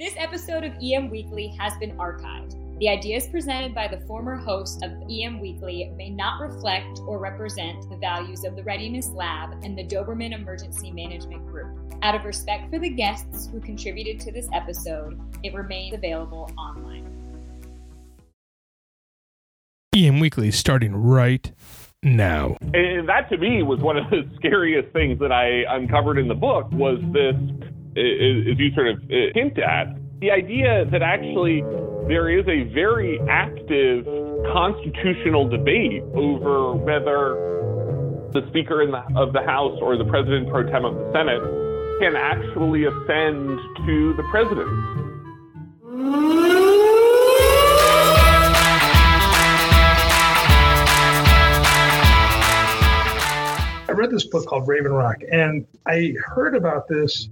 This 0.00 0.14
episode 0.16 0.64
of 0.64 0.72
EM 0.82 1.10
Weekly 1.10 1.48
has 1.58 1.76
been 1.76 1.94
archived. 1.98 2.56
The 2.78 2.88
ideas 2.88 3.26
presented 3.26 3.74
by 3.74 3.86
the 3.86 4.00
former 4.06 4.34
host 4.34 4.82
of 4.82 4.92
EM 5.10 5.40
Weekly 5.40 5.92
may 5.94 6.08
not 6.08 6.40
reflect 6.40 7.00
or 7.00 7.18
represent 7.18 7.86
the 7.90 7.98
values 7.98 8.44
of 8.44 8.56
the 8.56 8.62
Readiness 8.62 9.08
Lab 9.08 9.62
and 9.62 9.76
the 9.76 9.84
Doberman 9.84 10.32
Emergency 10.32 10.90
Management 10.90 11.46
Group. 11.48 11.78
Out 12.00 12.14
of 12.14 12.24
respect 12.24 12.70
for 12.70 12.78
the 12.78 12.88
guests 12.88 13.50
who 13.52 13.60
contributed 13.60 14.18
to 14.20 14.32
this 14.32 14.48
episode, 14.54 15.20
it 15.42 15.52
remains 15.52 15.94
available 15.94 16.50
online. 16.56 17.04
EM 19.94 20.18
Weekly 20.18 20.50
starting 20.50 20.96
right 20.96 21.52
now. 22.02 22.56
And 22.72 23.06
that 23.06 23.28
to 23.28 23.36
me 23.36 23.62
was 23.62 23.80
one 23.80 23.98
of 23.98 24.08
the 24.08 24.26
scariest 24.36 24.94
things 24.94 25.18
that 25.18 25.30
I 25.30 25.64
uncovered 25.68 26.16
in 26.16 26.26
the 26.26 26.34
book 26.34 26.72
was 26.72 26.98
this, 27.12 27.36
as 27.96 28.58
you 28.58 28.70
sort 28.74 28.88
of 28.88 28.96
uh, 29.04 29.34
hint 29.34 29.58
at, 29.58 29.96
the 30.20 30.30
idea 30.30 30.84
that 30.90 31.02
actually 31.02 31.62
there 32.06 32.28
is 32.28 32.46
a 32.46 32.72
very 32.72 33.18
active 33.28 34.04
constitutional 34.52 35.48
debate 35.48 36.02
over 36.14 36.74
whether 36.74 37.50
the 38.32 38.46
Speaker 38.48 38.86
the, 38.86 39.18
of 39.18 39.32
the 39.32 39.42
House 39.42 39.78
or 39.80 39.96
the 39.96 40.04
President 40.04 40.48
pro 40.48 40.62
tem 40.64 40.84
of 40.84 40.94
the 40.94 41.10
Senate 41.12 41.42
can 42.00 42.16
actually 42.16 42.84
ascend 42.84 43.58
to 43.86 44.14
the 44.16 44.22
President. 44.30 44.68
I 53.88 53.92
read 53.92 54.10
this 54.10 54.24
book 54.26 54.46
called 54.46 54.68
Raven 54.68 54.92
Rock, 54.92 55.16
and 55.30 55.66
I 55.86 56.14
heard 56.24 56.54
about 56.54 56.86
this 56.88 57.28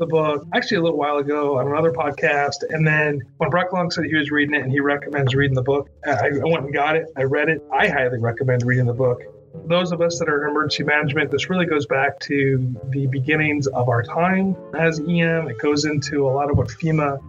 the 0.00 0.06
book 0.06 0.46
actually 0.54 0.78
a 0.78 0.82
little 0.82 0.98
while 0.98 1.18
ago 1.18 1.58
on 1.58 1.68
another 1.68 1.92
podcast. 1.92 2.64
And 2.70 2.86
then 2.86 3.20
when 3.36 3.50
Brock 3.50 3.72
Long 3.72 3.90
said 3.90 4.06
he 4.06 4.16
was 4.16 4.30
reading 4.30 4.54
it 4.54 4.62
and 4.62 4.72
he 4.72 4.80
recommends 4.80 5.34
reading 5.34 5.54
the 5.54 5.62
book, 5.62 5.88
I, 6.04 6.30
went 6.42 6.64
and 6.64 6.72
got 6.72 6.96
it. 6.96 7.06
I 7.16 7.22
read 7.22 7.50
it. 7.50 7.62
I 7.70 7.86
highly 7.86 8.18
recommend 8.18 8.64
reading 8.64 8.86
the 8.86 8.94
book. 8.94 9.20
Those 9.66 9.92
of 9.92 10.00
us 10.00 10.18
that 10.18 10.28
are 10.28 10.44
in 10.44 10.50
emergency 10.50 10.84
management, 10.84 11.30
this 11.30 11.50
really 11.50 11.66
goes 11.66 11.84
back 11.84 12.18
to 12.20 12.74
the 12.88 13.08
beginnings 13.08 13.66
of 13.66 13.88
our 13.88 14.02
time 14.02 14.56
as 14.74 15.00
EM. 15.00 15.48
It 15.48 15.58
goes 15.58 15.84
into 15.84 16.26
a 16.26 16.32
lot 16.32 16.50
of 16.50 16.56
what 16.56 16.68
FEMA 16.68 17.22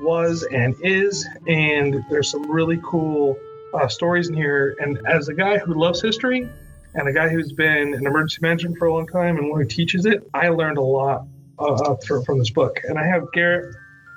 was 0.00 0.42
and 0.52 0.74
is. 0.82 1.26
And 1.46 2.04
there's 2.10 2.30
some 2.30 2.50
really 2.50 2.80
cool 2.82 3.38
uh, 3.74 3.86
stories 3.86 4.28
in 4.28 4.34
here. 4.34 4.76
And 4.80 4.98
as 5.06 5.28
a 5.28 5.34
guy 5.34 5.58
who 5.58 5.74
loves 5.74 6.02
history, 6.02 6.48
and 6.94 7.06
a 7.06 7.12
guy 7.12 7.28
who's 7.28 7.52
been 7.52 7.94
in 7.94 8.06
emergency 8.06 8.38
management 8.40 8.78
for 8.78 8.86
a 8.86 8.92
long 8.92 9.06
time 9.06 9.36
and 9.36 9.50
one 9.50 9.60
who 9.60 9.66
teaches 9.66 10.04
it, 10.06 10.28
I 10.34 10.48
learned 10.48 10.78
a 10.78 10.82
lot 10.82 11.26
uh, 11.58 11.64
uh 11.64 11.96
from, 12.06 12.24
from 12.24 12.38
this 12.38 12.50
book. 12.50 12.80
And 12.84 12.98
I 12.98 13.06
have 13.06 13.30
Garrett 13.32 13.74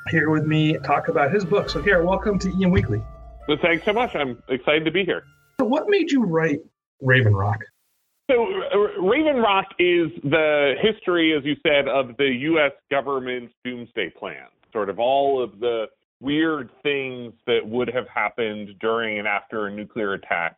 here 0.09 0.29
with 0.29 0.45
me 0.45 0.77
talk 0.79 1.07
about 1.07 1.31
his 1.31 1.45
book. 1.45 1.69
So, 1.69 1.81
Garrett, 1.81 2.05
welcome 2.05 2.39
to 2.39 2.49
EM 2.49 2.71
Weekly. 2.71 3.01
Well, 3.47 3.57
thanks 3.61 3.85
so 3.85 3.93
much. 3.93 4.15
I'm 4.15 4.41
excited 4.49 4.85
to 4.85 4.91
be 4.91 5.03
here. 5.03 5.23
So 5.59 5.65
what 5.65 5.85
made 5.87 6.11
you 6.11 6.23
write 6.23 6.59
Raven 7.01 7.35
Rock? 7.35 7.59
So, 8.29 8.45
uh, 8.45 9.01
Raven 9.01 9.37
Rock 9.37 9.65
is 9.77 10.09
the 10.23 10.75
history, 10.81 11.35
as 11.37 11.43
you 11.43 11.55
said, 11.65 11.87
of 11.87 12.15
the 12.17 12.29
U.S. 12.41 12.71
government's 12.89 13.53
doomsday 13.63 14.11
plan, 14.17 14.45
sort 14.71 14.89
of 14.89 14.99
all 14.99 15.43
of 15.43 15.59
the 15.59 15.87
weird 16.21 16.69
things 16.83 17.33
that 17.47 17.59
would 17.65 17.89
have 17.89 18.07
happened 18.07 18.69
during 18.79 19.19
and 19.19 19.27
after 19.27 19.67
a 19.67 19.71
nuclear 19.71 20.13
attack 20.13 20.55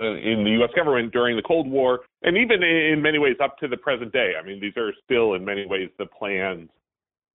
in 0.00 0.42
the 0.44 0.50
U.S. 0.58 0.70
government 0.74 1.12
during 1.12 1.36
the 1.36 1.42
Cold 1.42 1.68
War, 1.68 2.00
and 2.22 2.36
even 2.36 2.62
in 2.62 3.00
many 3.00 3.18
ways 3.18 3.36
up 3.42 3.58
to 3.58 3.68
the 3.68 3.76
present 3.76 4.12
day. 4.12 4.32
I 4.40 4.44
mean, 4.44 4.60
these 4.60 4.76
are 4.76 4.92
still 5.04 5.34
in 5.34 5.44
many 5.44 5.66
ways 5.66 5.88
the 5.98 6.06
plans 6.06 6.68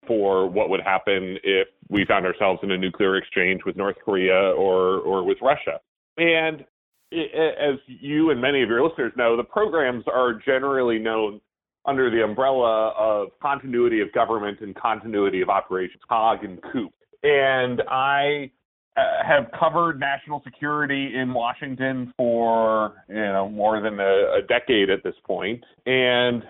for 0.08 0.48
what 0.50 0.70
would 0.70 0.82
happen 0.82 1.38
if 1.44 1.68
we 1.90 2.06
found 2.06 2.26
ourselves 2.26 2.60
in 2.64 2.72
a 2.72 2.78
nuclear 2.78 3.18
exchange 3.18 3.62
with 3.66 3.76
North 3.76 3.98
Korea 4.04 4.54
or 4.58 5.00
or 5.00 5.24
with 5.24 5.38
Russia. 5.42 5.80
And 6.18 6.66
as 7.12 7.80
you 7.88 8.30
and 8.30 8.42
many 8.42 8.62
of 8.62 8.70
your 8.70 8.88
listeners 8.88 9.14
know, 9.18 9.36
the 9.36 9.44
programs 9.44 10.04
are 10.12 10.34
generally 10.34 11.00
known 11.00 11.42
under 11.86 12.12
the 12.12 12.24
umbrella 12.24 12.90
of 12.90 13.30
continuity 13.42 14.02
of 14.02 14.12
government 14.14 14.60
and 14.62 14.76
continuity 14.76 15.42
of 15.42 15.50
operations, 15.50 16.02
COG 16.08 16.44
and 16.44 16.62
COOP. 16.72 16.94
And 17.24 17.82
I 17.90 18.44
uh, 18.44 18.58
have 18.98 19.46
covered 19.58 20.00
national 20.00 20.42
security 20.44 21.12
in 21.16 21.34
Washington 21.34 22.14
for 22.18 23.04
you 23.08 23.16
know 23.16 23.50
more 23.50 23.82
than 23.82 24.00
a, 24.00 24.38
a 24.38 24.42
decade 24.48 24.90
at 24.90 25.04
this 25.04 25.16
point, 25.26 25.64
and 25.86 26.44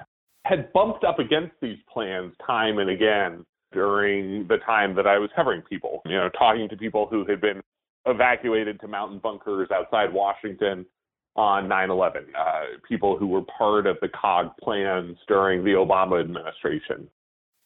had 0.46 0.72
bumped 0.74 1.04
up 1.04 1.20
against 1.20 1.54
these 1.62 1.78
plans 1.92 2.34
time 2.46 2.80
and 2.80 2.90
again 2.90 3.46
during 3.72 4.48
the 4.48 4.58
time 4.66 4.96
that 4.96 5.06
I 5.06 5.18
was 5.18 5.30
covering 5.36 5.62
people. 5.62 6.02
You 6.06 6.18
know, 6.18 6.30
talking 6.38 6.68
to 6.70 6.78
people 6.78 7.08
who 7.10 7.26
had 7.26 7.42
been 7.42 7.62
evacuated 8.06 8.80
to 8.82 8.88
mountain 8.88 9.20
bunkers 9.20 9.70
outside 9.74 10.14
Washington 10.14 10.86
on 11.36 11.68
9/11, 11.68 12.26
uh, 12.38 12.78
people 12.88 13.18
who 13.18 13.28
were 13.28 13.44
part 13.58 13.86
of 13.86 13.98
the 14.02 14.10
COG 14.10 14.52
plans 14.62 15.18
during 15.28 15.64
the 15.64 15.72
Obama 15.72 16.20
administration. 16.20 17.08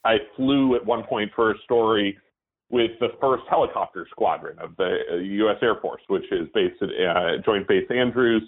I 0.04 0.18
flew 0.36 0.76
at 0.76 0.86
one 0.86 1.04
point 1.04 1.32
for 1.34 1.52
a 1.52 1.58
story 1.64 2.18
with 2.70 2.92
the 3.00 3.10
first 3.22 3.44
helicopter 3.50 4.08
squadron 4.10 4.58
of 4.60 4.76
the 4.78 5.22
U.S. 5.22 5.58
Uh, 5.62 5.66
Air 5.66 5.76
Force, 5.82 6.02
which 6.08 6.26
is 6.32 6.48
based 6.54 6.82
at 6.82 6.90
uh, 6.90 7.42
Joint 7.46 7.68
Base 7.68 7.86
Andrews 7.90 8.44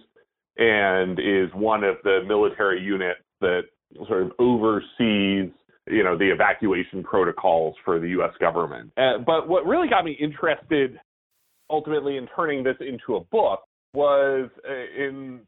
and 0.57 1.19
is 1.19 1.53
one 1.53 1.83
of 1.83 1.97
the 2.03 2.21
military 2.25 2.81
units 2.81 3.19
that 3.41 3.63
sort 4.07 4.23
of 4.23 4.31
oversees 4.39 5.51
you 5.87 6.03
know 6.03 6.17
the 6.17 6.31
evacuation 6.31 7.03
protocols 7.03 7.75
for 7.83 7.99
the 7.99 8.09
U.S. 8.09 8.31
government. 8.39 8.91
Uh, 8.97 9.19
but 9.25 9.47
what 9.47 9.65
really 9.65 9.87
got 9.87 10.03
me 10.03 10.17
interested 10.19 10.99
ultimately 11.69 12.17
in 12.17 12.27
turning 12.35 12.63
this 12.63 12.75
into 12.79 13.15
a 13.15 13.19
book 13.19 13.61
was 13.93 14.49
uh, 14.67 15.03
in 15.03 15.41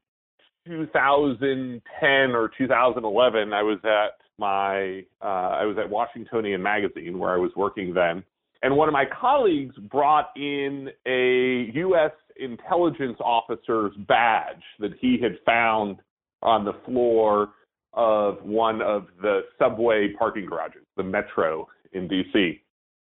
2010 0.65 2.09
or 2.35 2.51
2011 2.57 3.53
I 3.53 3.63
was 3.63 3.79
at 3.83 4.19
my 4.37 5.03
uh, 5.21 5.55
I 5.55 5.65
was 5.65 5.77
at 5.79 5.89
Washingtonian 5.89 6.61
magazine 6.61 7.17
where 7.17 7.33
I 7.33 7.37
was 7.37 7.51
working 7.55 7.93
then 7.93 8.23
and 8.63 8.75
one 8.75 8.87
of 8.87 8.93
my 8.93 9.05
colleagues 9.05 9.75
brought 9.89 10.29
in 10.35 10.89
a 11.05 11.71
U.S. 11.75 12.11
intelligence 12.37 13.17
officer's 13.19 13.93
badge 14.07 14.63
that 14.79 14.91
he 14.99 15.19
had 15.21 15.37
found 15.45 15.97
on 16.41 16.65
the 16.65 16.73
floor 16.85 17.49
of 17.93 18.43
one 18.43 18.81
of 18.81 19.07
the 19.21 19.41
subway 19.59 20.13
parking 20.17 20.45
garages, 20.45 20.83
the 20.97 21.03
Metro 21.03 21.67
in 21.93 22.07
D.C. 22.07 22.61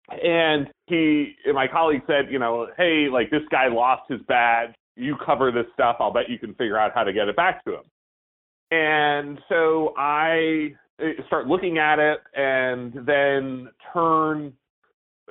And 0.09 0.67
he, 0.87 1.35
my 1.53 1.67
colleague 1.67 2.01
said, 2.07 2.29
you 2.29 2.39
know, 2.39 2.67
hey, 2.77 3.07
like 3.11 3.29
this 3.31 3.43
guy 3.49 3.67
lost 3.67 4.03
his 4.09 4.19
badge. 4.27 4.73
You 4.97 5.15
cover 5.25 5.51
this 5.51 5.65
stuff. 5.73 5.97
I'll 5.99 6.11
bet 6.11 6.29
you 6.29 6.37
can 6.37 6.53
figure 6.55 6.77
out 6.77 6.91
how 6.93 7.03
to 7.03 7.13
get 7.13 7.29
it 7.29 7.35
back 7.35 7.63
to 7.65 7.75
him. 7.75 7.83
And 8.71 9.39
so 9.47 9.93
I 9.97 10.73
uh, 11.01 11.05
start 11.27 11.47
looking 11.47 11.77
at 11.77 11.99
it 11.99 12.19
and 12.35 12.93
then 13.05 13.69
turn 13.93 14.53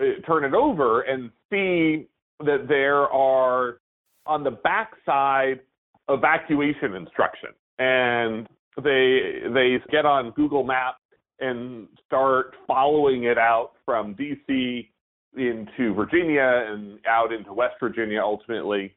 Uh, 0.01 0.21
turn 0.27 0.45
it 0.45 0.55
over 0.55 1.03
and 1.03 1.31
see 1.51 2.07
that 2.41 2.67
there 2.69 3.09
are 3.09 3.81
on 4.27 4.43
the 4.43 4.51
backside 4.51 5.61
evacuation 6.09 6.95
instructions 6.95 7.55
and 7.79 8.49
they 8.83 9.41
they 9.53 9.77
get 9.91 10.07
on 10.07 10.31
Google 10.33 10.65
Maps 10.65 10.99
and 11.41 11.89
start 12.07 12.55
following 12.67 13.25
it 13.25 13.39
out 13.39 13.73
from 13.85 14.15
DC 14.15 14.89
into 15.37 15.95
Virginia 15.95 16.65
and 16.69 16.99
out 17.07 17.33
into 17.33 17.53
West 17.53 17.75
Virginia 17.81 18.21
ultimately. 18.21 18.95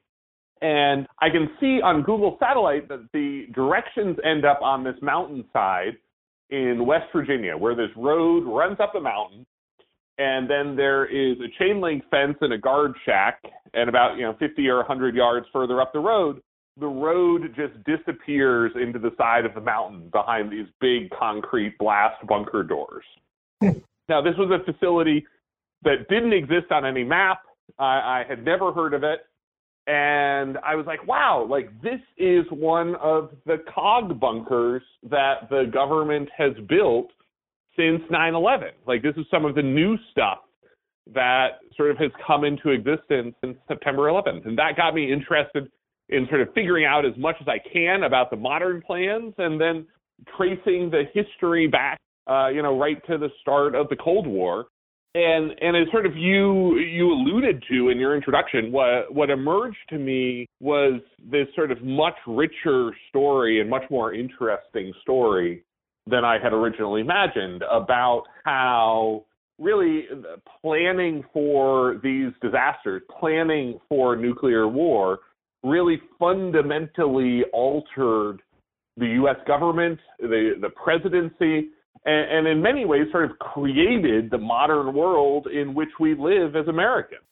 And 0.60 1.06
I 1.20 1.28
can 1.30 1.50
see 1.60 1.80
on 1.82 2.02
Google 2.02 2.36
Satellite 2.40 2.88
that 2.88 3.08
the 3.12 3.46
directions 3.54 4.16
end 4.24 4.44
up 4.44 4.60
on 4.62 4.84
this 4.84 4.96
mountainside 5.02 5.96
in 6.50 6.86
West 6.86 7.06
Virginia, 7.12 7.56
where 7.56 7.74
this 7.74 7.90
road 7.96 8.44
runs 8.44 8.78
up 8.80 8.92
the 8.92 9.00
mountain 9.00 9.46
and 10.18 10.48
then 10.48 10.76
there 10.76 11.04
is 11.06 11.36
a 11.40 11.48
chain 11.58 11.80
link 11.80 12.04
fence 12.10 12.36
and 12.40 12.52
a 12.52 12.58
guard 12.58 12.92
shack 13.04 13.40
and 13.72 13.88
about 13.88 14.16
you 14.16 14.22
know 14.22 14.34
50 14.38 14.68
or 14.68 14.78
100 14.78 15.14
yards 15.14 15.46
further 15.52 15.80
up 15.80 15.92
the 15.92 15.98
road 15.98 16.40
the 16.78 16.86
road 16.86 17.54
just 17.54 17.72
disappears 17.84 18.72
into 18.80 18.98
the 18.98 19.10
side 19.16 19.44
of 19.44 19.54
the 19.54 19.60
mountain 19.60 20.08
behind 20.10 20.50
these 20.50 20.66
big 20.80 21.08
concrete 21.10 21.76
blast 21.78 22.26
bunker 22.26 22.62
doors. 22.62 23.04
Now 24.06 24.20
this 24.20 24.34
was 24.36 24.50
a 24.50 24.70
facility 24.70 25.24
that 25.82 26.10
didn't 26.10 26.34
exist 26.34 26.70
on 26.70 26.84
any 26.84 27.04
map. 27.04 27.38
I, 27.78 27.84
I 27.84 28.24
had 28.28 28.44
never 28.44 28.70
heard 28.70 28.92
of 28.92 29.02
it. 29.02 29.20
And 29.86 30.58
I 30.58 30.74
was 30.74 30.84
like, 30.84 31.06
wow, 31.06 31.46
like 31.48 31.70
this 31.80 32.00
is 32.18 32.44
one 32.50 32.96
of 32.96 33.30
the 33.46 33.64
cog 33.74 34.20
bunkers 34.20 34.82
that 35.08 35.48
the 35.48 35.70
government 35.72 36.28
has 36.36 36.52
built 36.68 37.12
since 37.76 38.02
9/11. 38.10 38.70
Like 38.86 39.02
this 39.02 39.16
is 39.16 39.26
some 39.30 39.44
of 39.44 39.54
the 39.54 39.62
new 39.62 39.96
stuff 40.10 40.38
that 41.12 41.58
sort 41.76 41.90
of 41.90 41.98
has 41.98 42.10
come 42.26 42.44
into 42.44 42.70
existence 42.70 43.34
since 43.42 43.58
September 43.68 44.08
11th, 44.08 44.46
and 44.46 44.56
that 44.56 44.76
got 44.76 44.94
me 44.94 45.12
interested 45.12 45.70
in 46.08 46.26
sort 46.28 46.40
of 46.40 46.48
figuring 46.54 46.84
out 46.84 47.04
as 47.04 47.16
much 47.16 47.36
as 47.40 47.48
I 47.48 47.58
can 47.72 48.04
about 48.04 48.30
the 48.30 48.36
modern 48.36 48.82
plans, 48.82 49.34
and 49.38 49.60
then 49.60 49.86
tracing 50.36 50.90
the 50.90 51.04
history 51.12 51.66
back, 51.66 51.98
uh, 52.26 52.48
you 52.48 52.62
know, 52.62 52.78
right 52.78 53.04
to 53.06 53.18
the 53.18 53.28
start 53.40 53.74
of 53.74 53.88
the 53.88 53.96
Cold 53.96 54.26
War. 54.26 54.66
and 55.14 55.52
and 55.60 55.76
as 55.76 55.90
sort 55.92 56.06
of 56.06 56.16
you 56.16 56.76
you 56.78 57.12
alluded 57.12 57.62
to 57.70 57.90
in 57.90 57.98
your 57.98 58.14
introduction, 58.16 58.72
what 58.72 59.12
what 59.14 59.30
emerged 59.30 59.78
to 59.90 59.98
me 59.98 60.46
was 60.60 61.00
this 61.30 61.46
sort 61.54 61.70
of 61.70 61.82
much 61.82 62.16
richer 62.26 62.90
story 63.08 63.60
and 63.60 63.70
much 63.70 63.84
more 63.90 64.12
interesting 64.12 64.92
story 65.02 65.62
than 66.06 66.24
I 66.24 66.38
had 66.42 66.52
originally 66.52 67.00
imagined 67.00 67.62
about 67.70 68.24
how 68.44 69.24
really 69.58 70.04
planning 70.60 71.24
for 71.32 72.00
these 72.02 72.32
disasters, 72.42 73.02
planning 73.18 73.78
for 73.88 74.16
nuclear 74.16 74.68
war, 74.68 75.20
really 75.62 76.00
fundamentally 76.18 77.42
altered 77.52 78.42
the 78.96 79.06
U.S. 79.06 79.36
government, 79.46 79.98
the 80.20 80.54
the 80.60 80.70
presidency, 80.70 81.70
and, 82.04 82.30
and 82.30 82.46
in 82.46 82.62
many 82.62 82.84
ways 82.84 83.06
sort 83.10 83.30
of 83.30 83.38
created 83.38 84.30
the 84.30 84.38
modern 84.38 84.94
world 84.94 85.46
in 85.46 85.74
which 85.74 85.88
we 85.98 86.14
live 86.14 86.54
as 86.54 86.68
Americans. 86.68 87.22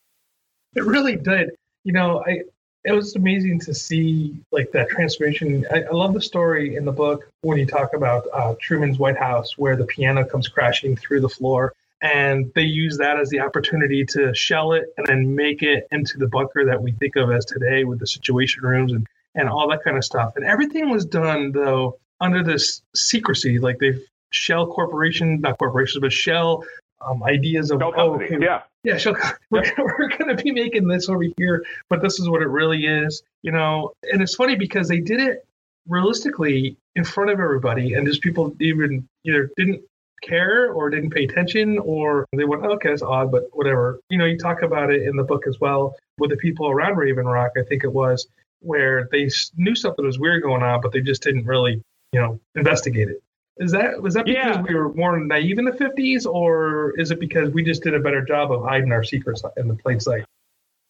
It 0.75 0.85
really 0.85 1.17
did. 1.17 1.51
You 1.85 1.93
know, 1.93 2.23
I 2.27 2.39
it 2.85 2.93
was 2.93 3.15
amazing 3.15 3.61
to 3.61 3.75
see 3.75 4.35
like 4.51 4.73
that 4.73 4.89
transformation. 4.89 5.65
I, 5.71 5.83
I 5.83 5.91
love 5.93 6.15
the 6.15 6.21
story 6.21 6.77
in 6.77 6.85
the 6.85 6.93
book 6.93 7.31
when 7.43 7.59
you 7.59 7.67
talk 7.67 7.95
about 7.95 8.27
uh, 8.33 8.55
Truman's 8.61 8.99
White 8.99 9.17
House, 9.17 9.57
where 9.57 9.77
the 9.77 9.85
piano 9.85 10.25
comes 10.25 10.49
crashing 10.49 10.97
through 10.97 11.21
the 11.21 11.29
floor, 11.29 11.75
and 12.03 12.53
they 12.55 12.63
use 12.63 12.99
that 12.99 13.19
as 13.21 13.31
the 13.31 13.41
opportunity 13.41 14.05
to 14.07 14.35
shell 14.35 14.73
it 14.73 14.93
and 14.97 15.07
then 15.07 15.35
make 15.35 15.63
it 15.63 15.87
into 15.93 16.19
the 16.19 16.27
bunker 16.27 16.65
that 16.65 16.83
we 16.83 16.93
think 16.93 17.15
of 17.17 17.31
as 17.31 17.45
today 17.45 17.85
with 17.85 18.01
the 18.01 18.07
situation 18.07 18.63
rooms 18.65 18.93
and 18.93 19.07
and 19.35 19.49
all 19.49 19.69
that 19.71 19.83
kind 19.83 19.97
of 19.97 20.05
stuff. 20.05 20.35
And 20.37 20.45
everything 20.45 20.91
was 20.91 21.07
done 21.07 21.53
though 21.53 21.99
under 22.21 22.43
this 22.43 22.83
secrecy, 22.95 23.59
like 23.59 23.79
they've 23.79 24.03
shell 24.31 24.67
corporation, 24.67 25.41
not 25.41 25.59
corporations, 25.59 26.01
but 26.01 26.13
shell 26.13 26.65
um, 27.07 27.23
ideas 27.23 27.71
of 27.71 27.81
shell 27.81 27.93
oh, 27.97 28.15
okay, 28.15 28.37
yeah, 28.41 28.63
yeah, 28.85 28.97
shell, 28.97 29.17
we're, 29.51 29.65
we're 29.79 30.09
going 30.17 30.35
to 30.37 30.43
be 30.43 30.51
making 30.51 30.87
this 30.89 31.09
over 31.09 31.25
here, 31.37 31.65
but 31.89 32.03
this 32.03 32.19
is 32.19 32.29
what 32.29 32.43
it 32.43 32.49
really 32.49 32.87
is, 32.87 33.23
you 33.43 33.53
know. 33.53 33.93
And 34.11 34.23
it's 34.23 34.35
funny 34.35 34.57
because 34.57 34.89
they 34.89 35.01
did 35.01 35.21
it 35.21 35.47
realistically 35.89 36.77
in 36.97 37.05
front 37.05 37.31
of 37.31 37.41
everybody, 37.41 37.95
and 37.95 38.07
just 38.07 38.23
people 38.23 38.55
even 38.61 39.07
either 39.25 39.51
didn't 39.57 39.83
care 40.23 40.73
or 40.73 40.89
didn't 40.89 41.11
pay 41.11 41.25
attention 41.25 41.79
or 41.81 42.27
they 42.33 42.45
went, 42.45 42.65
oh, 42.65 42.73
okay, 42.73 42.91
that's 42.91 43.03
odd, 43.03 43.31
but 43.31 43.49
whatever. 43.53 44.01
You 44.09 44.19
know, 44.19 44.25
you 44.25 44.39
talk 44.39 44.63
about 44.63 44.91
it 44.91 45.03
in 45.03 45.17
the 45.17 45.25
book 45.25 45.47
as 45.47 45.61
well 45.61 45.97
with 46.19 46.31
the 46.31 46.37
people 46.37 46.69
around 46.69 46.97
Raven 46.97 47.27
Rock, 47.27 47.53
I 47.57 47.63
think 47.63 47.85
it 47.85 47.93
was, 47.93 48.27
where 48.61 49.09
they 49.11 49.29
knew 49.57 49.75
something 49.75 50.05
was 50.05 50.19
weird 50.19 50.43
going 50.43 50.63
on, 50.63 50.81
but 50.81 50.93
they 50.93 51.01
just 51.01 51.23
didn't 51.23 51.47
really, 51.47 51.83
you 52.13 52.21
know, 52.21 52.41
investigate 52.55 53.09
it. 53.09 53.23
Is 53.59 53.73
that 53.73 54.01
was 54.01 54.15
that 54.15 54.25
because 54.25 54.57
yeah. 54.57 54.63
we 54.63 54.75
were 54.75 54.93
more 54.95 55.19
naive 55.21 55.59
in 55.59 55.67
the 55.67 55.75
fifties, 55.75 56.25
or 56.25 56.99
is 56.99 57.11
it 57.11 57.21
because 57.21 57.51
we 57.51 57.63
just 57.63 57.83
did 57.83 57.95
a 57.95 58.01
better 58.01 58.25
job 58.25 58.51
of 58.51 58.63
hiding 58.63 58.93
our 58.93 59.05
secrets 59.05 59.43
in 59.59 59.69
the 59.69 59.75
plain 59.75 60.01
sight? 60.01 60.25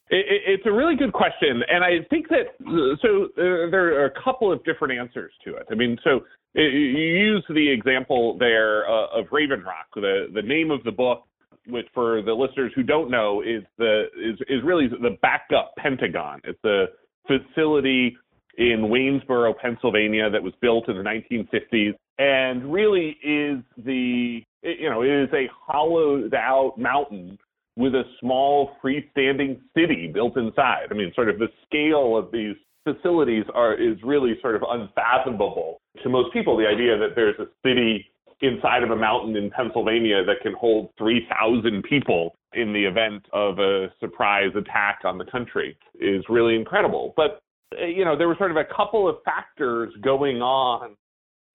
It, 0.09 0.25
it's 0.47 0.65
a 0.65 0.71
really 0.71 0.95
good 0.95 1.11
question, 1.11 1.63
and 1.67 1.83
I 1.83 2.05
think 2.09 2.29
that 2.29 2.55
so 3.01 3.25
uh, 3.37 3.69
there 3.69 3.99
are 4.01 4.05
a 4.05 4.23
couple 4.23 4.51
of 4.51 4.63
different 4.63 4.97
answers 4.97 5.33
to 5.43 5.55
it. 5.55 5.67
I 5.71 5.75
mean, 5.75 5.97
so 6.05 6.21
uh, 6.57 6.61
you 6.61 6.69
use 6.69 7.43
the 7.49 7.69
example 7.69 8.37
there 8.37 8.87
uh, 8.89 9.19
of 9.19 9.25
Raven 9.31 9.61
Rock. 9.63 9.87
The 9.95 10.27
the 10.33 10.41
name 10.41 10.71
of 10.71 10.83
the 10.83 10.91
book, 10.91 11.23
which 11.67 11.87
for 11.93 12.21
the 12.21 12.33
listeners 12.33 12.71
who 12.75 12.83
don't 12.83 13.11
know, 13.11 13.41
is 13.41 13.63
the 13.77 14.05
is 14.17 14.39
is 14.47 14.63
really 14.63 14.87
the 14.87 15.17
backup 15.21 15.73
Pentagon. 15.77 16.39
It's 16.45 16.63
a 16.63 16.85
facility 17.27 18.15
in 18.57 18.89
Waynesboro, 18.89 19.53
Pennsylvania, 19.59 20.29
that 20.29 20.41
was 20.41 20.53
built 20.61 20.89
in 20.89 20.97
the 20.97 21.03
1950s, 21.03 21.93
and 22.19 22.71
really 22.71 23.17
is 23.23 23.59
the 23.77 24.43
you 24.61 24.89
know 24.89 25.01
it 25.01 25.09
is 25.09 25.29
a 25.33 25.49
hollowed 25.65 26.33
out 26.33 26.75
mountain 26.77 27.37
with 27.75 27.95
a 27.95 28.03
small 28.19 28.71
freestanding 28.83 29.59
city 29.75 30.11
built 30.13 30.37
inside. 30.37 30.87
I 30.91 30.93
mean, 30.93 31.11
sort 31.15 31.29
of 31.29 31.39
the 31.39 31.47
scale 31.65 32.15
of 32.15 32.31
these 32.31 32.55
facilities 32.83 33.45
are 33.53 33.73
is 33.73 33.97
really 34.03 34.37
sort 34.41 34.55
of 34.55 34.63
unfathomable 34.69 35.79
to 36.03 36.09
most 36.09 36.31
people. 36.33 36.57
The 36.57 36.67
idea 36.67 36.97
that 36.97 37.15
there's 37.15 37.39
a 37.39 37.47
city 37.65 38.05
inside 38.41 38.83
of 38.83 38.91
a 38.91 38.95
mountain 38.95 39.35
in 39.37 39.49
Pennsylvania 39.49 40.23
that 40.25 40.41
can 40.41 40.53
hold 40.53 40.89
3,000 40.97 41.81
people 41.83 42.35
in 42.53 42.73
the 42.73 42.83
event 42.83 43.25
of 43.31 43.57
a 43.59 43.87
surprise 43.99 44.51
attack 44.55 44.99
on 45.05 45.17
the 45.17 45.25
country 45.25 45.77
is 45.99 46.23
really 46.29 46.55
incredible. 46.55 47.13
But 47.15 47.41
you 47.79 48.05
know, 48.05 48.17
there 48.17 48.27
were 48.27 48.35
sort 48.37 48.51
of 48.51 48.57
a 48.57 48.65
couple 48.65 49.07
of 49.07 49.17
factors 49.23 49.93
going 50.01 50.41
on 50.41 50.95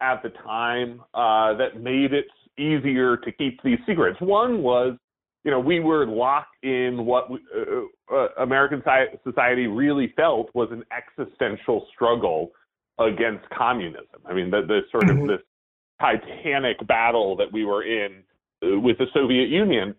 at 0.00 0.22
the 0.22 0.30
time 0.30 1.00
uh, 1.14 1.54
that 1.54 1.80
made 1.80 2.12
it 2.12 2.26
easier 2.58 3.16
to 3.16 3.32
keep 3.32 3.62
these 3.62 3.78
secrets. 3.86 4.20
One 4.20 4.62
was, 4.62 4.96
you 5.44 5.50
know, 5.50 5.60
we 5.60 5.80
were 5.80 6.06
locked 6.06 6.62
in 6.62 7.04
what 7.06 7.30
we, 7.30 7.38
uh, 7.56 8.14
uh, 8.14 8.28
American 8.38 8.82
society 9.24 9.66
really 9.66 10.12
felt 10.16 10.50
was 10.54 10.68
an 10.72 10.84
existential 10.96 11.86
struggle 11.94 12.50
against 12.98 13.48
communism. 13.50 14.20
I 14.26 14.34
mean, 14.34 14.50
the, 14.50 14.62
the 14.66 14.80
sort 14.90 15.04
mm-hmm. 15.04 15.22
of 15.22 15.28
this 15.28 15.46
titanic 16.00 16.84
battle 16.86 17.36
that 17.36 17.52
we 17.52 17.64
were 17.64 17.82
in 17.84 18.22
uh, 18.62 18.78
with 18.78 18.98
the 18.98 19.06
Soviet 19.14 19.48
Union 19.48 19.94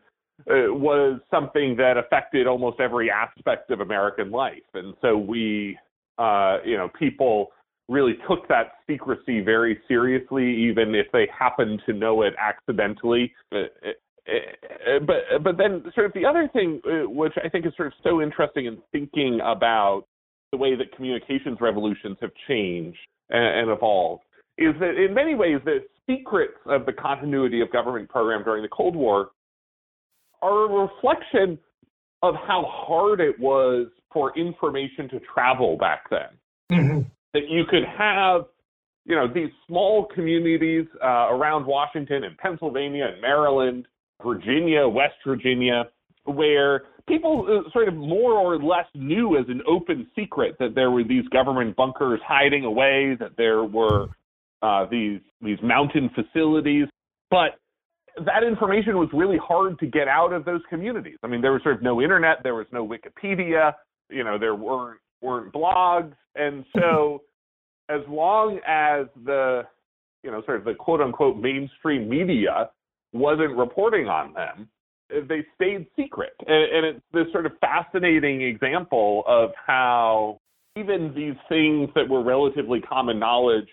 uh, 0.49 0.73
was 0.73 1.19
something 1.31 1.75
that 1.77 1.97
affected 1.97 2.47
almost 2.47 2.79
every 2.79 3.09
aspect 3.11 3.71
of 3.71 3.81
American 3.81 4.31
life, 4.31 4.63
and 4.73 4.93
so 5.01 5.17
we 5.17 5.77
uh, 6.19 6.57
you 6.65 6.77
know, 6.77 6.89
people 6.99 7.47
really 7.87 8.13
took 8.29 8.47
that 8.47 8.73
secrecy 8.87 9.41
very 9.41 9.79
seriously, 9.87 10.45
even 10.69 10.93
if 10.93 11.07
they 11.11 11.27
happened 11.37 11.81
to 11.87 11.93
know 11.93 12.21
it 12.21 12.33
accidentally. 12.39 13.33
Uh, 13.51 13.57
uh, 14.27 14.99
but 15.07 15.43
but 15.43 15.57
then 15.57 15.83
sort 15.95 16.05
of 16.05 16.13
the 16.13 16.25
other 16.25 16.47
thing, 16.53 16.81
which 17.07 17.33
I 17.43 17.49
think 17.49 17.65
is 17.65 17.73
sort 17.75 17.87
of 17.87 17.93
so 18.03 18.21
interesting 18.21 18.67
in 18.67 18.77
thinking 18.91 19.39
about 19.43 20.03
the 20.51 20.57
way 20.57 20.75
that 20.75 20.95
communications 20.95 21.57
revolutions 21.61 22.17
have 22.21 22.31
changed 22.47 22.99
and, 23.29 23.61
and 23.61 23.69
evolved, 23.69 24.23
is 24.57 24.75
that 24.79 25.03
in 25.03 25.13
many 25.13 25.33
ways 25.33 25.59
the 25.65 25.79
secrets 26.07 26.57
of 26.65 26.85
the 26.85 26.93
continuity 26.93 27.61
of 27.61 27.71
government 27.71 28.09
program 28.09 28.43
during 28.43 28.61
the 28.61 28.69
Cold 28.69 28.95
War 28.95 29.29
are 30.41 30.65
a 30.65 30.83
reflection 30.83 31.57
of 32.21 32.35
how 32.35 32.65
hard 32.67 33.19
it 33.19 33.39
was 33.39 33.87
for 34.11 34.37
information 34.37 35.07
to 35.09 35.19
travel 35.33 35.77
back 35.77 36.09
then. 36.09 36.29
Mm-hmm. 36.71 36.99
That 37.33 37.47
you 37.47 37.63
could 37.69 37.83
have, 37.97 38.45
you 39.05 39.15
know, 39.15 39.27
these 39.31 39.49
small 39.67 40.07
communities 40.13 40.85
uh, 41.03 41.29
around 41.29 41.65
Washington 41.65 42.23
and 42.23 42.37
Pennsylvania 42.37 43.07
and 43.11 43.21
Maryland, 43.21 43.85
Virginia, 44.23 44.87
West 44.87 45.15
Virginia, 45.25 45.85
where 46.25 46.83
people 47.07 47.45
uh, 47.47 47.69
sort 47.71 47.87
of 47.87 47.95
more 47.95 48.33
or 48.33 48.57
less 48.57 48.85
knew 48.93 49.37
as 49.37 49.45
an 49.47 49.61
open 49.67 50.07
secret 50.15 50.55
that 50.59 50.75
there 50.75 50.91
were 50.91 51.03
these 51.03 51.27
government 51.29 51.75
bunkers 51.75 52.19
hiding 52.25 52.65
away, 52.65 53.15
that 53.19 53.31
there 53.37 53.63
were 53.63 54.07
uh, 54.61 54.85
these 54.89 55.19
these 55.41 55.57
mountain 55.63 56.09
facilities, 56.13 56.87
but 57.29 57.59
that 58.25 58.43
information 58.43 58.97
was 58.97 59.09
really 59.13 59.37
hard 59.37 59.79
to 59.79 59.87
get 59.87 60.07
out 60.07 60.33
of 60.33 60.45
those 60.45 60.61
communities. 60.69 61.17
I 61.23 61.27
mean, 61.27 61.41
there 61.41 61.51
was 61.51 61.63
sort 61.63 61.75
of 61.75 61.81
no 61.81 62.01
internet, 62.01 62.37
there 62.43 62.55
was 62.55 62.67
no 62.71 62.87
Wikipedia, 62.87 63.73
you 64.09 64.23
know, 64.23 64.37
there 64.37 64.55
weren't 64.55 64.99
weren't 65.21 65.53
blogs, 65.53 66.13
and 66.35 66.65
so 66.77 67.23
as 67.89 68.01
long 68.07 68.59
as 68.67 69.07
the 69.25 69.63
you 70.23 70.31
know 70.31 70.41
sort 70.45 70.57
of 70.57 70.65
the 70.65 70.73
quote 70.73 71.01
unquote 71.01 71.37
mainstream 71.37 72.09
media 72.09 72.69
wasn't 73.13 73.55
reporting 73.57 74.07
on 74.07 74.33
them, 74.33 74.69
they 75.09 75.43
stayed 75.55 75.87
secret. 75.95 76.33
And, 76.45 76.71
and 76.71 76.85
it's 76.85 77.05
this 77.11 77.25
sort 77.31 77.45
of 77.45 77.53
fascinating 77.59 78.41
example 78.41 79.23
of 79.27 79.51
how 79.65 80.39
even 80.75 81.13
these 81.15 81.35
things 81.49 81.89
that 81.95 82.07
were 82.07 82.23
relatively 82.23 82.79
common 82.81 83.19
knowledge 83.19 83.67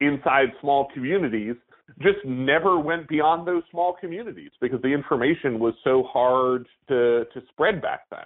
inside 0.00 0.48
small 0.60 0.88
communities 0.94 1.56
just 2.00 2.24
never 2.24 2.78
went 2.78 3.08
beyond 3.08 3.46
those 3.46 3.62
small 3.70 3.94
communities 4.00 4.50
because 4.60 4.80
the 4.82 4.88
information 4.88 5.58
was 5.58 5.74
so 5.84 6.02
hard 6.04 6.68
to, 6.88 7.24
to 7.32 7.42
spread 7.48 7.82
back 7.82 8.02
then. 8.10 8.24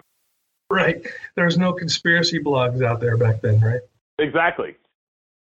Right. 0.69 1.05
There's 1.35 1.57
no 1.57 1.73
conspiracy 1.73 2.39
blogs 2.39 2.83
out 2.83 2.99
there 2.99 3.17
back 3.17 3.41
then, 3.41 3.59
right? 3.59 3.81
Exactly. 4.19 4.75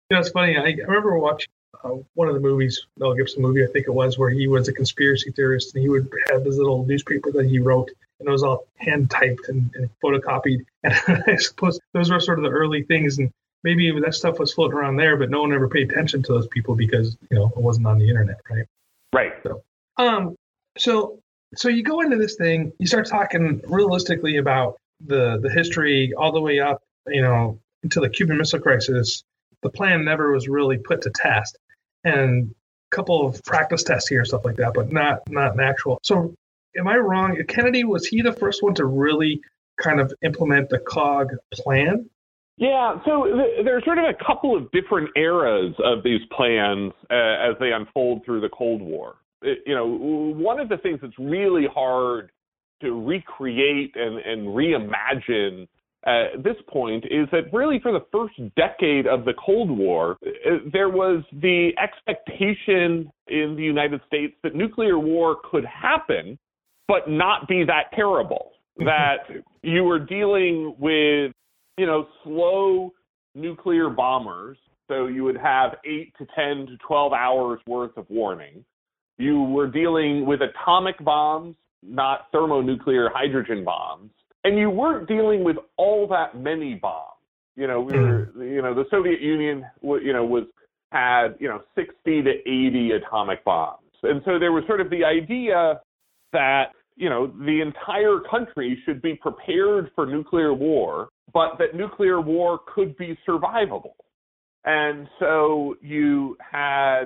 You 0.10 0.16
know, 0.16 0.20
it's 0.20 0.30
funny. 0.30 0.58
I, 0.58 0.62
I 0.62 0.88
remember 0.88 1.18
watching 1.18 1.50
uh, 1.84 1.90
one 2.16 2.28
of 2.28 2.34
the 2.34 2.40
movies, 2.40 2.86
Mel 2.98 3.14
Gibson 3.14 3.42
movie, 3.42 3.64
I 3.64 3.68
think 3.68 3.88
it 3.88 3.94
was, 3.94 4.18
where 4.18 4.30
he 4.30 4.48
was 4.48 4.68
a 4.68 4.74
conspiracy 4.74 5.32
theorist 5.32 5.76
and 5.76 5.82
he 5.82 5.90
would 5.90 6.10
have 6.30 6.44
his 6.44 6.58
little 6.58 6.86
newspaper 6.86 7.32
that 7.32 7.46
he 7.46 7.60
wrote 7.60 7.90
and 8.22 8.28
it 8.28 8.32
was 8.32 8.44
all 8.44 8.68
hand 8.78 9.10
typed 9.10 9.50
and, 9.50 9.72
and 9.76 9.90
photocopied. 10.04 10.66
And 10.84 11.24
I 11.28 11.36
suppose 11.36 11.80
those 11.94 12.10
were 12.10 12.20
sort 12.20 12.40
of 12.40 12.44
the 12.44 12.50
early 12.50 12.82
things. 12.82 13.20
And 13.20 13.32
maybe 13.64 13.92
that 14.00 14.16
stuff 14.16 14.40
was 14.40 14.54
floating 14.54 14.78
around 14.78 14.98
there, 14.98 15.18
but 15.18 15.30
no 15.30 15.42
one 15.42 15.54
ever 15.54 15.68
paid 15.68 15.92
attention 15.92 16.24
to 16.24 16.34
those 16.34 16.48
people 16.48 16.76
because 16.76 17.18
you 17.30 17.38
know 17.38 17.52
it 17.56 17.62
wasn't 17.62 17.86
on 17.88 17.98
the 17.98 18.08
internet, 18.08 18.38
right? 18.50 18.66
Right. 19.14 19.34
So, 19.44 19.64
um, 19.98 20.36
so 20.78 21.20
so 21.56 21.70
you 21.70 21.84
go 21.84 22.02
into 22.02 22.18
this 22.18 22.36
thing, 22.36 22.72
you 22.80 22.88
start 22.88 23.08
talking 23.08 23.62
realistically 23.68 24.38
about 24.38 24.78
the 25.06 25.40
the 25.42 25.50
history 25.50 26.14
all 26.14 26.32
the 26.32 26.42
way 26.42 26.60
up, 26.60 26.82
you 27.08 27.22
know, 27.22 27.60
into 27.84 28.00
the 28.00 28.10
Cuban 28.10 28.38
Missile 28.38 28.60
Crisis. 28.60 29.24
The 29.62 29.70
plan 29.70 30.04
never 30.06 30.32
was 30.32 30.48
really 30.48 30.78
put 30.78 31.02
to 31.04 31.12
test, 31.12 31.58
and 32.04 32.54
a 32.92 32.96
couple 32.96 33.26
of 33.28 33.44
practice 33.44 33.84
tests 33.84 34.10
here, 34.10 34.26
stuff 34.26 34.46
like 34.46 34.56
that, 34.58 34.74
but 34.74 34.92
not 34.92 35.30
not 35.30 35.54
an 35.54 35.60
actual. 35.60 36.00
So 36.04 36.34
am 36.78 36.88
I 36.88 36.98
wrong? 36.98 37.38
Kennedy 37.48 37.84
was 37.84 38.06
he 38.06 38.22
the 38.22 38.34
first 38.34 38.64
one 38.64 38.74
to 38.76 38.86
really 38.86 39.42
kind 39.78 40.00
of 40.00 40.14
implement 40.24 40.70
the 40.70 40.80
COG 40.80 41.34
plan? 41.54 42.10
Yeah, 42.62 43.00
so 43.06 43.26
th- 43.26 43.66
there's 43.66 43.84
sort 43.86 43.98
of 43.98 44.06
a 44.06 44.24
couple 44.24 44.56
of 44.56 44.72
different 44.72 45.10
eras 45.16 45.74
of 45.84 46.04
these 46.04 46.22
plans 46.38 46.94
uh, 47.10 47.50
as 47.50 47.56
they 47.60 47.72
unfold 47.72 48.24
through 48.24 48.42
the 48.42 48.50
Cold 48.50 48.84
War. 48.84 49.16
It, 49.42 49.64
you 49.66 49.74
know, 49.74 49.88
one 49.88 50.60
of 50.60 50.70
the 50.70 50.78
things 50.78 51.00
that's 51.02 51.18
really 51.18 51.66
hard 51.74 52.32
to 52.82 53.04
recreate 53.04 53.96
and, 53.96 54.20
and 54.20 54.48
reimagine 54.50 55.68
at 56.06 56.44
this 56.44 56.56
point 56.70 57.06
is 57.06 57.28
that 57.32 57.52
really 57.52 57.80
for 57.80 57.92
the 57.92 58.06
first 58.12 58.36
decade 58.56 59.08
of 59.08 59.26
the 59.26 59.34
Cold 59.44 59.72
War, 59.72 60.18
uh, 60.24 60.58
there 60.72 60.90
was 60.90 61.24
the 61.32 61.72
expectation 61.82 63.12
in 63.28 63.56
the 63.58 63.64
United 63.64 64.02
States 64.06 64.36
that 64.44 64.54
nuclear 64.54 65.00
war 65.00 65.38
could 65.50 65.66
happen, 65.66 66.38
but 66.88 67.10
not 67.10 67.48
be 67.48 67.64
that 67.64 67.86
terrible. 67.96 68.52
that 68.78 69.18
you 69.64 69.84
were 69.84 70.00
dealing 70.00 70.76
with, 70.80 71.34
you 71.78 71.86
know, 71.86 72.08
slow 72.24 72.92
nuclear 73.36 73.90
bombers. 73.90 74.58
So 74.88 75.08
you 75.08 75.24
would 75.24 75.38
have 75.38 75.76
eight 75.86 76.14
to 76.18 76.28
10 76.36 76.68
to 76.68 76.78
12 76.86 77.14
hours 77.14 77.60
worth 77.66 77.96
of 77.96 78.06
warning. 78.10 78.66
You 79.18 79.44
were 79.44 79.68
dealing 79.68 80.26
with 80.26 80.42
atomic 80.42 80.98
bombs, 81.04 81.56
not 81.82 82.28
thermonuclear 82.32 83.10
hydrogen 83.14 83.64
bombs 83.64 84.12
and 84.44 84.58
you 84.58 84.70
weren't 84.70 85.08
dealing 85.08 85.44
with 85.44 85.58
all 85.78 86.08
that 86.08 86.40
many 86.40 86.76
bombs. 86.76 87.08
You 87.56 87.68
know, 87.68 87.82
we 87.82 87.98
were, 87.98 88.26
mm-hmm. 88.28 88.42
you 88.42 88.62
know, 88.62 88.74
the 88.74 88.86
Soviet 88.90 89.22
Union, 89.22 89.66
you 89.84 90.14
know, 90.14 90.26
was 90.26 90.46
had 90.92 91.36
you 91.40 91.48
know 91.48 91.62
60 91.76 91.94
to 92.24 92.30
80 92.30 92.92
atomic 92.92 93.44
bombs, 93.46 93.92
and 94.04 94.22
so 94.26 94.40
there 94.40 94.52
was 94.52 94.64
sort 94.68 94.82
of 94.82 94.90
the 94.90 95.04
idea 95.06 95.80
that 96.34 96.72
you 96.96 97.10
know 97.10 97.28
the 97.28 97.62
entire 97.62 98.20
country 98.30 98.82
should 98.86 99.02
be 99.02 99.16
prepared 99.16 99.92
for 99.96 100.06
nuclear 100.06 100.54
war, 100.54 101.10
but 101.34 101.58
that 101.60 101.76
nuclear 101.76 102.22
war 102.22 102.60
could 102.74 102.98
be 102.98 103.18
survivable. 103.28 103.94
And 104.64 105.08
so 105.20 105.76
you 105.82 106.38
had, 106.52 107.06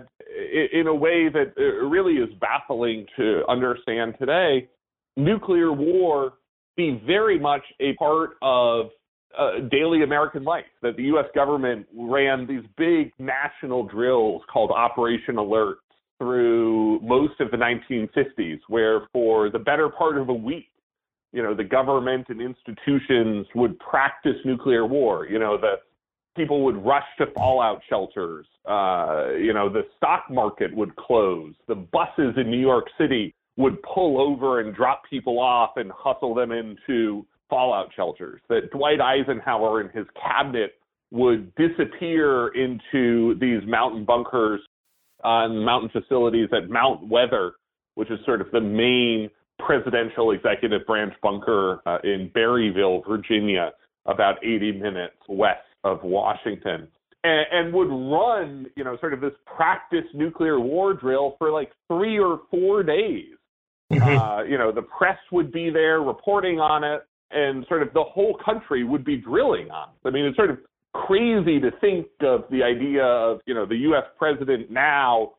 in 0.74 0.88
a 0.88 0.96
way 0.96 1.30
that 1.30 1.54
uh, 1.58 1.86
really 1.86 2.16
is 2.16 2.30
baffling 2.42 3.06
to 3.18 3.44
understand 3.48 4.16
today, 4.20 4.68
nuclear 5.16 5.72
war 5.72 6.34
be 6.76 7.02
very 7.06 7.40
much 7.40 7.64
a 7.80 7.94
part 7.94 8.32
of 8.42 8.88
uh, 9.38 9.68
daily 9.72 10.04
American 10.04 10.44
life. 10.44 10.66
That 10.82 10.98
the 10.98 11.04
U.S. 11.04 11.26
government 11.34 11.88
ran 11.96 12.46
these 12.46 12.64
big 12.78 13.14
national 13.20 13.84
drills 13.88 14.42
called 14.52 14.72
Operation 14.72 15.38
Alert 15.38 15.78
through 16.18 17.00
most 17.02 17.40
of 17.40 17.52
the 17.52 17.58
1950s, 17.58 18.60
where 18.68 19.02
for 19.12 19.50
the 19.50 19.60
better 19.60 19.90
part 19.90 20.18
of 20.18 20.30
a 20.30 20.34
week, 20.34 20.68
you 21.36 21.44
know, 21.44 21.54
the 21.54 21.66
government 21.66 22.28
and 22.30 22.42
institutions 22.42 23.46
would 23.56 23.78
practice 23.80 24.38
nuclear 24.46 24.86
war. 24.86 25.28
You 25.28 25.38
know, 25.38 25.58
the 25.58 25.74
people 26.38 26.64
would 26.64 26.78
rush 26.78 27.04
to 27.18 27.26
fallout 27.36 27.82
shelters. 27.90 28.48
Uh, 28.66 29.32
you 29.38 29.54
know, 29.54 29.68
the 29.68 29.82
stock 29.98 30.24
market 30.32 30.74
would 30.74 30.96
close. 30.96 31.54
The 31.68 31.76
buses 31.76 32.36
in 32.38 32.50
New 32.50 32.60
York 32.60 32.86
City 32.98 33.36
would 33.58 33.84
pull 33.84 34.22
over 34.22 34.62
and 34.62 34.74
drop 34.74 35.02
people 35.10 35.38
off 35.38 35.72
and 35.76 35.92
hustle 35.94 36.34
them 36.34 36.54
into 36.54 37.26
fallout 37.50 37.90
shelters. 37.94 38.40
That 38.48 38.72
Dwight 38.72 39.02
Eisenhower 39.02 39.82
and 39.82 39.92
his 39.92 40.06
cabinet 40.16 40.76
would 41.12 41.54
disappear 41.56 42.48
into 42.56 43.38
these 43.42 43.60
mountain 43.68 44.06
bunkers 44.06 44.62
uh, 45.26 45.44
and 45.44 45.66
mountain 45.66 45.90
facilities 45.90 46.48
at 46.56 46.70
Mount 46.70 47.10
Weather, 47.10 47.54
which 47.96 48.10
is 48.10 48.20
sort 48.26 48.40
of 48.40 48.52
the 48.52 48.62
main 48.62 49.30
presidential 49.60 50.32
executive 50.32 50.86
branch 50.86 51.14
bunker 51.22 51.82
uh, 51.86 51.98
in 52.04 52.32
Berryville, 52.36 53.04
Virginia, 53.08 53.72
about 54.06 54.44
80 54.44 54.74
minutes 54.74 55.16
west 55.28 55.60
of 55.84 56.04
Washington. 56.04 56.88
And, 57.24 57.46
and 57.52 57.74
would 57.74 57.90
run, 57.90 58.68
you 58.76 58.84
know, 58.84 58.98
sort 59.00 59.14
of 59.14 59.22
this 59.22 59.34
practice 59.46 60.06
nuclear 60.14 60.60
war 60.60 60.94
drill 60.94 61.36
for 61.40 61.52
like 61.52 61.72
three 61.90 62.20
or 62.20 62.42
four 62.52 62.84
days 62.84 63.36
Mm-hmm. 63.92 64.18
Uh, 64.18 64.44
you 64.44 64.58
know, 64.58 64.72
the 64.72 64.82
press 64.82 65.18
would 65.32 65.52
be 65.52 65.70
there 65.70 66.02
reporting 66.02 66.60
on 66.60 66.84
it, 66.84 67.04
and 67.32 67.66
sort 67.68 67.82
of 67.82 67.94
the 67.94 68.04
whole 68.04 68.38
country 68.44 68.84
would 68.84 69.06
be 69.06 69.18
drilling 69.18 69.70
on 69.70 69.90
it. 69.90 70.08
I 70.08 70.12
mean, 70.12 70.26
it's 70.26 70.36
sort 70.36 70.50
of 70.50 70.58
crazy 70.94 71.60
to 71.60 71.72
think 71.82 72.08
of 72.22 72.46
the 72.50 72.64
idea 72.64 73.04
of, 73.04 73.42
you 73.46 73.54
know, 73.54 73.66
the 73.66 73.76
U.S. 73.78 74.04
president 74.18 74.72
now 74.72 75.34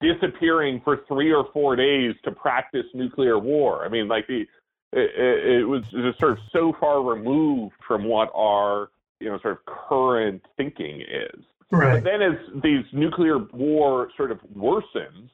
disappearing 0.00 0.80
for 0.82 1.00
three 1.08 1.32
or 1.32 1.46
four 1.52 1.76
days 1.76 2.14
to 2.24 2.30
practice 2.30 2.86
nuclear 2.94 3.38
war. 3.38 3.84
I 3.84 3.88
mean, 3.88 4.08
like 4.08 4.26
the 4.26 4.46
it, 4.92 5.60
it, 5.60 5.68
was 5.68 5.82
just 5.84 6.18
sort 6.18 6.32
of 6.32 6.38
so 6.52 6.74
far 6.80 7.02
removed 7.02 7.74
from 7.86 8.04
what 8.04 8.30
our 8.34 8.90
you 9.20 9.28
know 9.28 9.38
sort 9.40 9.58
of 9.58 9.74
current 9.88 10.42
thinking 10.56 11.02
is. 11.02 11.44
Right. 11.70 12.02
But 12.02 12.04
then 12.04 12.22
as 12.22 12.62
these 12.62 12.84
nuclear 12.92 13.38
war 13.52 14.08
sort 14.16 14.32
of 14.32 14.38
worsens, 14.56 15.30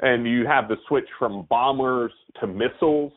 and 0.00 0.26
you 0.26 0.46
have 0.46 0.68
the 0.68 0.76
switch 0.86 1.08
from 1.18 1.46
bombers 1.48 2.12
to 2.40 2.46
missiles. 2.46 3.12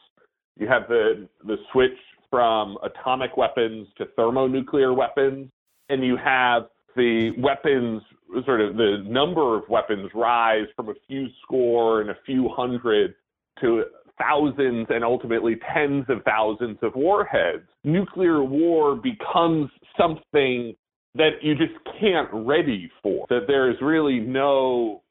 You 0.58 0.68
have 0.68 0.88
the 0.88 1.28
the 1.46 1.58
switch 1.72 1.98
from 2.30 2.78
atomic 2.84 3.38
weapons 3.38 3.88
to 3.98 4.06
thermonuclear 4.16 4.94
weapons, 4.94 5.50
and 5.90 6.04
you 6.04 6.18
have 6.18 6.64
the 6.96 7.32
weapons 7.38 8.02
sort 8.46 8.62
of 8.62 8.75
the 8.75 9.03
number 9.05 9.58
of 9.58 9.63
weapons 9.70 10.10
rise 10.13 10.67
from 10.75 10.89
a 10.89 10.94
few 11.08 11.27
score 11.44 12.01
and 12.01 12.10
a 12.10 12.17
few 12.25 12.50
hundred 12.50 13.15
to 13.62 13.84
thousands 14.17 14.88
and 14.89 15.03
ultimately 15.03 15.55
tens 15.74 16.05
of 16.10 16.24
thousands 16.24 16.77
of 16.82 16.94
warheads. 16.96 17.63
Nuclear 17.84 18.44
war 18.44 18.96
becomes 18.96 19.70
something 19.98 20.75
that 21.15 21.32
you 21.41 21.55
just 21.55 21.74
can't 22.00 22.29
ready 22.32 22.89
for. 23.01 23.25
That 23.29 23.46
there 23.48 23.70
is 23.70 23.77
really 23.82 24.20
no 24.20 25.01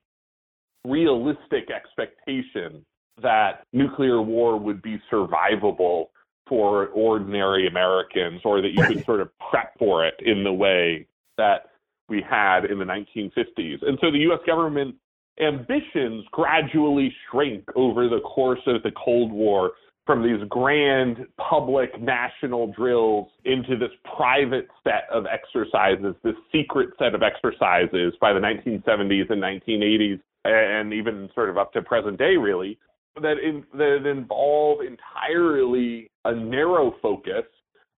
realistic 0.84 1.70
expectation 1.70 2.84
that 3.22 3.64
nuclear 3.72 4.20
war 4.20 4.58
would 4.58 4.82
be 4.82 5.00
survivable 5.10 6.06
for 6.46 6.88
ordinary 6.88 7.66
Americans 7.66 8.40
or 8.44 8.60
that 8.60 8.72
you 8.74 8.84
could 8.84 9.04
sort 9.04 9.20
of 9.20 9.30
prep 9.50 9.72
for 9.78 10.06
it 10.06 10.14
in 10.20 10.44
the 10.44 10.52
way 10.52 11.06
that 11.38 11.70
we 12.08 12.22
had 12.28 12.64
in 12.64 12.78
the 12.78 12.84
1950s. 12.84 13.86
And 13.86 13.98
so 14.00 14.10
the 14.10 14.18
US 14.30 14.40
government 14.46 14.94
ambitions 15.40 16.24
gradually 16.32 17.12
shrink 17.30 17.64
over 17.74 18.08
the 18.08 18.20
course 18.20 18.60
of 18.66 18.82
the 18.82 18.92
Cold 18.92 19.32
War 19.32 19.72
from 20.06 20.22
these 20.22 20.46
grand 20.50 21.26
public 21.38 22.00
national 22.00 22.72
drills 22.72 23.28
into 23.44 23.76
this 23.76 23.90
private 24.16 24.68
set 24.84 25.04
of 25.10 25.24
exercises, 25.26 26.14
this 26.22 26.34
secret 26.52 26.90
set 26.98 27.14
of 27.14 27.22
exercises 27.22 28.12
by 28.20 28.32
the 28.32 28.38
1970s 28.38 29.30
and 29.30 29.42
1980s 29.42 30.20
and 30.44 30.92
even 30.92 31.30
sort 31.34 31.48
of 31.48 31.56
up 31.56 31.72
to 31.72 31.80
present 31.80 32.18
day, 32.18 32.36
really, 32.36 32.78
that, 33.22 33.38
in, 33.42 33.64
that 33.72 34.06
involve 34.06 34.80
entirely 34.82 36.10
a 36.26 36.34
narrow 36.34 36.94
focus 37.00 37.44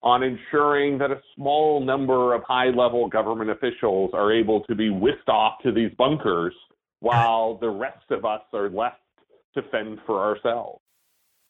on 0.05 0.23
ensuring 0.23 0.99
that 0.99 1.11
a 1.11 1.21
small 1.35 1.81
number 1.81 2.35
of 2.35 2.43
high 2.45 2.69
level 2.69 3.09
government 3.09 3.51
officials 3.51 4.11
are 4.13 4.31
able 4.31 4.61
to 4.65 4.75
be 4.75 4.91
whisked 4.91 5.31
off 5.31 5.55
to 5.63 5.73
these 5.73 5.91
bunkers 5.97 6.55
while 7.01 7.57
the 7.57 7.69
rest 7.69 8.11
of 8.11 8.25
us 8.27 8.43
are 8.53 8.69
left 8.69 9.01
to 9.55 9.63
fend 9.63 9.99
for 10.07 10.21
ourselves. 10.21 10.79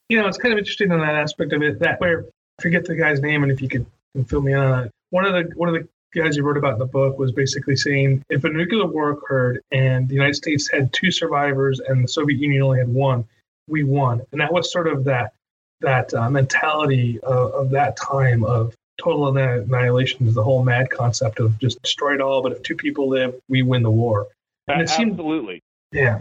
You 0.09 0.21
know, 0.21 0.29
it's 0.29 0.39
kind 0.39 0.53
of 0.53 0.59
interesting 0.59 0.93
on 0.93 1.01
that 1.01 1.17
aspect 1.17 1.53
of 1.53 1.63
it 1.63 1.81
that 1.81 2.01
where 2.01 2.27
I 2.59 2.63
forget 2.63 2.85
the 2.85 2.95
guy's 2.95 3.21
name 3.21 3.43
and 3.43 3.51
if 3.51 3.61
you 3.61 3.69
could 3.69 3.87
fill 4.29 4.41
me 4.41 4.53
in 4.53 4.59
on 4.59 4.85
it. 4.85 4.93
One 5.11 5.25
of 5.25 5.33
the 5.33 5.53
one 5.57 5.69
of 5.69 5.75
the 5.75 5.89
guys 6.15 6.37
you 6.37 6.45
wrote 6.45 6.57
about 6.57 6.75
in 6.75 6.79
the 6.79 6.87
book 6.87 7.19
was 7.19 7.33
basically 7.33 7.75
saying 7.75 8.25
if 8.31 8.45
a 8.45 8.49
nuclear 8.49 8.87
war 8.87 9.11
occurred 9.11 9.61
and 9.73 10.09
the 10.09 10.15
United 10.15 10.35
States 10.35 10.71
had 10.71 10.93
two 10.93 11.11
survivors 11.11 11.81
and 11.81 12.05
the 12.05 12.09
Soviet 12.09 12.39
Union 12.39 12.63
only 12.63 12.79
had 12.79 12.89
one, 12.89 13.25
we 13.67 13.83
won. 13.83 14.23
And 14.31 14.41
that 14.41 14.53
was 14.53 14.71
sort 14.71 14.87
of 14.87 15.05
that 15.05 15.33
that 15.85 16.13
uh, 16.15 16.29
mentality 16.31 17.21
of, 17.21 17.53
of, 17.53 17.71
that 17.71 17.97
time 17.97 18.45
of 18.45 18.75
total 19.01 19.37
annihilation 19.37 20.27
is 20.27 20.35
the 20.35 20.43
whole 20.43 20.65
mad 20.65 20.91
concept 20.91 21.41
of 21.41 21.59
just 21.59 21.81
destroy 21.83 22.15
it 22.15 22.21
all. 22.21 22.43
But 22.43 22.53
if 22.53 22.63
two 22.63 22.77
people 22.77 23.09
live, 23.09 23.35
we 23.49 23.63
win 23.63 23.83
the 23.83 23.91
war. 23.91 24.27
And 24.69 24.81
it 24.81 24.89
seemed, 24.89 25.13
Absolutely. 25.13 25.63
Yeah. 25.93 26.21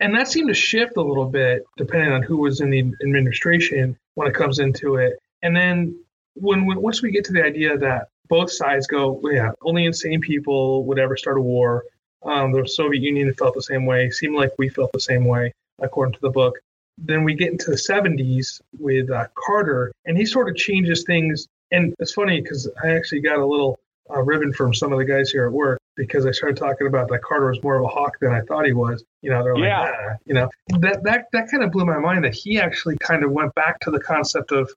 And 0.00 0.14
that 0.14 0.28
seemed 0.28 0.48
to 0.48 0.54
shift 0.54 0.96
a 0.96 1.02
little 1.02 1.26
bit 1.26 1.64
depending 1.76 2.12
on 2.12 2.22
who 2.22 2.38
was 2.38 2.60
in 2.60 2.70
the 2.70 2.80
administration 3.02 3.96
when 4.14 4.28
it 4.28 4.34
comes 4.34 4.58
into 4.58 4.96
it. 4.96 5.18
And 5.42 5.54
then 5.54 5.98
when, 6.34 6.66
when 6.66 6.80
once 6.80 7.02
we 7.02 7.10
get 7.10 7.24
to 7.26 7.32
the 7.32 7.44
idea 7.44 7.76
that 7.78 8.08
both 8.28 8.50
sides 8.50 8.86
go, 8.86 9.20
yeah, 9.30 9.52
only 9.62 9.84
insane 9.84 10.20
people 10.20 10.84
would 10.84 10.98
ever 10.98 11.16
start 11.16 11.36
a 11.36 11.42
war. 11.42 11.84
Um, 12.22 12.52
the 12.52 12.66
Soviet 12.66 13.02
Union 13.02 13.32
felt 13.34 13.54
the 13.54 13.62
same 13.62 13.86
way. 13.86 14.10
Seemed 14.10 14.36
like 14.36 14.52
we 14.58 14.68
felt 14.68 14.92
the 14.92 15.00
same 15.00 15.24
way, 15.24 15.52
according 15.80 16.14
to 16.14 16.20
the 16.20 16.30
book. 16.30 16.58
Then 17.02 17.24
we 17.24 17.34
get 17.34 17.50
into 17.50 17.70
the 17.70 17.76
70s 17.76 18.60
with 18.78 19.10
uh, 19.10 19.26
Carter, 19.34 19.92
and 20.04 20.16
he 20.16 20.24
sort 20.26 20.48
of 20.48 20.56
changes 20.56 21.04
things. 21.04 21.46
And 21.72 21.94
it's 21.98 22.12
funny 22.12 22.40
because 22.40 22.68
I 22.84 22.90
actually 22.90 23.20
got 23.20 23.38
a 23.38 23.46
little 23.46 23.78
uh, 24.14 24.20
ribbon 24.22 24.52
from 24.52 24.74
some 24.74 24.92
of 24.92 24.98
the 24.98 25.04
guys 25.04 25.30
here 25.30 25.46
at 25.46 25.52
work. 25.52 25.78
because 25.96 26.26
I 26.26 26.30
started 26.32 26.56
talking 26.56 26.86
about 26.86 27.08
that 27.08 27.22
Carter 27.22 27.48
was 27.50 27.62
more 27.62 27.76
of 27.76 27.84
a 27.84 27.88
hawk 27.88 28.18
than 28.20 28.32
I 28.32 28.40
thought 28.40 28.64
he 28.66 28.72
was. 28.72 29.04
You 29.22 29.30
know, 29.30 29.42
they're 29.42 29.54
like, 29.54 29.64
Yeah. 29.64 29.92
ah, 29.94 30.16
you 30.24 30.34
know, 30.34 30.48
that 30.80 31.02
that 31.04 31.26
that 31.32 31.50
kind 31.50 31.62
of 31.62 31.70
blew 31.70 31.84
my 31.84 31.98
mind 31.98 32.24
that 32.24 32.34
he 32.34 32.58
actually 32.58 32.96
kind 32.98 33.22
of 33.22 33.30
went 33.32 33.54
back 33.54 33.78
to 33.80 33.90
the 33.90 34.00
concept 34.00 34.50
of 34.52 34.70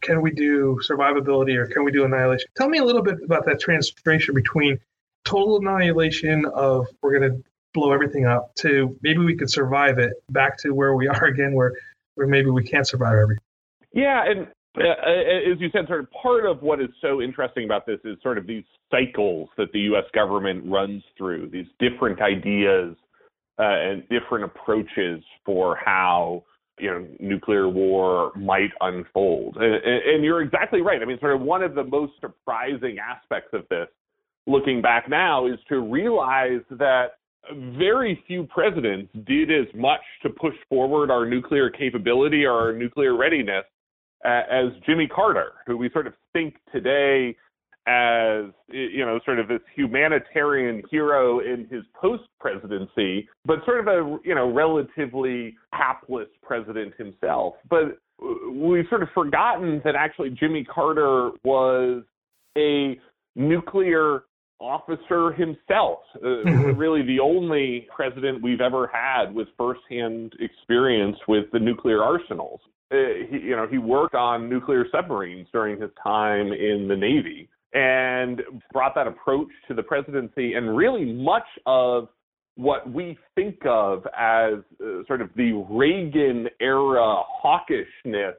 can 0.00 0.20
we 0.20 0.30
do 0.32 0.80
survivability 0.88 1.54
or 1.56 1.66
can 1.66 1.84
we 1.84 1.92
do 1.92 2.04
annihilation? 2.04 2.48
Tell 2.56 2.68
me 2.68 2.78
a 2.78 2.84
little 2.84 3.02
bit 3.02 3.18
about 3.22 3.44
that 3.46 3.60
transformation 3.60 4.34
between 4.34 4.78
total 5.24 5.58
annihilation 5.58 6.44
of 6.46 6.88
we're 7.02 7.16
going 7.18 7.30
to 7.30 7.44
blow 7.74 7.92
everything 7.92 8.26
up 8.26 8.54
to 8.56 8.96
maybe 9.02 9.18
we 9.18 9.36
could 9.36 9.50
survive 9.50 9.98
it 9.98 10.12
back 10.30 10.56
to 10.58 10.70
where 10.70 10.94
we 10.94 11.08
are 11.08 11.24
again 11.24 11.54
where 11.54 11.72
where 12.14 12.26
maybe 12.26 12.50
we 12.50 12.62
can't 12.62 12.86
survive 12.86 13.16
everything. 13.16 13.42
Yeah, 13.92 14.24
and 14.26 14.46
uh, 14.78 14.84
uh, 14.84 15.52
as 15.52 15.60
you 15.60 15.68
said, 15.70 15.86
sort 15.86 16.00
of 16.00 16.10
part 16.10 16.46
of 16.46 16.62
what 16.62 16.80
is 16.80 16.88
so 17.00 17.20
interesting 17.20 17.64
about 17.64 17.86
this 17.86 17.98
is 18.04 18.16
sort 18.22 18.38
of 18.38 18.46
these 18.46 18.64
cycles 18.90 19.48
that 19.58 19.70
the 19.72 19.80
U.S. 19.80 20.04
government 20.14 20.64
runs 20.66 21.02
through, 21.16 21.50
these 21.50 21.66
different 21.78 22.20
ideas 22.22 22.96
uh, 23.58 23.64
and 23.64 24.02
different 24.08 24.44
approaches 24.44 25.22
for 25.44 25.76
how 25.76 26.42
you 26.78 26.90
know 26.90 27.06
nuclear 27.20 27.68
war 27.68 28.32
might 28.34 28.70
unfold. 28.80 29.56
And, 29.56 29.74
and 29.84 30.24
you're 30.24 30.40
exactly 30.40 30.80
right. 30.80 31.02
I 31.02 31.04
mean, 31.04 31.18
sort 31.20 31.34
of 31.34 31.42
one 31.42 31.62
of 31.62 31.74
the 31.74 31.84
most 31.84 32.12
surprising 32.20 32.96
aspects 32.98 33.50
of 33.52 33.68
this, 33.68 33.88
looking 34.46 34.80
back 34.80 35.08
now, 35.08 35.46
is 35.46 35.58
to 35.68 35.80
realize 35.80 36.62
that 36.70 37.12
very 37.76 38.22
few 38.26 38.44
presidents 38.44 39.10
did 39.26 39.50
as 39.50 39.66
much 39.74 40.00
to 40.22 40.30
push 40.30 40.54
forward 40.68 41.10
our 41.10 41.26
nuclear 41.26 41.70
capability 41.70 42.44
or 42.44 42.52
our 42.52 42.72
nuclear 42.72 43.16
readiness 43.16 43.64
uh, 44.24 44.42
as 44.50 44.66
Jimmy 44.86 45.08
Carter, 45.08 45.52
who 45.66 45.76
we 45.76 45.90
sort 45.90 46.06
of 46.06 46.14
think 46.32 46.54
today 46.72 47.36
as 47.88 48.44
you 48.68 49.04
know 49.04 49.18
sort 49.24 49.40
of 49.40 49.48
this 49.48 49.60
humanitarian 49.74 50.82
hero 50.88 51.40
in 51.40 51.66
his 51.68 51.82
post 52.00 52.22
presidency 52.38 53.28
but 53.44 53.56
sort 53.64 53.80
of 53.80 53.88
a 53.88 54.18
you 54.24 54.36
know 54.36 54.52
relatively 54.52 55.56
hapless 55.72 56.28
president 56.44 56.94
himself. 56.96 57.54
But 57.68 57.98
we've 58.52 58.84
sort 58.88 59.02
of 59.02 59.08
forgotten 59.12 59.82
that 59.84 59.96
actually 59.96 60.30
Jimmy 60.30 60.64
Carter 60.64 61.32
was 61.42 62.04
a 62.56 62.98
nuclear 63.34 64.24
officer 64.62 65.32
himself 65.32 66.00
uh, 66.16 66.20
Mhm. 66.20 66.78
really 66.78 67.02
the 67.02 67.18
only 67.20 67.88
president 67.94 68.40
we've 68.42 68.60
ever 68.60 68.86
had 68.86 69.34
with 69.34 69.48
firsthand 69.58 70.34
experience 70.38 71.18
with 71.26 71.50
the 71.50 71.58
nuclear 71.58 72.02
arsenals 72.02 72.60
uh, 72.92 72.96
he, 73.30 73.38
you 73.38 73.56
know, 73.56 73.66
he 73.66 73.78
worked 73.78 74.14
on 74.14 74.50
nuclear 74.50 74.84
submarines 74.92 75.48
during 75.50 75.80
his 75.80 75.90
time 76.02 76.52
in 76.52 76.86
the 76.88 76.96
Navy 76.96 77.48
and 77.72 78.42
brought 78.70 78.94
that 78.94 79.06
approach 79.06 79.48
to 79.68 79.74
the 79.74 79.82
presidency. 79.82 80.54
And 80.54 80.76
really, 80.76 81.06
much 81.06 81.46
of 81.64 82.08
what 82.56 82.92
we 82.92 83.16
think 83.34 83.56
of 83.64 84.06
as 84.14 84.54
uh, 84.84 85.04
sort 85.06 85.22
of 85.22 85.30
the 85.36 85.52
Reagan 85.70 86.48
era 86.60 87.22
hawkishness, 87.42 88.34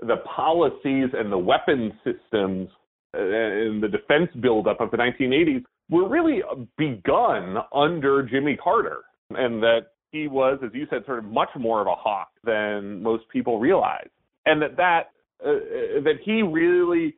the 0.00 0.18
policies 0.36 1.08
and 1.12 1.32
the 1.32 1.38
weapons 1.38 1.92
systems 2.04 2.68
and 3.16 3.82
the 3.82 3.88
defense 3.88 4.30
buildup 4.40 4.80
of 4.80 4.90
the 4.90 4.96
1980s 4.96 5.64
were 5.90 6.08
really 6.08 6.42
begun 6.76 7.56
under 7.74 8.22
Jimmy 8.22 8.56
Carter. 8.56 8.98
And 9.30 9.62
that 9.62 9.92
he 10.14 10.28
was, 10.28 10.58
as 10.64 10.70
you 10.72 10.86
said, 10.90 11.04
sort 11.06 11.18
of 11.18 11.24
much 11.24 11.48
more 11.58 11.80
of 11.80 11.86
a 11.86 11.94
hawk 11.94 12.28
than 12.44 13.02
most 13.02 13.24
people 13.32 13.58
realize, 13.58 14.08
and 14.46 14.62
that 14.62 14.76
that 14.76 15.02
uh, 15.44 15.50
uh, 15.50 16.00
that 16.04 16.14
he 16.24 16.42
really 16.42 17.14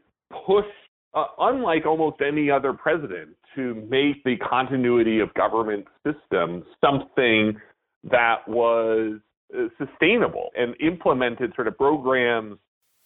pushed, 0.46 0.68
uh, 1.14 1.24
unlike 1.38 1.84
almost 1.84 2.22
any 2.26 2.50
other 2.50 2.72
president, 2.72 3.36
to 3.54 3.74
make 3.90 4.24
the 4.24 4.36
continuity 4.38 5.20
of 5.20 5.32
government 5.34 5.84
systems 6.06 6.64
something 6.80 7.60
that 8.04 8.36
was 8.48 9.18
uh, 9.54 9.64
sustainable 9.78 10.48
and 10.56 10.74
implemented 10.80 11.52
sort 11.54 11.68
of 11.68 11.76
programs 11.76 12.56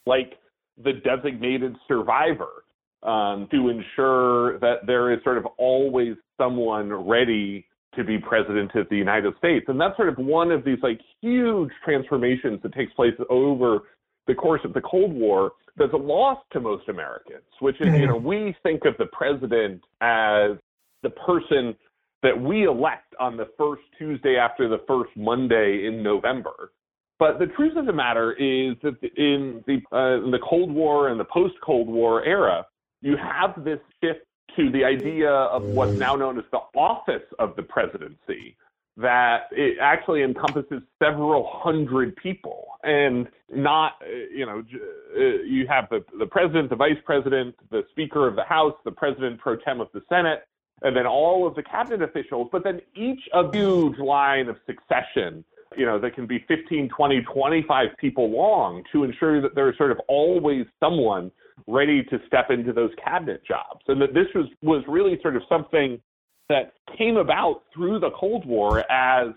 like 0.06 0.35
the 0.82 0.92
designated 1.04 1.75
survivor 1.88 2.64
um, 3.02 3.49
to 3.50 3.69
ensure 3.69 4.58
that 4.60 4.86
there 4.86 5.13
is 5.13 5.23
sort 5.25 5.39
of 5.39 5.47
always 5.58 6.15
someone 6.39 6.93
ready 6.93 7.67
to 7.95 8.04
be 8.04 8.19
president 8.19 8.71
of 8.75 8.89
the 8.89 8.97
United 8.97 9.34
States. 9.39 9.67
And 9.69 9.80
that's 9.80 9.97
sort 9.97 10.08
of 10.08 10.19
one 10.19 10.50
of 10.50 10.65
these 10.65 10.78
like 10.82 11.00
huge 11.21 11.71
transformations 11.84 12.60
that 12.63 12.73
takes 12.73 12.93
place 12.95 13.15
over 13.28 13.80
the 14.26 14.34
course 14.34 14.60
of 14.65 14.75
the 14.75 14.80
Cold 14.80 15.13
War 15.13 15.52
that's 15.76 15.93
a 15.93 15.97
loss 15.97 16.39
to 16.52 16.60
most 16.60 16.89
Americans, 16.89 17.43
which 17.60 17.80
is, 17.80 17.89
you 17.95 18.06
know, 18.06 18.17
we 18.17 18.54
think 18.63 18.84
of 18.84 18.95
the 18.99 19.06
president 19.06 19.80
as 20.00 20.52
the 21.02 21.10
person 21.10 21.75
that 22.23 22.39
we 22.39 22.65
elect 22.65 23.15
on 23.19 23.36
the 23.36 23.49
first 23.56 23.82
Tuesday 23.99 24.36
after 24.36 24.69
the 24.69 24.82
first 24.86 25.10
Monday 25.17 25.86
in 25.86 26.02
November. 26.02 26.73
But 27.19 27.39
the 27.39 27.47
truth 27.47 27.76
of 27.76 27.86
the 27.86 27.93
matter 27.93 28.32
is 28.32 28.76
that 28.82 28.97
in 29.17 29.63
the 29.67 29.80
uh, 29.93 30.25
in 30.25 30.30
the 30.30 30.39
Cold 30.49 30.71
War 30.71 31.08
and 31.08 31.19
the 31.19 31.25
post 31.25 31.54
Cold 31.65 31.89
War 31.89 32.25
era, 32.25 32.67
you 33.00 33.17
have 33.17 33.65
this 33.65 33.80
shift 34.02 34.21
to 34.56 34.71
the 34.71 34.84
idea 34.84 35.30
of 35.30 35.63
what's 35.63 35.93
now 35.93 36.15
known 36.15 36.39
as 36.39 36.45
the 36.50 36.60
office 36.76 37.23
of 37.39 37.54
the 37.56 37.63
presidency, 37.63 38.56
that 38.97 39.45
it 39.52 39.78
actually 39.80 40.23
encompasses 40.23 40.82
several 41.02 41.49
hundred 41.52 42.15
people 42.17 42.67
and 42.82 43.28
not, 43.54 43.93
you 44.34 44.45
know, 44.45 44.63
uh, 45.17 45.21
you 45.47 45.67
have 45.69 45.89
the, 45.91 46.04
the 46.19 46.26
president, 46.26 46.69
the 46.69 46.76
vice 46.76 46.99
president, 47.04 47.54
the 47.71 47.82
speaker 47.91 48.26
of 48.26 48.36
the 48.36 48.45
House, 48.45 48.75
the 48.84 48.91
president 48.91 49.39
pro 49.39 49.56
tem 49.56 49.80
of 49.80 49.89
the 49.95 50.02
Senate, 50.08 50.41
and 50.82 50.97
then 50.97 51.06
all 51.06 51.47
of 51.47 51.54
the 51.54 51.63
cabinet 51.63 52.02
officials, 52.02 52.49
but 52.50 52.65
then 52.65 52.80
each 52.95 53.21
a 53.32 53.50
huge 53.54 53.99
line 53.99 54.49
of 54.49 54.56
succession 54.67 55.45
you 55.76 55.86
know, 55.86 56.00
that 56.00 56.15
can 56.15 56.26
be 56.26 56.45
15, 56.49 56.89
20, 56.89 57.23
25 57.23 57.89
people 57.99 58.30
long 58.30 58.82
to 58.93 59.04
ensure 59.04 59.41
that 59.41 59.54
there's 59.54 59.76
sort 59.78 59.93
of 59.93 60.00
always 60.08 60.67
someone 60.80 61.30
ready 61.67 62.02
to 62.04 62.19
step 62.26 62.50
into 62.50 62.73
those 62.73 62.91
cabinet 63.02 63.43
jobs. 63.47 63.80
And 63.89 64.00
that 64.00 64.15
this 64.15 64.26
was, 64.34 64.47
was 64.63 64.82
really 64.89 65.19
sort 65.23 65.36
of 65.36 65.43
something 65.49 66.00
that 66.49 66.75
came 66.99 67.17
about 67.17 67.63
through 67.75 68.00
the 68.00 68.10
Cold 68.19 68.45
War 68.47 68.80
as 68.91 69.28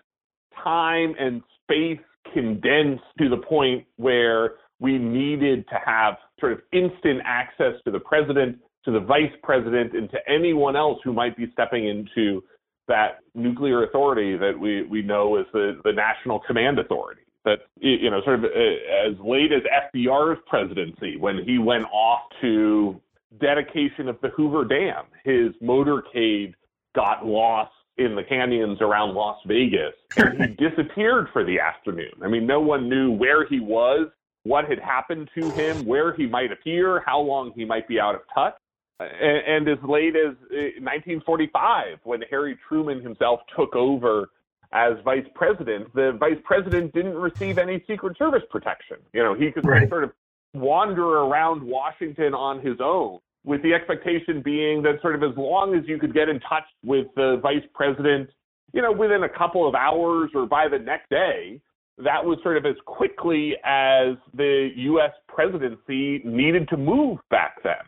time 0.63 1.13
and 1.19 1.41
space 1.63 1.99
condensed 2.34 3.04
to 3.19 3.30
the 3.30 3.38
point 3.38 3.86
where 3.97 4.56
we 4.80 4.97
needed 4.97 5.67
to 5.69 5.76
have 5.86 6.15
sort 6.39 6.52
of 6.52 6.60
instant 6.71 7.21
access 7.23 7.73
to 7.86 7.91
the 7.91 7.99
president, 7.99 8.58
to 8.86 8.91
the 8.91 8.99
vice 8.99 9.32
president, 9.43 9.95
and 9.95 10.10
to 10.12 10.17
anyone 10.28 10.76
else 10.76 10.99
who 11.04 11.13
might 11.13 11.38
be 11.38 11.49
stepping 11.54 11.88
into 11.88 12.43
that 12.88 13.19
nuclear 13.34 13.86
authority 13.86 14.36
that 14.36 14.58
we, 14.60 14.84
we 14.84 15.02
know 15.02 15.38
as 15.38 15.45
the, 15.54 15.80
the 15.84 15.91
National 15.93 16.39
Command 16.39 16.80
Authority. 16.80 17.21
That, 17.45 17.60
you 17.79 18.10
know, 18.10 18.21
sort 18.23 18.39
of 18.39 18.45
uh, 18.45 19.10
as 19.10 19.19
late 19.19 19.51
as 19.51 19.63
FDR's 19.93 20.39
presidency, 20.47 21.17
when 21.17 21.43
he 21.45 21.58
went 21.58 21.86
off 21.91 22.21
to 22.39 23.01
dedication 23.41 24.08
of 24.08 24.17
the 24.21 24.29
Hoover 24.29 24.63
Dam, 24.63 25.06
his 25.25 25.51
motorcade 25.62 26.53
got 26.95 27.25
lost 27.25 27.71
in 27.97 28.15
the 28.15 28.23
canyons 28.23 28.79
around 28.79 29.13
Las 29.13 29.38
Vegas. 29.45 29.93
And 30.17 30.41
he 30.41 30.47
disappeared 30.56 31.27
for 31.34 31.43
the 31.43 31.60
afternoon. 31.60 32.13
I 32.23 32.29
mean, 32.29 32.47
no 32.47 32.62
one 32.62 32.88
knew 32.88 33.12
where 33.12 33.45
he 33.45 33.60
was, 33.60 34.08
what 34.43 34.65
had 34.69 34.79
happened 34.79 35.29
to 35.38 35.49
him, 35.51 35.86
where 35.86 36.15
he 36.15 36.25
might 36.25 36.51
appear, 36.51 37.03
how 37.06 37.19
long 37.19 37.51
he 37.56 37.65
might 37.65 37.88
be 37.89 37.99
out 37.99 38.15
of 38.15 38.21
touch 38.34 38.56
and, 38.99 39.67
and 39.67 39.69
as 39.69 39.84
late 39.88 40.15
as 40.15 40.36
uh, 40.51 40.79
1945, 40.82 41.99
when 42.03 42.21
Harry 42.29 42.58
Truman 42.67 43.01
himself 43.01 43.39
took 43.58 43.75
over 43.75 44.29
as 44.73 44.93
vice 45.05 45.25
president, 45.36 45.93
the 45.93 46.13
vice 46.19 46.39
president 46.43 46.93
didn't 46.93 47.15
receive 47.15 47.57
any 47.57 47.83
Secret 47.88 48.17
Service 48.17 48.43
protection. 48.49 48.97
You 49.13 49.23
know, 49.23 49.33
he 49.33 49.51
could 49.51 49.65
Right. 49.65 49.88
sort 49.88 50.03
of 50.03 50.12
wander 50.53 51.19
around 51.19 51.62
Washington 51.63 52.33
on 52.33 52.59
his 52.59 52.81
own, 52.81 53.19
with 53.45 53.62
the 53.62 53.73
expectation 53.73 54.41
being 54.41 54.81
that 54.81 55.01
sort 55.01 55.15
of 55.15 55.23
as 55.23 55.38
long 55.38 55.75
as 55.75 55.88
you 55.88 55.97
could 55.99 56.13
get 56.13 56.27
in 56.27 56.39
touch 56.39 56.65
with 56.83 57.07
the 57.15 57.38
vice 57.38 57.65
president, 57.73 58.29
you 58.73 58.81
know, 58.81 58.91
within 58.91 59.23
a 59.23 59.29
couple 59.29 59.67
of 59.67 59.75
hours 59.75 60.31
or 60.33 60.45
by 60.47 60.67
the 60.67 60.79
next 60.79 61.09
day, 61.09 61.62
that 61.99 62.23
was 62.25 62.41
sort 62.41 62.57
of 62.57 62.65
as 62.65 62.75
quickly 62.86 63.55
as 63.63 64.15
the 64.33 64.71
U.S. 64.75 65.12
presidency 65.27 66.21
needed 66.23 66.67
to 66.69 66.77
move 66.77 67.19
back 67.29 67.62
then. 67.62 67.86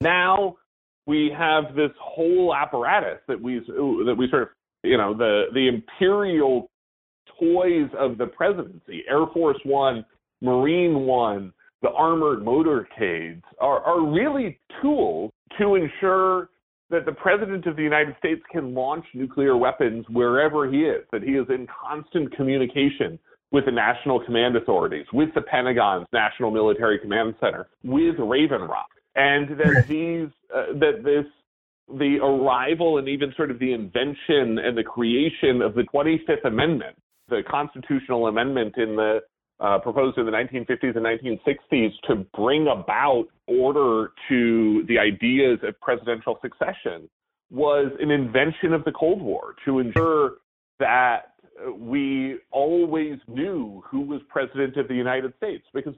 Now 0.00 0.56
we 1.06 1.30
have 1.36 1.74
this 1.74 1.90
whole 2.00 2.54
apparatus 2.54 3.18
that 3.26 3.40
we 3.40 3.58
that 3.58 4.14
we 4.16 4.28
sort 4.30 4.42
of 4.42 4.48
you 4.82 4.96
know 4.96 5.14
the 5.14 5.44
the 5.52 5.68
imperial 5.68 6.70
toys 7.38 7.88
of 7.98 8.18
the 8.18 8.26
presidency, 8.26 9.04
Air 9.08 9.26
Force 9.32 9.58
One, 9.64 10.04
Marine 10.40 11.00
One, 11.00 11.52
the 11.82 11.90
armored 11.90 12.40
motorcades 12.40 13.42
are, 13.60 13.80
are 13.80 14.04
really 14.04 14.58
tools 14.82 15.30
to 15.58 15.74
ensure 15.76 16.50
that 16.90 17.04
the 17.04 17.12
president 17.12 17.66
of 17.66 17.76
the 17.76 17.82
United 17.82 18.16
States 18.18 18.40
can 18.50 18.74
launch 18.74 19.04
nuclear 19.14 19.56
weapons 19.56 20.04
wherever 20.10 20.70
he 20.70 20.84
is, 20.84 21.04
that 21.12 21.22
he 21.22 21.32
is 21.32 21.46
in 21.50 21.66
constant 21.66 22.34
communication 22.34 23.18
with 23.50 23.64
the 23.66 23.70
national 23.70 24.24
command 24.24 24.56
authorities, 24.56 25.06
with 25.12 25.28
the 25.34 25.40
Pentagon's 25.42 26.06
National 26.12 26.50
Military 26.50 26.98
Command 26.98 27.34
Center, 27.40 27.68
with 27.84 28.16
Raven 28.18 28.62
Rock, 28.62 28.88
and 29.16 29.48
that 29.58 29.86
these 29.88 30.28
uh, 30.54 30.78
that 30.78 31.02
this 31.04 31.24
the 31.88 32.18
arrival 32.22 32.98
and 32.98 33.08
even 33.08 33.32
sort 33.36 33.50
of 33.50 33.58
the 33.58 33.72
invention 33.72 34.58
and 34.58 34.76
the 34.76 34.82
creation 34.82 35.62
of 35.62 35.74
the 35.74 35.82
25th 35.82 36.44
Amendment, 36.44 36.96
the 37.28 37.42
constitutional 37.48 38.26
amendment 38.26 38.74
in 38.76 38.96
the 38.96 39.20
uh, 39.60 39.78
proposed 39.78 40.16
in 40.18 40.24
the 40.24 40.30
1950s 40.30 40.96
and 40.96 41.04
1960s 41.04 41.90
to 42.06 42.24
bring 42.36 42.68
about 42.68 43.26
order 43.48 44.12
to 44.28 44.84
the 44.86 44.98
ideas 44.98 45.58
of 45.66 45.78
presidential 45.80 46.38
succession 46.40 47.08
was 47.50 47.90
an 48.00 48.10
invention 48.10 48.72
of 48.72 48.84
the 48.84 48.92
Cold 48.92 49.20
War 49.20 49.54
to 49.64 49.80
ensure 49.80 50.34
that 50.78 51.32
we 51.76 52.36
always 52.50 53.18
knew 53.26 53.82
who 53.90 54.02
was 54.02 54.20
president 54.28 54.76
of 54.76 54.86
the 54.86 54.94
United 54.94 55.32
States. 55.38 55.64
Because, 55.74 55.94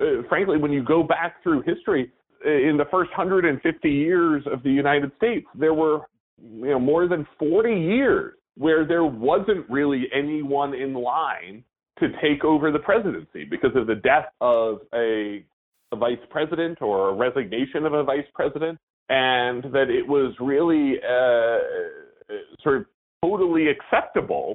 uh, 0.00 0.26
frankly, 0.28 0.58
when 0.58 0.72
you 0.72 0.82
go 0.82 1.02
back 1.02 1.42
through 1.42 1.62
history, 1.62 2.10
in 2.44 2.76
the 2.76 2.84
first 2.90 3.10
150 3.16 3.90
years 3.90 4.44
of 4.52 4.62
the 4.62 4.70
United 4.70 5.10
States, 5.16 5.46
there 5.54 5.74
were 5.74 6.02
you 6.42 6.70
know, 6.70 6.78
more 6.78 7.08
than 7.08 7.26
40 7.38 7.70
years 7.70 8.34
where 8.56 8.86
there 8.86 9.04
wasn't 9.04 9.68
really 9.68 10.04
anyone 10.14 10.74
in 10.74 10.94
line 10.94 11.64
to 11.98 12.08
take 12.22 12.44
over 12.44 12.70
the 12.70 12.78
presidency 12.78 13.44
because 13.44 13.70
of 13.74 13.86
the 13.86 13.94
death 13.96 14.26
of 14.40 14.78
a, 14.94 15.44
a 15.92 15.96
vice 15.96 16.18
president 16.30 16.82
or 16.82 17.10
a 17.10 17.14
resignation 17.14 17.84
of 17.86 17.92
a 17.92 18.02
vice 18.02 18.26
president, 18.34 18.78
and 19.08 19.64
that 19.64 19.90
it 19.90 20.06
was 20.06 20.34
really 20.40 20.94
uh, 20.98 22.34
sort 22.62 22.78
of 22.78 22.86
totally 23.22 23.66
acceptable, 23.68 24.53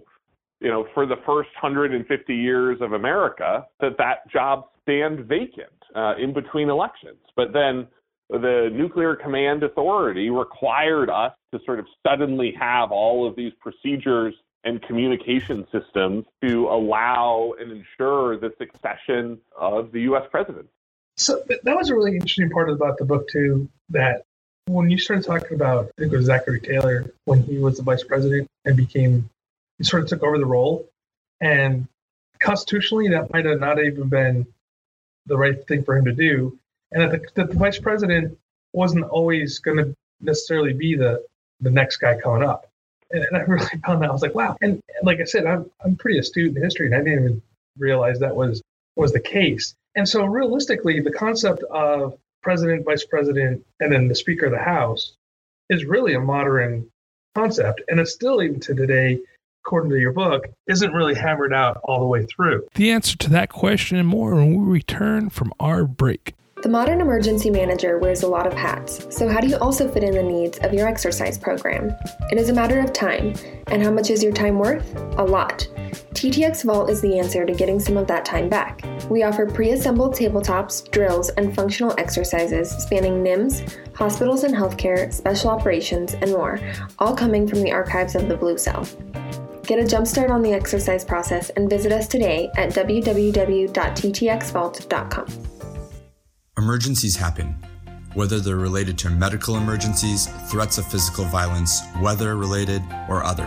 for 0.99 1.05
the 1.05 1.15
first 1.25 1.47
150 1.61 2.35
years 2.35 2.81
of 2.81 2.91
America 2.91 3.65
that 3.79 3.97
that 3.97 4.29
job 4.29 4.65
stand 4.81 5.25
vacant 5.27 5.71
uh, 5.95 6.15
in 6.21 6.33
between 6.33 6.69
elections. 6.69 7.19
But 7.37 7.53
then 7.53 7.87
the 8.29 8.69
Nuclear 8.69 9.15
Command 9.15 9.63
Authority 9.63 10.29
required 10.29 11.09
us 11.09 11.31
to 11.53 11.59
sort 11.65 11.79
of 11.79 11.85
suddenly 12.05 12.53
have 12.59 12.91
all 12.91 13.25
of 13.25 13.37
these 13.37 13.53
procedures 13.61 14.35
and 14.65 14.81
communication 14.81 15.65
systems 15.71 16.25
to 16.43 16.67
allow 16.67 17.53
and 17.57 17.71
ensure 17.71 18.37
the 18.37 18.51
succession 18.57 19.39
of 19.57 19.93
the 19.93 20.01
U.S. 20.01 20.23
president. 20.29 20.67
So 21.15 21.41
that 21.47 21.77
was 21.77 21.89
a 21.89 21.95
really 21.95 22.15
interesting 22.15 22.49
part 22.49 22.69
about 22.69 22.97
the 22.97 23.05
book 23.05 23.29
too. 23.29 23.69
That 23.91 24.23
when 24.65 24.89
you 24.89 24.97
started 24.97 25.25
talking 25.25 25.55
about, 25.55 25.85
I 25.97 26.01
think 26.01 26.11
it 26.11 26.17
was 26.17 26.25
Zachary 26.25 26.59
Taylor 26.59 27.13
when 27.23 27.43
he 27.43 27.57
was 27.57 27.77
the 27.77 27.83
vice 27.83 28.03
president 28.03 28.49
and 28.65 28.75
became, 28.75 29.29
he 29.79 29.83
sort 29.83 30.03
of 30.03 30.09
took 30.09 30.21
over 30.21 30.37
the 30.37 30.45
role, 30.45 30.87
and 31.41 31.87
constitutionally 32.39 33.09
that 33.09 33.33
might 33.33 33.45
have 33.45 33.59
not 33.59 33.83
even 33.83 34.07
been 34.07 34.45
the 35.25 35.37
right 35.37 35.65
thing 35.67 35.83
for 35.83 35.97
him 35.97 36.05
to 36.05 36.13
do, 36.13 36.57
and 36.91 37.01
that 37.01 37.33
the, 37.33 37.45
the 37.45 37.53
vice 37.55 37.79
president 37.79 38.37
wasn't 38.73 39.05
always 39.05 39.57
going 39.59 39.77
to 39.77 39.95
necessarily 40.21 40.73
be 40.73 40.95
the 40.95 41.25
the 41.61 41.71
next 41.71 41.97
guy 41.97 42.17
coming 42.19 42.47
up 42.47 42.69
and, 43.11 43.23
and 43.23 43.37
I 43.37 43.41
really 43.41 43.65
found 43.85 44.01
that 44.01 44.09
I 44.09 44.13
was 44.13 44.21
like, 44.21 44.35
wow. 44.35 44.55
And 44.61 44.81
like 45.03 45.19
I 45.19 45.25
said, 45.25 45.45
I'm 45.45 45.69
I'm 45.83 45.95
pretty 45.95 46.19
astute 46.19 46.55
in 46.55 46.61
history, 46.61 46.87
and 46.87 46.95
I 46.95 46.99
didn't 46.99 47.13
even 47.13 47.41
realize 47.77 48.19
that 48.19 48.35
was 48.35 48.61
was 48.95 49.13
the 49.13 49.19
case. 49.19 49.75
And 49.95 50.07
so, 50.07 50.25
realistically, 50.25 50.99
the 50.99 51.11
concept 51.11 51.63
of 51.63 52.17
president, 52.41 52.85
vice 52.85 53.05
president, 53.05 53.65
and 53.79 53.91
then 53.91 54.07
the 54.07 54.15
Speaker 54.15 54.45
of 54.45 54.51
the 54.51 54.59
House 54.59 55.13
is 55.69 55.85
really 55.85 56.13
a 56.13 56.19
modern 56.19 56.89
concept, 57.35 57.81
and 57.87 57.99
it's 57.99 58.13
still 58.13 58.41
even 58.41 58.59
to 58.61 58.73
today, 58.73 59.19
according 59.65 59.91
to 59.91 59.99
your 59.99 60.13
book, 60.13 60.47
isn't 60.67 60.93
really 60.93 61.15
hammered 61.15 61.53
out 61.53 61.79
all 61.83 61.99
the 61.99 62.05
way 62.05 62.25
through. 62.25 62.65
The 62.75 62.91
answer 62.91 63.17
to 63.17 63.29
that 63.31 63.49
question 63.49 63.97
and 63.97 64.07
more 64.07 64.35
when 64.35 64.55
we 64.55 64.71
return 64.71 65.29
from 65.29 65.53
our 65.59 65.85
break. 65.85 66.33
The 66.61 66.67
modern 66.67 66.99
emergency 66.99 67.49
manager 67.49 67.99
wears 67.99 68.23
a 68.23 68.27
lot 68.27 68.45
of 68.45 68.51
hats, 68.53 69.07
so 69.15 69.29
how 69.29 69.39
do 69.39 69.47
you 69.47 69.55
also 69.59 69.89
fit 69.89 70.03
in 70.03 70.13
the 70.13 70.21
needs 70.21 70.57
of 70.57 70.73
your 70.73 70.89
exercise 70.89 71.37
program? 71.37 71.95
It 72.31 72.37
is 72.37 72.49
a 72.49 72.53
matter 72.53 72.81
of 72.81 72.91
time, 72.91 73.33
and 73.67 73.81
how 73.81 73.91
much 73.91 74.09
is 74.09 74.21
your 74.21 74.33
time 74.33 74.59
worth? 74.59 74.93
A 75.17 75.23
lot. 75.23 75.69
TTX 76.13 76.65
Vault 76.65 76.89
is 76.89 76.99
the 76.99 77.17
answer 77.17 77.45
to 77.45 77.53
getting 77.53 77.79
some 77.79 77.95
of 77.95 78.07
that 78.07 78.25
time 78.25 78.49
back. 78.49 78.81
We 79.09 79.23
offer 79.23 79.45
pre 79.45 79.71
assembled 79.71 80.15
tabletops, 80.15 80.91
drills, 80.91 81.29
and 81.29 81.55
functional 81.55 81.95
exercises 81.97 82.69
spanning 82.71 83.23
NIMS, 83.23 83.77
hospitals 83.95 84.43
and 84.43 84.53
healthcare, 84.53 85.13
special 85.13 85.51
operations, 85.51 86.15
and 86.15 86.31
more, 86.31 86.59
all 86.99 87.15
coming 87.15 87.47
from 87.47 87.63
the 87.63 87.71
archives 87.71 88.15
of 88.15 88.27
the 88.27 88.35
Blue 88.35 88.57
Cell. 88.57 88.85
Get 89.69 89.77
a 89.77 89.83
jumpstart 89.83 90.31
on 90.31 90.41
the 90.41 90.51
exercise 90.51 91.05
process 91.05 91.51
and 91.51 91.69
visit 91.69 91.91
us 91.91 92.07
today 92.07 92.49
at 92.57 92.71
www.ttxvault.com. 92.71 95.27
Emergencies 96.57 97.15
happen, 97.15 97.55
whether 98.15 98.39
they're 98.39 98.55
related 98.55 98.97
to 98.97 99.11
medical 99.11 99.57
emergencies, 99.57 100.25
threats 100.49 100.79
of 100.79 100.87
physical 100.87 101.23
violence, 101.25 101.83
weather 102.01 102.35
related, 102.35 102.81
or 103.07 103.23
other. 103.23 103.45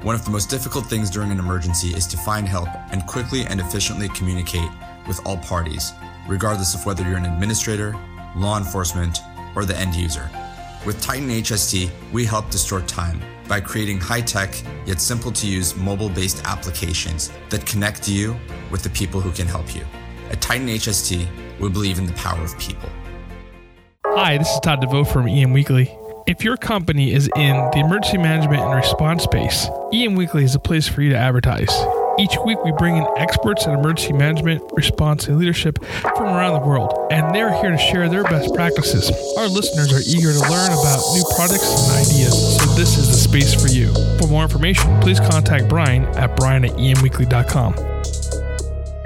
One 0.00 0.14
of 0.14 0.24
the 0.24 0.30
most 0.30 0.48
difficult 0.48 0.86
things 0.86 1.10
during 1.10 1.30
an 1.30 1.38
emergency 1.38 1.88
is 1.88 2.06
to 2.06 2.16
find 2.16 2.48
help 2.48 2.68
and 2.90 3.06
quickly 3.06 3.44
and 3.44 3.60
efficiently 3.60 4.08
communicate 4.08 4.70
with 5.06 5.20
all 5.26 5.36
parties, 5.36 5.92
regardless 6.26 6.74
of 6.74 6.86
whether 6.86 7.06
you're 7.06 7.18
an 7.18 7.26
administrator, 7.26 7.94
law 8.34 8.56
enforcement, 8.56 9.18
or 9.54 9.66
the 9.66 9.76
end 9.76 9.94
user. 9.94 10.30
With 10.86 11.02
Titan 11.02 11.28
HST, 11.28 11.90
we 12.12 12.24
help 12.24 12.48
distort 12.48 12.88
time 12.88 13.20
by 13.50 13.60
creating 13.60 13.98
high 13.98 14.20
tech 14.20 14.54
yet 14.86 15.00
simple 15.00 15.32
to 15.32 15.46
use 15.46 15.76
mobile 15.76 16.08
based 16.08 16.40
applications 16.46 17.32
that 17.48 17.66
connect 17.66 18.08
you 18.08 18.36
with 18.70 18.82
the 18.82 18.90
people 18.90 19.20
who 19.20 19.32
can 19.32 19.46
help 19.46 19.74
you. 19.74 19.84
At 20.30 20.40
Titan 20.40 20.68
HST, 20.68 21.26
we 21.58 21.68
believe 21.68 21.98
in 21.98 22.06
the 22.06 22.12
power 22.12 22.42
of 22.42 22.56
people. 22.60 22.88
Hi, 24.06 24.38
this 24.38 24.48
is 24.48 24.60
Todd 24.60 24.80
DeVoe 24.80 25.04
from 25.04 25.26
EM 25.26 25.52
Weekly. 25.52 25.94
If 26.28 26.44
your 26.44 26.56
company 26.56 27.12
is 27.12 27.28
in 27.34 27.56
the 27.72 27.80
emergency 27.80 28.18
management 28.18 28.62
and 28.62 28.74
response 28.74 29.24
space, 29.24 29.66
EM 29.92 30.14
Weekly 30.14 30.44
is 30.44 30.54
a 30.54 30.60
place 30.60 30.86
for 30.86 31.02
you 31.02 31.10
to 31.10 31.16
advertise. 31.16 31.72
Each 32.20 32.36
week, 32.44 32.62
we 32.62 32.72
bring 32.72 32.98
in 32.98 33.06
experts 33.16 33.64
in 33.64 33.72
emergency 33.72 34.12
management, 34.12 34.62
response, 34.74 35.26
and 35.26 35.38
leadership 35.38 35.82
from 36.02 36.26
around 36.26 36.52
the 36.52 36.66
world, 36.66 36.92
and 37.10 37.34
they're 37.34 37.50
here 37.62 37.70
to 37.70 37.78
share 37.78 38.10
their 38.10 38.24
best 38.24 38.54
practices. 38.54 39.10
Our 39.38 39.48
listeners 39.48 39.90
are 39.90 40.02
eager 40.04 40.30
to 40.30 40.40
learn 40.40 40.70
about 40.70 41.00
new 41.14 41.24
products 41.34 41.64
and 41.64 41.96
ideas, 41.96 42.58
so 42.58 42.66
this 42.74 42.98
is 42.98 43.08
the 43.08 43.14
space 43.14 43.54
for 43.54 43.68
you. 43.68 43.90
For 44.18 44.26
more 44.26 44.42
information, 44.42 45.00
please 45.00 45.18
contact 45.18 45.70
Brian 45.70 46.04
at 46.18 46.36
brian 46.36 46.66
at 46.66 46.72
emweekly.com. 46.72 47.72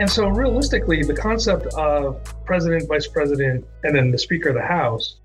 And 0.01 0.11
so, 0.11 0.27
realistically, 0.27 1.05
the 1.05 1.15
concept 1.15 1.67
of 1.75 2.21
president, 2.45 2.89
vice 2.89 3.07
president, 3.07 3.65
and 3.85 3.95
then 3.95 4.11
the 4.11 4.19
Speaker 4.19 4.49
of 4.49 4.57
the 4.57 4.63
House 4.63 5.21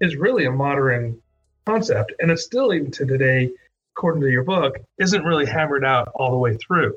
is 0.00 0.14
really 0.14 0.44
a 0.44 0.52
modern 0.52 1.20
concept. 1.66 2.12
And 2.20 2.30
it's 2.30 2.44
still, 2.44 2.72
even 2.72 2.92
to 2.92 3.04
today, 3.04 3.50
according 3.96 4.22
to 4.22 4.30
your 4.30 4.44
book, 4.44 4.76
isn't 4.98 5.24
really 5.24 5.46
hammered 5.46 5.84
out 5.84 6.12
all 6.14 6.30
the 6.30 6.38
way 6.38 6.56
through. 6.56 6.96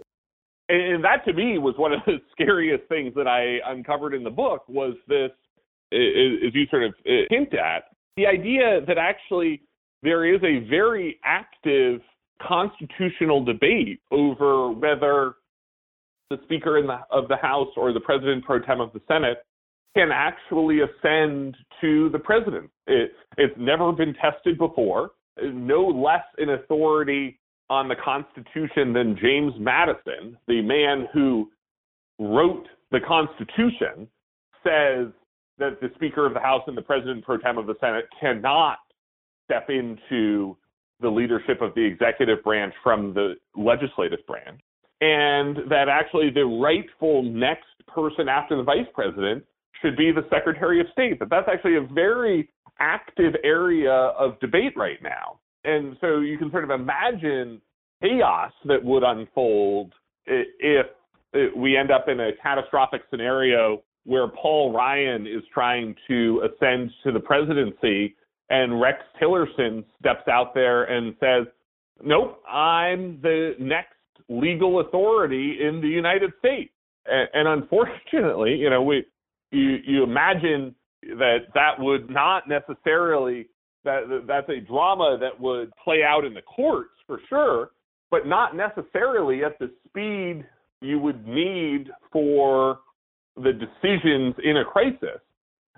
And 0.67 1.04
that 1.04 1.23
to 1.25 1.34
me 1.34 1.58
was 1.58 1.75
one 1.78 1.93
of 1.93 1.99
the 2.06 2.17
scariest 2.32 2.88
things 2.89 3.13
that 3.15 3.28
I 3.28 3.60
uncovered 3.71 4.13
in 4.13 4.23
the 4.23 4.30
book 4.30 4.67
was 4.67 4.95
this, 5.08 5.32
as 5.91 6.54
you 6.54 6.65
sort 6.69 6.84
of 6.84 6.93
uh, 7.06 7.25
hint 7.30 7.54
at, 7.54 7.86
the 8.17 8.25
idea 8.25 8.82
that 8.88 8.97
actually 8.97 9.62
there 10.01 10.25
is 10.25 10.41
a 10.43 10.67
very 10.69 11.19
active 11.23 12.01
constitutional 12.41 13.43
debate 13.43 13.99
over 14.12 14.71
whether 14.71 15.36
the 16.30 16.38
Speaker 16.43 16.82
the, 16.82 16.99
of 17.15 17.28
the 17.28 17.36
House 17.36 17.69
or 17.78 17.93
the 17.93 17.99
President 17.99 18.43
pro 18.43 18.60
tem 18.60 18.82
of 18.82 18.91
the 18.93 19.01
Senate 19.08 19.45
can 19.95 20.10
actually 20.12 20.80
ascend 20.82 21.56
to 21.82 22.10
the 22.10 22.19
president. 22.19 22.69
It, 22.88 23.12
it's 23.38 23.56
never 23.58 23.91
been 23.91 24.13
tested 24.15 24.58
before. 24.58 25.12
No 25.41 25.88
less 25.88 26.23
an 26.38 26.49
authority 26.49 27.39
on 27.69 27.88
the 27.88 27.95
Constitution 27.95 28.93
than 28.93 29.17
James 29.21 29.54
Madison, 29.60 30.38
the 30.47 30.62
man 30.62 31.08
who 31.13 31.49
wrote 32.19 32.67
the 32.91 32.99
Constitution, 32.99 34.08
says 34.63 35.08
that 35.58 35.80
the 35.82 35.89
Speaker 35.95 36.25
of 36.25 36.34
the 36.34 36.39
House 36.39 36.63
and 36.67 36.78
the 36.78 36.82
President 36.82 37.23
pro 37.23 37.38
tem 37.38 37.58
of 37.58 37.65
the 37.65 37.75
Senate 37.80 38.06
cannot 38.19 38.78
step 39.45 39.69
into 39.69 40.58
the 41.01 41.10
leadership 41.10 41.62
of 41.62 41.73
the 41.75 41.84
executive 41.84 42.43
branch 42.43 42.73
from 42.84 43.13
the 43.13 43.36
legislative 43.56 44.25
branch 44.25 44.62
and 45.01 45.58
that 45.69 45.89
actually 45.89 46.30
the 46.30 46.45
rightful 46.45 47.23
next 47.23 47.65
person 47.88 48.30
after 48.30 48.56
the 48.56 48.63
vice 48.63 48.88
president 48.93 49.43
should 49.82 49.97
be 49.97 50.12
the 50.12 50.25
Secretary 50.30 50.80
of 50.80 50.88
State. 50.91 51.19
That 51.19 51.30
that's 51.30 51.47
actually 51.51 51.75
a 51.75 51.82
very 51.82 52.49
active 52.80 53.34
area 53.43 53.91
of 53.91 54.39
debate 54.39 54.73
right 54.75 55.01
now. 55.04 55.39
And 55.65 55.97
so 56.01 56.19
you 56.19 56.38
can 56.38 56.51
sort 56.51 56.63
of 56.63 56.69
imagine 56.69 57.62
chaos 58.01 58.51
that 58.65 58.84
would 58.84 59.04
unfold 59.04 59.93
if 60.25 60.86
we 61.56 61.78
end 61.78 61.91
up 61.91 62.08
in 62.08 62.19
a 62.19 62.32
catastrophic 62.41 63.01
scenario 63.10 63.82
where 64.06 64.28
Paul 64.28 64.71
Ryan 64.73 65.25
is 65.25 65.43
trying 65.54 65.95
to 66.08 66.43
ascend 66.45 66.91
to 67.04 67.12
the 67.12 67.19
presidency 67.19 68.15
and 68.49 68.80
Rex 68.80 68.99
Tillerson 69.21 69.84
steps 69.99 70.28
out 70.30 70.54
there 70.54 70.84
and 70.84 71.15
says, 71.19 71.47
Nope, 72.04 72.41
I'm 72.47 73.19
the 73.21 73.54
next 73.60 73.93
legal 74.30 74.82
authority 74.82 75.60
in 75.62 75.82
the 75.82 75.88
United 75.88 76.32
States. 76.39 76.71
And, 77.08 77.47
unfortunately, 77.47 78.56
you 78.56 78.69
know, 78.69 78.82
we 78.82 79.06
you 79.51 79.78
you 79.86 80.04
imagine 80.04 80.73
that 81.04 81.39
that 81.54 81.73
would 81.78 82.10
not 82.10 82.43
necessarily 82.49 83.47
That 83.85 84.25
that's 84.27 84.49
a 84.49 84.59
drama 84.59 85.17
that 85.21 85.39
would 85.39 85.71
play 85.81 86.01
out 86.05 86.25
in 86.25 86.33
the 86.33 86.41
courts 86.41 86.91
for 87.07 87.19
sure, 87.29 87.69
but 88.11 88.27
not 88.27 88.55
necessarily 88.55 89.43
at 89.43 89.57
the 89.59 89.71
speed 89.87 90.45
you 90.81 90.99
would 90.99 91.25
need 91.25 91.85
for 92.11 92.79
the 93.35 93.51
decisions 93.53 94.35
in 94.43 94.57
a 94.57 94.65
crisis. 94.65 95.21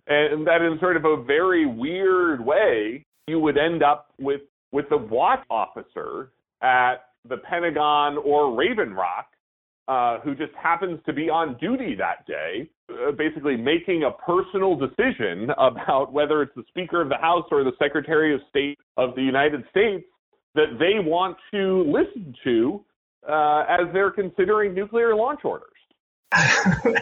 And 0.08 0.48
that 0.48 0.62
in 0.62 0.78
sort 0.80 0.98
of 0.98 1.06
a 1.06 1.22
very 1.24 1.66
weird 1.66 2.44
way, 2.44 3.06
you 3.28 3.40
would 3.40 3.58
end 3.58 3.84
up 3.84 4.08
with 4.20 4.42
with 4.72 4.86
the 4.90 4.98
watch 4.98 5.44
officer 5.50 6.32
at 6.62 6.96
the 7.28 7.38
Pentagon 7.38 8.18
or 8.18 8.56
Raven 8.56 8.94
Rock, 8.94 9.28
uh, 9.88 10.20
who 10.20 10.36
just 10.36 10.54
happens 10.62 11.00
to 11.06 11.14
be 11.14 11.30
on 11.30 11.58
duty 11.58 11.96
that 11.96 12.26
day, 12.28 12.70
uh, 12.92 13.12
basically 13.12 13.56
making 13.56 14.04
a 14.04 14.12
personal 14.12 14.76
decision 14.76 15.50
about 15.58 16.12
whether 16.12 16.42
it's 16.42 16.54
the 16.56 16.64
Speaker 16.68 17.02
of 17.02 17.10
the 17.10 17.18
House 17.18 17.46
or 17.52 17.64
the 17.64 17.72
Secretary 17.80 18.34
of 18.34 18.42
State 18.50 18.78
of 18.98 19.16
the 19.16 19.22
United 19.22 19.64
States 19.70 20.04
that 20.56 20.78
they 20.80 21.00
want 21.00 21.38
to 21.52 21.84
listen 21.84 22.36
to 22.44 22.84
uh, 23.28 23.64
as 23.70 23.88
they're 23.94 24.12
considering 24.12 24.74
nuclear 24.74 25.16
launch 25.16 25.42
orders. 25.44 25.70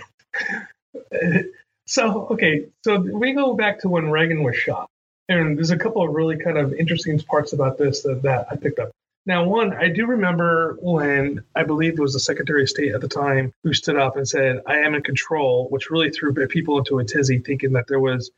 so, 1.86 2.28
okay, 2.32 2.65
so 2.84 2.98
we 3.00 3.34
go 3.34 3.56
back 3.56 3.80
to 3.80 3.89
when 3.89 4.12
Reagan 4.12 4.43
was 4.43 4.56
shot. 4.56 4.89
And 5.28 5.58
there's 5.58 5.71
a 5.71 5.78
couple 5.78 6.08
of 6.08 6.13
really 6.13 6.38
kind 6.38 6.58
of 6.58 6.74
interesting 6.74 7.17
parts 7.19 7.54
about 7.54 7.80
this 7.80 8.04
that, 8.04 8.21
that 8.24 8.48
I 8.52 8.58
picked 8.58 8.78
up. 8.78 8.91
Now, 9.27 9.43
one, 9.43 9.73
I 9.73 9.89
do 9.89 10.05
remember 10.05 10.77
when 10.81 11.43
I 11.55 11.63
believe 11.63 11.93
it 11.93 11.99
was 11.99 12.13
the 12.13 12.19
Secretary 12.19 12.61
of 12.61 12.69
State 12.69 12.93
at 12.93 13.01
the 13.01 13.07
time 13.07 13.53
who 13.63 13.73
stood 13.73 13.97
up 13.97 14.17
and 14.17 14.27
said, 14.27 14.61
I 14.67 14.77
am 14.77 14.93
in 14.93 15.01
control, 15.01 15.67
which 15.69 15.89
really 15.89 16.11
threw 16.11 16.33
people 16.47 16.77
into 16.77 16.99
a 16.99 17.03
tizzy 17.03 17.39
thinking 17.39 17.73
that 17.73 17.88
there 17.88 17.99
was 17.99 18.29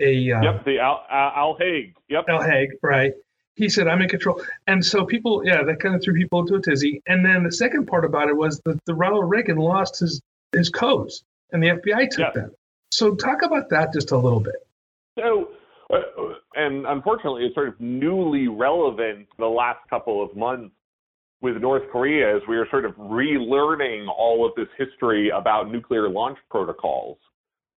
a. 0.00 0.32
Uh, 0.32 0.42
yep, 0.42 0.64
the 0.64 0.80
Al, 0.80 1.04
Al 1.10 1.54
Haig. 1.54 1.94
Yep. 2.08 2.24
Al 2.28 2.42
Haig, 2.42 2.70
right. 2.82 3.12
He 3.54 3.68
said, 3.68 3.86
I'm 3.86 4.02
in 4.02 4.08
control. 4.08 4.42
And 4.66 4.84
so 4.84 5.04
people, 5.04 5.42
yeah, 5.44 5.62
that 5.62 5.78
kind 5.78 5.94
of 5.94 6.02
threw 6.02 6.14
people 6.14 6.40
into 6.40 6.54
a 6.54 6.60
tizzy. 6.60 7.02
And 7.06 7.24
then 7.24 7.44
the 7.44 7.52
second 7.52 7.86
part 7.86 8.04
about 8.04 8.28
it 8.28 8.36
was 8.36 8.60
that 8.64 8.80
the 8.86 8.94
Ronald 8.94 9.30
Reagan 9.30 9.58
lost 9.58 10.00
his, 10.00 10.20
his 10.52 10.70
codes 10.70 11.22
and 11.52 11.62
the 11.62 11.68
FBI 11.68 12.10
took 12.10 12.18
yep. 12.18 12.34
them. 12.34 12.52
So 12.90 13.14
talk 13.14 13.42
about 13.42 13.68
that 13.70 13.92
just 13.92 14.10
a 14.10 14.16
little 14.16 14.40
bit. 14.40 14.66
So 15.18 15.50
and 16.54 16.86
unfortunately, 16.86 17.44
it's 17.44 17.54
sort 17.54 17.68
of 17.68 17.80
newly 17.80 18.48
relevant 18.48 19.26
the 19.38 19.46
last 19.46 19.80
couple 19.88 20.22
of 20.22 20.36
months 20.36 20.74
with 21.40 21.56
North 21.56 21.82
Korea 21.90 22.36
as 22.36 22.42
we 22.48 22.56
are 22.56 22.68
sort 22.70 22.84
of 22.84 22.92
relearning 22.92 24.06
all 24.08 24.46
of 24.46 24.52
this 24.56 24.68
history 24.78 25.30
about 25.30 25.70
nuclear 25.70 26.08
launch 26.08 26.38
protocols. 26.48 27.18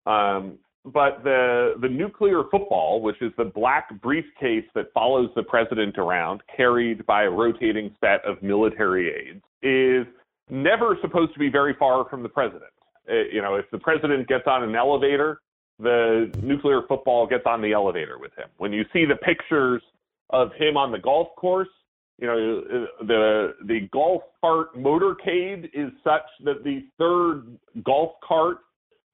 Um, 0.06 0.60
but 0.86 1.24
the 1.24 1.74
the 1.82 1.90
nuclear 1.90 2.44
football, 2.52 3.02
which 3.02 3.20
is 3.22 3.32
the 3.38 3.46
black 3.46 3.90
briefcase 4.02 4.66
that 4.76 4.94
follows 4.94 5.30
the 5.36 5.42
president 5.42 5.98
around, 5.98 6.42
carried 6.56 7.04
by 7.08 7.24
a 7.24 7.30
rotating 7.30 7.96
set 8.00 8.24
of 8.24 8.42
military 8.44 9.10
aides, 9.10 9.42
is 9.64 10.06
never 10.50 10.96
supposed 11.02 11.34
to 11.34 11.40
be 11.40 11.50
very 11.50 11.76
far 11.80 12.08
from 12.08 12.22
the 12.22 12.30
president. 12.30 12.72
It, 13.08 13.34
you 13.34 13.42
know, 13.42 13.56
if 13.56 13.66
the 13.72 13.80
president 13.80 14.28
gets 14.28 14.44
on 14.46 14.64
an 14.64 14.76
elevator, 14.76 15.42
the 15.80 16.32
nuclear 16.42 16.82
football 16.88 17.28
gets 17.28 17.44
on 17.46 17.62
the 17.62 17.74
elevator 17.74 18.18
with 18.20 18.32
him. 18.36 18.48
When 18.58 18.72
you 18.72 18.84
see 18.94 19.06
the 19.06 19.16
pictures 19.16 19.82
of 20.30 20.50
him 20.54 20.78
on 20.78 20.92
the 20.92 21.00
golf 21.00 21.30
course, 21.36 21.70
you 22.18 22.28
know 22.28 22.88
the 23.02 23.56
the 23.66 23.90
golf 23.92 24.24
cart 24.40 24.74
motorcade 24.76 25.66
is 25.74 25.92
such 26.02 26.24
that 26.46 26.64
the 26.64 26.86
third 26.98 27.58
golf 27.84 28.14
cart 28.26 28.60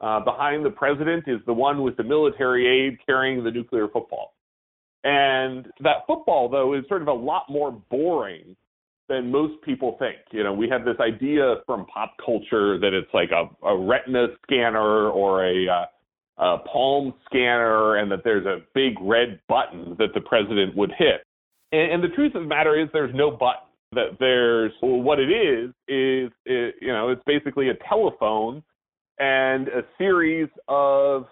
uh, 0.02 0.19
behind 0.19 0.65
the 0.65 0.69
president 0.69 1.24
is 1.28 1.39
the 1.45 1.54
one 1.54 1.84
with 1.84 1.97
the 1.97 2.04
military 2.04 2.67
aide 2.67 2.97
carrying 3.06 3.43
the 3.43 3.52
nuclear 3.52 3.88
football. 3.88 4.34
And 5.04 5.67
that 5.82 6.06
football, 6.06 6.50
though, 6.50 6.74
is 6.74 6.84
sort 6.88 7.02
of 7.02 7.08
a 7.08 7.13
lot 7.13 7.45
more 7.50 7.71
boring 7.71 8.56
than 9.10 9.32
most 9.32 9.62
people 9.63 9.95
think. 10.00 10.17
You 10.32 10.43
know, 10.43 10.54
we 10.54 10.69
have 10.69 10.86
this 10.86 10.97
idea 11.00 11.56
from 11.65 11.86
pop 11.88 12.13
culture 12.24 12.80
that 12.80 12.93
it's 12.93 13.12
like 13.13 13.30
a, 13.32 13.50
a 13.65 13.78
retina 13.78 14.28
scanner 14.43 15.10
or 15.10 15.45
a 15.45 15.67
uh, 15.67 15.86
a 16.37 16.57
palm 16.59 17.13
scanner 17.25 17.97
and 17.97 18.11
that 18.11 18.23
there's 18.23 18.45
a 18.45 18.59
big 18.73 18.93
red 19.01 19.39
button 19.47 19.95
that 19.99 20.13
the 20.13 20.21
president 20.21 20.75
would 20.75 20.91
hit. 20.97 21.23
And, 21.71 21.93
and 21.93 22.03
the 22.03 22.15
truth 22.15 22.35
of 22.35 22.43
the 22.43 22.47
matter 22.47 22.79
is 22.79 22.89
there's 22.93 23.13
no 23.15 23.31
button. 23.31 23.67
That 23.93 24.17
there's 24.21 24.71
well, 24.81 25.01
what 25.01 25.19
it 25.19 25.29
is 25.29 25.69
is 25.89 26.31
it, 26.45 26.75
you 26.79 26.93
know 26.93 27.09
it's 27.09 27.21
basically 27.25 27.69
a 27.69 27.73
telephone 27.89 28.63
and 29.19 29.67
a 29.67 29.81
series 29.97 30.47
of 30.69 31.25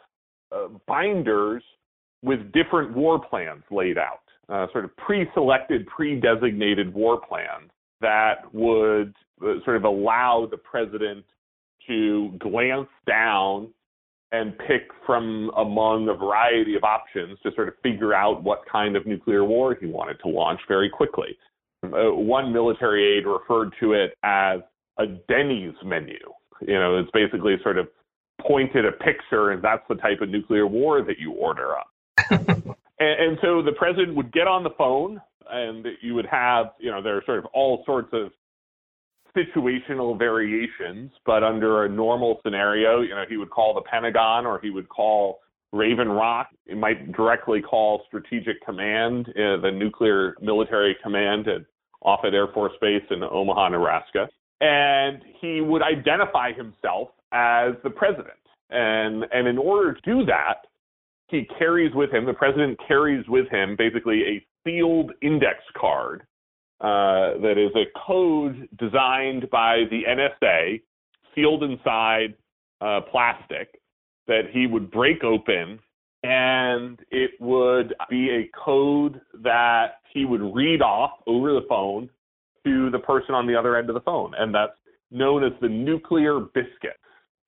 uh, 0.51 0.67
binders 0.85 1.63
with 2.21 2.51
different 2.51 2.95
war 2.95 3.17
plans 3.17 3.63
laid 3.71 3.97
out, 3.97 4.19
uh, 4.49 4.67
sort 4.71 4.83
of 4.83 4.95
pre-selected, 4.97 5.88
pre-designated 5.88 6.93
war 6.93 7.21
plans 7.21 7.71
that 8.01 8.53
would 8.53 9.13
uh, 9.41 9.63
sort 9.63 9.77
of 9.77 9.85
allow 9.85 10.47
the 10.49 10.57
president 10.57 11.25
to 11.88 12.31
glance 12.39 12.89
down 13.07 13.69
and 14.32 14.58
pick 14.60 14.89
from 15.06 15.52
among 15.58 16.08
a 16.10 16.13
variety 16.13 16.76
of 16.76 16.84
options 16.84 17.39
to 17.42 17.52
sort 17.56 17.68
of 17.68 17.74
figure 17.82 18.13
out 18.13 18.44
what 18.44 18.62
kind 18.72 18.96
of 18.96 19.06
nuclear 19.08 19.44
war 19.44 19.76
he 19.80 19.88
wanted 19.88 20.18
to 20.22 20.28
launch 20.28 20.60
very 20.68 20.89
quickly. 20.89 21.38
Uh, 21.84 22.13
one 22.13 22.54
military 22.54 23.18
aide 23.18 23.26
referred 23.26 23.74
to 23.80 23.94
it 23.94 24.12
as 24.24 24.60
a 25.00 25.08
Denny's 25.28 25.74
menu. 25.84 26.20
You 26.62 26.74
know, 26.74 27.00
it's 27.00 27.10
basically 27.12 27.56
sort 27.63 27.78
of 27.78 27.88
pointed 28.46 28.86
a 28.86 28.92
picture, 28.92 29.52
and 29.52 29.63
that's 29.63 29.84
the 29.89 29.96
type 29.96 30.22
of 30.22 30.30
nuclear 30.30 30.68
war 30.68 31.02
that 31.04 31.18
you 31.20 31.32
order 31.32 31.76
up. 31.78 31.88
and, 32.30 32.76
and 33.00 33.38
so 33.42 33.62
the 33.62 33.74
president 33.78 34.15
would 34.15 34.32
get 34.32 34.48
on 34.48 34.63
the 34.63 34.70
phone, 34.78 35.22
and 35.50 35.86
you 36.02 36.13
would 36.13 36.28
have, 36.28 36.68
you 36.80 36.92
know, 36.92 37.02
there 37.02 37.18
are 37.18 37.24
sort 37.26 37.39
of 37.39 37.46
all 37.54 37.84
sorts 37.86 38.10
of 38.13 38.32
situational 39.36 40.18
variations, 40.18 41.12
but 41.26 41.44
under 41.44 41.86
a 41.86 41.89
normal 41.89 42.39
scenario, 42.44 43.02
you 43.02 43.10
know, 43.10 43.24
he 43.28 43.38
would 43.38 43.50
call 43.50 43.74
the 43.74 43.82
Pentagon 43.82 44.46
or 44.46 44.60
he 44.62 44.70
would 44.70 44.89
call 44.89 45.39
Raven 45.72 46.10
Rock. 46.10 46.48
He 46.65 46.76
might 46.76 47.12
directly 47.13 47.62
call 47.62 48.04
Strategic 48.08 48.63
Command, 48.65 49.28
uh, 49.30 49.62
the 49.62 49.72
nuclear 49.74 50.36
military 50.42 50.96
command 51.04 51.48
at 51.48 51.62
Offutt 52.02 52.34
Air 52.34 52.48
Force 52.54 52.74
Base 52.82 53.04
in 53.12 53.24
Omaha, 53.24 53.70
Nebraska. 53.70 54.28
And 54.62 55.22
he 55.39 55.62
would 55.62 55.82
identify 55.82 56.52
himself 56.52 57.10
as 57.32 57.74
the 57.84 57.89
president. 57.89 58.34
And, 58.70 59.26
and 59.32 59.48
in 59.48 59.58
order 59.58 59.94
to 59.94 60.02
do 60.02 60.26
that, 60.26 60.65
he 61.28 61.48
carries 61.58 61.94
with 61.94 62.12
him, 62.12 62.26
the 62.26 62.34
president 62.34 62.80
carries 62.88 63.28
with 63.28 63.48
him 63.50 63.76
basically 63.78 64.24
a 64.24 64.46
sealed 64.65 65.12
index 65.22 65.60
card 65.78 66.24
uh, 66.82 67.38
that 67.42 67.56
is 67.58 67.72
a 67.76 67.86
code 68.08 68.70
designed 68.78 69.50
by 69.50 69.84
the 69.89 70.04
NSA, 70.08 70.82
sealed 71.36 71.63
inside 71.63 72.36
uh, 72.82 73.02
plastic, 73.12 73.80
that 74.28 74.44
he 74.52 74.68
would 74.68 74.89
break 74.92 75.24
open, 75.24 75.80
and 76.24 77.00
it 77.12 77.32
would 77.39 77.94
be 78.10 78.30
a 78.30 78.50
code 78.58 79.20
that 79.42 79.96
he 80.13 80.26
would 80.26 80.54
read 80.54 80.82
off 80.82 81.12
over 81.28 81.54
the 81.54 81.65
phone 81.68 82.10
to 82.65 82.89
the 82.92 83.00
person 83.00 83.34
on 83.36 83.48
the 83.48 83.56
other 83.56 83.76
end 83.76 83.89
of 83.89 83.94
the 83.94 84.02
phone, 84.02 84.34
and 84.38 84.54
that's 84.54 84.74
known 85.12 85.44
as 85.44 85.52
the 85.62 85.70
nuclear 85.70 86.39
biscuit. 86.39 86.98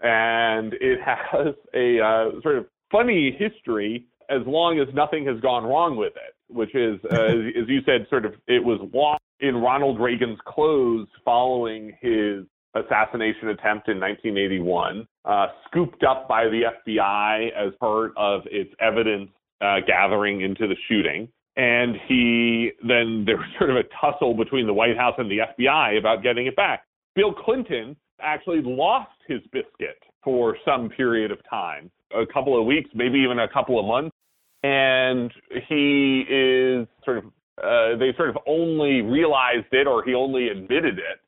And 0.01 0.73
it 0.81 0.99
has 1.03 1.53
a 1.73 1.99
uh, 1.99 2.41
sort 2.41 2.57
of 2.57 2.65
funny 2.91 3.35
history 3.37 4.07
as 4.29 4.41
long 4.47 4.79
as 4.79 4.93
nothing 4.93 5.25
has 5.25 5.39
gone 5.41 5.63
wrong 5.63 5.95
with 5.95 6.13
it, 6.15 6.35
which 6.53 6.75
is, 6.75 6.99
uh, 7.11 7.15
as, 7.15 7.67
you 7.67 7.81
said, 7.85 8.05
sort 8.09 8.25
of 8.25 8.33
it 8.47 8.63
was 8.63 8.79
lost 8.93 9.21
in 9.39 9.55
Ronald 9.55 9.99
Reagan's 9.99 10.39
clothes 10.45 11.07
following 11.25 11.93
his 12.01 12.45
assassination 12.75 13.49
attempt 13.49 13.89
in 13.89 13.99
1981, 13.99 15.05
uh, 15.25 15.47
scooped 15.67 16.03
up 16.03 16.27
by 16.27 16.45
the 16.45 16.63
FBI 16.87 17.49
as 17.49 17.73
part 17.79 18.13
of 18.15 18.41
its 18.45 18.73
evidence 18.79 19.29
uh, 19.61 19.77
gathering 19.85 20.41
into 20.41 20.67
the 20.67 20.75
shooting. 20.87 21.27
And 21.57 21.97
he 22.07 22.71
then 22.87 23.23
there 23.25 23.37
was 23.37 23.45
sort 23.57 23.71
of 23.71 23.75
a 23.75 23.83
tussle 23.99 24.33
between 24.33 24.67
the 24.67 24.73
White 24.73 24.97
House 24.97 25.15
and 25.17 25.29
the 25.29 25.39
FBI 25.39 25.97
about 25.99 26.23
getting 26.23 26.47
it 26.47 26.55
back. 26.55 26.83
Bill 27.15 27.33
Clinton 27.33 27.95
actually 28.21 28.61
lost 28.63 29.11
his 29.27 29.41
biscuit 29.51 29.97
for 30.23 30.55
some 30.63 30.89
period 30.89 31.31
of 31.31 31.39
time, 31.49 31.91
a 32.15 32.25
couple 32.31 32.59
of 32.59 32.65
weeks, 32.65 32.89
maybe 32.93 33.19
even 33.19 33.39
a 33.39 33.49
couple 33.49 33.79
of 33.79 33.85
months. 33.85 34.15
And 34.63 35.31
he 35.67 36.23
is 36.29 36.87
sort 37.03 37.17
of 37.17 37.25
uh, 37.61 37.97
they 37.97 38.13
sort 38.17 38.29
of 38.29 38.37
only 38.47 39.01
realized 39.01 39.67
it 39.71 39.87
or 39.87 40.03
he 40.03 40.13
only 40.13 40.47
admitted 40.47 40.99
it 40.99 41.19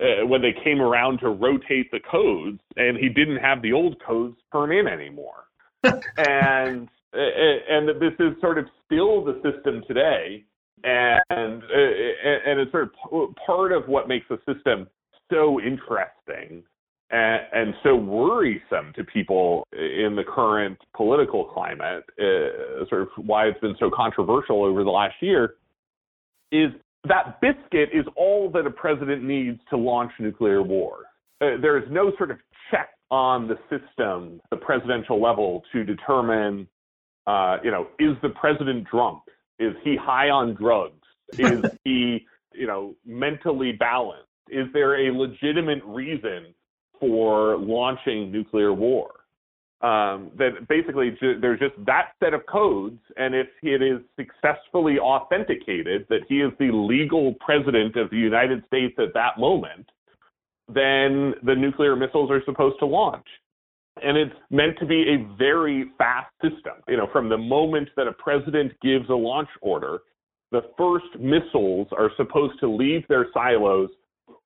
uh, 0.00 0.26
when 0.26 0.40
they 0.40 0.54
came 0.64 0.80
around 0.80 1.18
to 1.18 1.28
rotate 1.30 1.90
the 1.90 2.00
codes 2.10 2.60
and 2.76 2.96
he 2.96 3.08
didn't 3.08 3.38
have 3.38 3.60
the 3.62 3.72
old 3.72 3.96
codes 4.06 4.36
turn 4.52 4.72
in 4.72 4.86
anymore. 4.86 5.44
and 5.84 6.88
uh, 7.14 7.18
and 7.68 7.88
this 8.00 8.14
is 8.20 8.40
sort 8.40 8.58
of 8.58 8.66
still 8.86 9.24
the 9.24 9.34
system 9.42 9.82
today 9.86 10.44
and 10.84 11.62
uh, 11.62 12.46
and 12.46 12.60
it's 12.60 12.70
sort 12.70 12.90
of 13.12 13.34
part 13.46 13.72
of 13.72 13.88
what 13.88 14.08
makes 14.08 14.26
the 14.28 14.38
system 14.52 14.86
so 15.30 15.60
interesting 15.60 16.62
and, 17.12 17.42
and 17.52 17.74
so 17.82 17.94
worrisome 17.94 18.92
to 18.96 19.04
people 19.04 19.68
in 19.72 20.16
the 20.16 20.24
current 20.26 20.78
political 20.96 21.44
climate, 21.44 22.04
uh, 22.18 22.86
sort 22.88 23.02
of 23.02 23.08
why 23.16 23.46
it's 23.46 23.60
been 23.60 23.76
so 23.78 23.90
controversial 23.94 24.64
over 24.64 24.82
the 24.82 24.90
last 24.90 25.14
year, 25.20 25.54
is 26.50 26.70
that 27.06 27.38
biscuit 27.40 27.90
is 27.92 28.06
all 28.16 28.50
that 28.50 28.66
a 28.66 28.70
president 28.70 29.22
needs 29.22 29.60
to 29.68 29.76
launch 29.76 30.10
nuclear 30.18 30.62
war. 30.62 31.00
Uh, 31.40 31.60
there 31.60 31.76
is 31.76 31.84
no 31.90 32.12
sort 32.16 32.30
of 32.30 32.38
check 32.70 32.90
on 33.10 33.46
the 33.46 33.58
system, 33.68 34.40
the 34.50 34.56
presidential 34.56 35.20
level, 35.20 35.62
to 35.72 35.84
determine, 35.84 36.66
uh, 37.26 37.58
you 37.62 37.70
know, 37.70 37.88
is 37.98 38.16
the 38.22 38.30
president 38.30 38.88
drunk? 38.90 39.22
Is 39.58 39.74
he 39.84 39.96
high 39.96 40.30
on 40.30 40.54
drugs? 40.54 41.04
Is 41.38 41.62
he, 41.84 42.24
you 42.54 42.66
know, 42.66 42.94
mentally 43.04 43.72
balanced? 43.72 44.28
Is 44.48 44.66
there 44.72 45.08
a 45.08 45.14
legitimate 45.14 45.82
reason 45.84 46.54
for 47.02 47.56
launching 47.58 48.30
nuclear 48.30 48.72
war? 48.72 49.10
Um, 49.80 50.30
that 50.38 50.68
basically 50.68 51.16
ju- 51.18 51.40
there's 51.40 51.58
just 51.58 51.74
that 51.86 52.10
set 52.22 52.34
of 52.34 52.46
codes, 52.46 53.00
and 53.16 53.34
if 53.34 53.48
it 53.64 53.82
is 53.82 53.98
successfully 54.14 55.00
authenticated 55.00 56.06
that 56.08 56.20
he 56.28 56.36
is 56.36 56.52
the 56.60 56.70
legal 56.72 57.34
president 57.44 57.96
of 57.96 58.08
the 58.10 58.16
United 58.16 58.62
States 58.68 58.94
at 58.98 59.12
that 59.14 59.40
moment, 59.40 59.90
then 60.68 61.34
the 61.42 61.56
nuclear 61.56 61.96
missiles 61.96 62.30
are 62.30 62.44
supposed 62.44 62.78
to 62.78 62.86
launch. 62.86 63.26
And 64.00 64.16
it's 64.16 64.34
meant 64.50 64.78
to 64.78 64.86
be 64.86 65.02
a 65.02 65.36
very 65.36 65.90
fast 65.98 66.30
system. 66.40 66.74
You 66.86 66.98
know, 66.98 67.08
from 67.10 67.28
the 67.28 67.36
moment 67.36 67.88
that 67.96 68.06
a 68.06 68.12
president 68.12 68.72
gives 68.80 69.08
a 69.10 69.14
launch 69.14 69.48
order, 69.62 69.98
the 70.52 70.62
first 70.78 71.18
missiles 71.18 71.88
are 71.90 72.12
supposed 72.16 72.60
to 72.60 72.68
leave 72.68 73.02
their 73.08 73.26
silos 73.34 73.90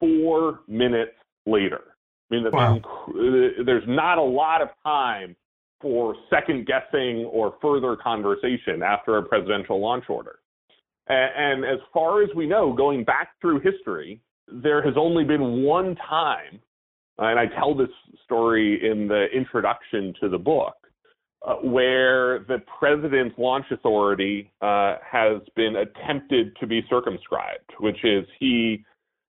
four 0.00 0.60
minutes 0.66 1.12
later. 1.44 1.95
I 2.30 2.34
mean, 2.34 2.50
wow. 2.52 2.80
there's 3.64 3.84
not 3.86 4.18
a 4.18 4.22
lot 4.22 4.62
of 4.62 4.68
time 4.84 5.36
for 5.80 6.16
second 6.30 6.66
guessing 6.66 7.24
or 7.30 7.54
further 7.62 7.96
conversation 7.96 8.82
after 8.82 9.18
a 9.18 9.22
presidential 9.22 9.80
launch 9.80 10.04
order. 10.08 10.40
And, 11.08 11.62
and 11.62 11.64
as 11.64 11.78
far 11.92 12.22
as 12.22 12.30
we 12.34 12.46
know, 12.46 12.72
going 12.72 13.04
back 13.04 13.30
through 13.40 13.60
history, 13.60 14.20
there 14.48 14.82
has 14.82 14.94
only 14.96 15.24
been 15.24 15.62
one 15.62 15.96
time, 16.08 16.60
and 17.18 17.38
I 17.38 17.46
tell 17.46 17.74
this 17.74 17.88
story 18.24 18.88
in 18.88 19.06
the 19.06 19.26
introduction 19.34 20.14
to 20.20 20.28
the 20.28 20.38
book, 20.38 20.74
uh, 21.46 21.54
where 21.56 22.40
the 22.40 22.58
president's 22.78 23.36
launch 23.38 23.66
authority 23.70 24.50
uh, 24.62 24.96
has 25.08 25.40
been 25.54 25.76
attempted 25.76 26.56
to 26.58 26.66
be 26.66 26.82
circumscribed, 26.88 27.70
which 27.78 28.02
is 28.04 28.24
he 28.40 28.84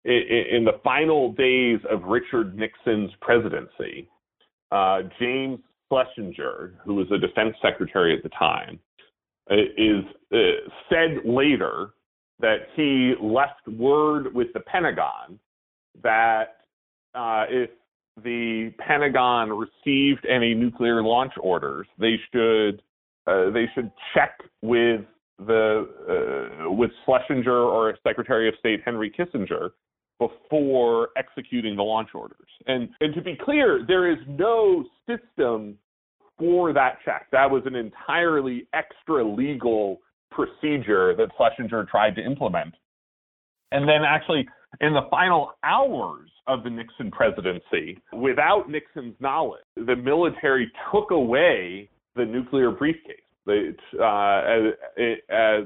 in 0.07 0.63
the 0.63 0.79
final 0.83 1.33
days 1.33 1.79
of 1.91 2.03
Richard 2.03 2.57
Nixon's 2.57 3.11
presidency, 3.19 4.09
uh, 4.71 5.01
James 5.19 5.59
Schlesinger, 5.89 6.73
who 6.85 6.95
was 6.95 7.07
the 7.09 7.17
defense 7.17 7.55
secretary 7.61 8.15
at 8.15 8.23
the 8.23 8.29
time, 8.29 8.79
uh, 9.51 9.55
is 9.55 10.03
uh, 10.33 10.69
said 10.89 11.25
later 11.25 11.89
that 12.39 12.67
he 12.75 13.15
left 13.21 13.67
word 13.67 14.33
with 14.33 14.47
the 14.53 14.59
Pentagon 14.61 15.39
that 16.03 16.57
uh, 17.15 17.45
if 17.49 17.69
the 18.23 18.71
Pentagon 18.79 19.49
received 19.49 20.25
any 20.25 20.53
nuclear 20.53 21.03
launch 21.03 21.33
orders, 21.39 21.87
they 21.99 22.15
should 22.31 22.81
uh, 23.27 23.49
they 23.51 23.65
should 23.75 23.91
check 24.13 24.39
with 24.61 25.01
the 25.39 25.87
uh, 26.65 26.71
with 26.71 26.91
Schlesinger 27.05 27.51
or 27.51 27.97
Secretary 28.07 28.47
of 28.47 28.55
State 28.59 28.81
Henry 28.85 29.11
Kissinger 29.11 29.71
before 30.19 31.09
executing 31.15 31.75
the 31.75 31.83
launch 31.83 32.09
orders. 32.13 32.47
And, 32.65 32.89
and 33.01 33.13
to 33.15 33.21
be 33.21 33.37
clear, 33.43 33.83
there 33.87 34.11
is 34.11 34.17
no 34.27 34.83
system 35.07 35.77
for 36.37 36.73
that 36.73 36.99
check. 37.05 37.27
That 37.31 37.49
was 37.49 37.63
an 37.65 37.75
entirely 37.75 38.67
extra 38.73 39.23
legal 39.27 39.99
procedure 40.31 41.15
that 41.15 41.29
Schlesinger 41.37 41.85
tried 41.85 42.15
to 42.15 42.23
implement. 42.23 42.73
And 43.71 43.87
then 43.87 44.01
actually, 44.07 44.47
in 44.81 44.93
the 44.93 45.07
final 45.09 45.51
hours 45.63 46.29
of 46.47 46.63
the 46.63 46.69
Nixon 46.69 47.11
presidency, 47.11 47.99
without 48.13 48.69
Nixon's 48.69 49.15
knowledge, 49.19 49.63
the 49.75 49.95
military 49.95 50.71
took 50.91 51.11
away 51.11 51.89
the 52.15 52.25
nuclear 52.25 52.71
briefcase. 52.71 53.15
Uh, 53.47 54.41
as 55.29 55.63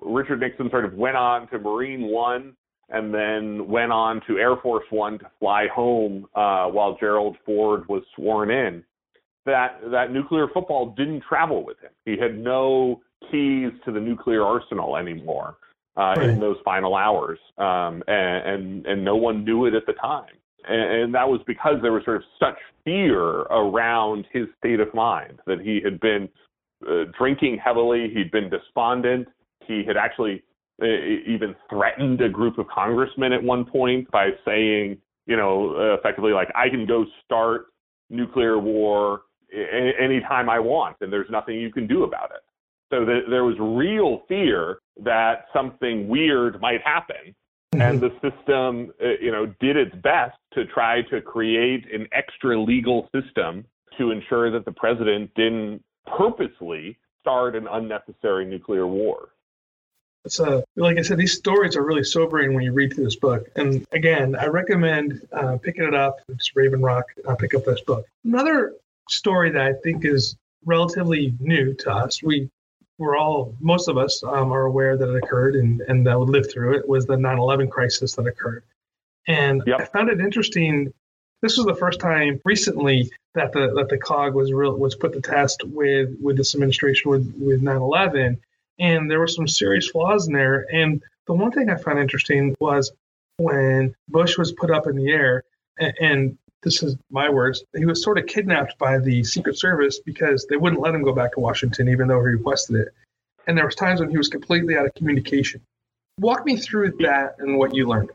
Richard 0.00 0.40
Nixon 0.40 0.70
sort 0.70 0.84
of 0.84 0.94
went 0.94 1.16
on 1.16 1.48
to 1.48 1.58
Marine 1.58 2.02
One 2.02 2.54
and 2.88 3.12
then 3.12 3.66
went 3.68 3.92
on 3.92 4.20
to 4.26 4.38
Air 4.38 4.56
Force 4.56 4.84
One 4.90 5.18
to 5.18 5.30
fly 5.38 5.66
home 5.74 6.26
uh, 6.34 6.66
while 6.66 6.96
Gerald 6.98 7.36
Ford 7.44 7.88
was 7.88 8.02
sworn 8.14 8.50
in. 8.50 8.84
That 9.46 9.80
that 9.90 10.12
nuclear 10.12 10.46
football 10.52 10.94
didn't 10.96 11.22
travel 11.28 11.64
with 11.64 11.78
him. 11.80 11.90
He 12.04 12.16
had 12.18 12.38
no 12.38 13.00
keys 13.30 13.72
to 13.84 13.92
the 13.92 14.00
nuclear 14.00 14.44
arsenal 14.44 14.96
anymore 14.96 15.56
uh, 15.96 16.14
right. 16.16 16.28
in 16.28 16.40
those 16.40 16.56
final 16.64 16.94
hours, 16.94 17.38
um, 17.58 18.02
and, 18.06 18.46
and 18.46 18.86
and 18.86 19.04
no 19.04 19.16
one 19.16 19.44
knew 19.44 19.66
it 19.66 19.74
at 19.74 19.86
the 19.86 19.94
time. 19.94 20.30
And, 20.68 21.02
and 21.02 21.14
that 21.14 21.28
was 21.28 21.40
because 21.46 21.76
there 21.82 21.92
was 21.92 22.04
sort 22.04 22.18
of 22.18 22.22
such 22.38 22.58
fear 22.84 23.20
around 23.20 24.26
his 24.32 24.46
state 24.58 24.80
of 24.80 24.92
mind 24.94 25.40
that 25.46 25.60
he 25.60 25.80
had 25.82 25.98
been 26.00 26.28
uh, 26.88 27.04
drinking 27.18 27.58
heavily. 27.64 28.10
He'd 28.14 28.30
been 28.30 28.48
despondent. 28.48 29.28
He 29.66 29.82
had 29.86 29.96
actually 29.96 30.42
even 30.80 31.54
threatened 31.70 32.20
a 32.20 32.28
group 32.28 32.58
of 32.58 32.66
congressmen 32.68 33.32
at 33.32 33.42
one 33.42 33.64
point 33.64 34.10
by 34.10 34.30
saying, 34.44 34.98
you 35.26 35.36
know, 35.36 35.96
effectively 35.98 36.32
like 36.32 36.48
I 36.54 36.68
can 36.68 36.86
go 36.86 37.04
start 37.24 37.66
nuclear 38.10 38.58
war 38.58 39.22
any, 39.52 39.92
anytime 40.00 40.48
I 40.48 40.58
want, 40.58 40.96
and 41.00 41.12
there's 41.12 41.30
nothing 41.30 41.56
you 41.56 41.70
can 41.70 41.86
do 41.86 42.04
about 42.04 42.30
it. 42.30 42.42
So 42.90 43.04
the, 43.04 43.20
there 43.28 43.44
was 43.44 43.56
real 43.58 44.22
fear 44.28 44.78
that 45.02 45.46
something 45.52 46.08
weird 46.08 46.60
might 46.60 46.82
happen, 46.82 47.34
mm-hmm. 47.74 47.80
and 47.80 48.00
the 48.00 48.10
system, 48.20 48.92
uh, 49.02 49.18
you 49.20 49.30
know, 49.30 49.46
did 49.60 49.76
its 49.76 49.94
best 50.02 50.36
to 50.54 50.66
try 50.66 51.02
to 51.02 51.20
create 51.20 51.84
an 51.92 52.06
extra 52.12 52.60
legal 52.60 53.08
system 53.14 53.64
to 53.98 54.10
ensure 54.10 54.50
that 54.50 54.64
the 54.64 54.72
president 54.72 55.30
didn't 55.34 55.82
purposely 56.18 56.98
start 57.20 57.54
an 57.54 57.66
unnecessary 57.70 58.44
nuclear 58.44 58.86
war 58.86 59.30
it's 60.24 60.38
uh, 60.38 60.62
like 60.76 60.98
I 60.98 61.02
said, 61.02 61.18
these 61.18 61.36
stories 61.36 61.76
are 61.76 61.82
really 61.82 62.04
sobering 62.04 62.54
when 62.54 62.64
you 62.64 62.72
read 62.72 62.94
through 62.94 63.04
this 63.04 63.16
book. 63.16 63.48
And 63.56 63.84
again, 63.92 64.36
I 64.36 64.46
recommend 64.46 65.26
uh, 65.32 65.58
picking 65.58 65.84
it 65.84 65.94
up. 65.94 66.20
It's 66.28 66.54
Raven 66.54 66.80
Rock. 66.80 67.06
Uh, 67.26 67.34
pick 67.34 67.54
up 67.54 67.64
this 67.64 67.80
book. 67.80 68.06
Another 68.24 68.74
story 69.08 69.50
that 69.50 69.62
I 69.62 69.72
think 69.82 70.04
is 70.04 70.36
relatively 70.64 71.34
new 71.40 71.74
to 71.74 71.92
us. 71.92 72.22
We 72.22 72.48
we're 72.98 73.16
all, 73.16 73.54
most 73.58 73.88
of 73.88 73.98
us 73.98 74.22
um, 74.22 74.52
are 74.52 74.66
aware 74.66 74.96
that 74.96 75.08
it 75.08 75.16
occurred 75.24 75.56
and, 75.56 75.80
and 75.88 76.06
that 76.06 76.18
would 76.18 76.28
live 76.28 76.50
through 76.50 76.76
it 76.76 76.88
was 76.88 77.04
the 77.04 77.16
9/11 77.16 77.70
crisis 77.70 78.14
that 78.14 78.26
occurred. 78.26 78.62
And 79.26 79.62
yep. 79.66 79.80
I 79.80 79.84
found 79.86 80.08
it 80.08 80.20
interesting. 80.20 80.92
This 81.40 81.56
was 81.56 81.66
the 81.66 81.74
first 81.74 81.98
time 81.98 82.40
recently 82.44 83.10
that 83.34 83.52
the 83.52 83.72
that 83.74 83.88
the 83.88 83.98
COG 83.98 84.34
was 84.34 84.52
real 84.52 84.76
was 84.76 84.94
put 84.94 85.12
to 85.14 85.20
test 85.20 85.64
with 85.64 86.16
with 86.20 86.36
this 86.36 86.54
administration 86.54 87.10
with 87.10 87.34
with 87.40 87.60
9/11 87.60 88.38
and 88.78 89.10
there 89.10 89.18
were 89.18 89.26
some 89.26 89.46
serious 89.46 89.88
flaws 89.88 90.26
in 90.26 90.34
there. 90.34 90.66
And 90.72 91.02
the 91.26 91.34
one 91.34 91.50
thing 91.50 91.70
I 91.70 91.76
found 91.76 91.98
interesting 91.98 92.54
was 92.60 92.92
when 93.36 93.94
Bush 94.08 94.38
was 94.38 94.52
put 94.52 94.70
up 94.70 94.86
in 94.86 94.96
the 94.96 95.10
air, 95.10 95.44
and, 95.78 95.92
and 96.00 96.38
this 96.62 96.82
is 96.82 96.96
my 97.10 97.28
words, 97.28 97.64
he 97.76 97.86
was 97.86 98.02
sort 98.02 98.18
of 98.18 98.26
kidnapped 98.26 98.78
by 98.78 98.98
the 98.98 99.24
Secret 99.24 99.58
Service 99.58 100.00
because 100.00 100.46
they 100.48 100.56
wouldn't 100.56 100.80
let 100.80 100.94
him 100.94 101.02
go 101.02 101.12
back 101.12 101.32
to 101.34 101.40
Washington, 101.40 101.88
even 101.88 102.08
though 102.08 102.20
he 102.20 102.32
requested 102.32 102.76
it. 102.76 102.88
And 103.46 103.58
there 103.58 103.64
was 103.64 103.74
times 103.74 104.00
when 104.00 104.10
he 104.10 104.16
was 104.16 104.28
completely 104.28 104.76
out 104.76 104.86
of 104.86 104.94
communication. 104.94 105.60
Walk 106.18 106.44
me 106.44 106.56
through 106.56 106.92
that 107.00 107.36
and 107.38 107.58
what 107.58 107.74
you 107.74 107.88
learned. 107.88 108.10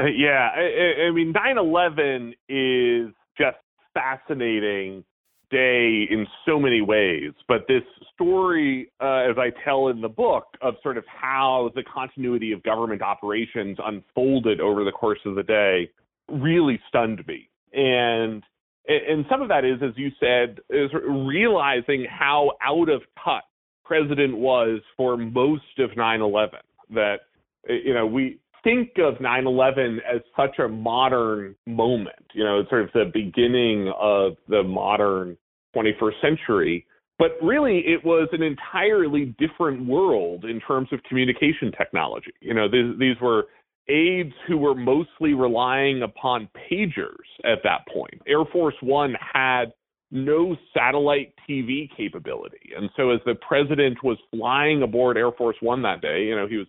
Uh, 0.00 0.06
yeah, 0.06 0.50
I, 0.54 1.08
I 1.08 1.10
mean, 1.10 1.34
9/11 1.34 2.34
is 2.48 3.12
just 3.36 3.58
fascinating 3.92 5.04
day 5.52 6.08
in 6.10 6.26
so 6.46 6.58
many 6.58 6.80
ways. 6.80 7.32
But 7.46 7.66
this 7.68 7.82
story, 8.14 8.90
uh, 9.00 9.30
as 9.30 9.36
I 9.38 9.50
tell 9.64 9.88
in 9.88 10.00
the 10.00 10.08
book, 10.08 10.46
of 10.60 10.74
sort 10.82 10.96
of 10.96 11.04
how 11.06 11.70
the 11.74 11.84
continuity 11.84 12.52
of 12.52 12.62
government 12.64 13.02
operations 13.02 13.78
unfolded 13.84 14.60
over 14.60 14.82
the 14.82 14.90
course 14.90 15.20
of 15.24 15.36
the 15.36 15.44
day 15.44 15.90
really 16.28 16.80
stunned 16.88 17.24
me. 17.28 17.48
And 17.72 18.42
and 18.88 19.24
some 19.30 19.40
of 19.42 19.48
that 19.48 19.64
is, 19.64 19.78
as 19.80 19.92
you 19.96 20.10
said, 20.18 20.58
is 20.68 20.90
realizing 21.08 22.04
how 22.10 22.52
out 22.60 22.88
of 22.88 23.02
touch 23.24 23.44
President 23.84 24.36
was 24.36 24.80
for 24.96 25.16
most 25.16 25.78
of 25.78 25.90
9/11. 25.90 26.58
That 26.90 27.20
you 27.68 27.94
know 27.94 28.06
we 28.06 28.38
think 28.64 28.98
of 28.98 29.20
9/11 29.20 29.98
as 30.00 30.20
such 30.36 30.58
a 30.58 30.68
modern 30.68 31.54
moment. 31.66 32.26
You 32.34 32.44
know, 32.44 32.60
it's 32.60 32.70
sort 32.70 32.82
of 32.82 32.90
the 32.92 33.10
beginning 33.12 33.92
of 33.98 34.36
the 34.48 34.62
modern 34.62 35.36
21st 35.74 36.20
century. 36.20 36.86
But 37.18 37.32
really, 37.42 37.78
it 37.86 38.04
was 38.04 38.28
an 38.32 38.42
entirely 38.42 39.34
different 39.38 39.86
world 39.86 40.44
in 40.44 40.60
terms 40.60 40.88
of 40.92 41.02
communication 41.04 41.70
technology. 41.76 42.32
You 42.40 42.54
know, 42.54 42.68
these, 42.68 42.98
these 42.98 43.16
were 43.20 43.46
aides 43.88 44.34
who 44.48 44.58
were 44.58 44.74
mostly 44.74 45.34
relying 45.34 46.02
upon 46.02 46.48
pagers 46.70 47.28
at 47.44 47.58
that 47.64 47.86
point. 47.92 48.20
Air 48.26 48.44
Force 48.52 48.74
One 48.80 49.14
had 49.32 49.72
no 50.10 50.56
satellite 50.74 51.34
TV 51.48 51.88
capability. 51.96 52.72
And 52.76 52.90
so 52.96 53.10
as 53.10 53.20
the 53.24 53.34
president 53.46 54.02
was 54.02 54.18
flying 54.34 54.82
aboard 54.82 55.16
Air 55.16 55.32
Force 55.32 55.56
One 55.60 55.82
that 55.82 56.00
day, 56.00 56.24
you 56.24 56.36
know, 56.36 56.46
he 56.46 56.56
was, 56.56 56.66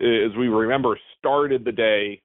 as 0.00 0.36
we 0.36 0.48
remember, 0.48 0.98
started 1.18 1.64
the 1.64 1.72
day 1.72 2.20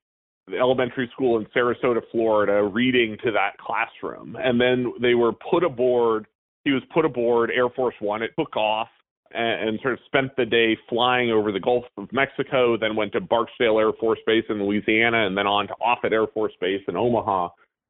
the 0.50 0.58
elementary 0.58 1.08
school 1.12 1.38
in 1.38 1.46
Sarasota, 1.46 2.00
Florida, 2.10 2.62
reading 2.62 3.16
to 3.24 3.30
that 3.32 3.52
classroom. 3.58 4.36
And 4.36 4.60
then 4.60 4.92
they 5.00 5.14
were 5.14 5.32
put 5.32 5.64
aboard, 5.64 6.26
he 6.64 6.72
was 6.72 6.82
put 6.92 7.04
aboard 7.04 7.50
Air 7.50 7.68
Force 7.70 7.94
One. 8.00 8.22
It 8.22 8.32
took 8.38 8.56
off 8.56 8.88
and, 9.32 9.68
and 9.68 9.78
sort 9.80 9.94
of 9.94 10.00
spent 10.06 10.34
the 10.36 10.44
day 10.44 10.76
flying 10.88 11.30
over 11.30 11.52
the 11.52 11.60
Gulf 11.60 11.84
of 11.96 12.12
Mexico, 12.12 12.76
then 12.76 12.96
went 12.96 13.12
to 13.12 13.20
Barksdale 13.20 13.78
Air 13.78 13.92
Force 13.98 14.18
Base 14.26 14.44
in 14.48 14.62
Louisiana, 14.62 15.26
and 15.26 15.36
then 15.36 15.46
on 15.46 15.68
to 15.68 15.74
Offutt 15.74 16.12
Air 16.12 16.26
Force 16.26 16.52
Base 16.60 16.82
in 16.88 16.96
Omaha 16.96 17.48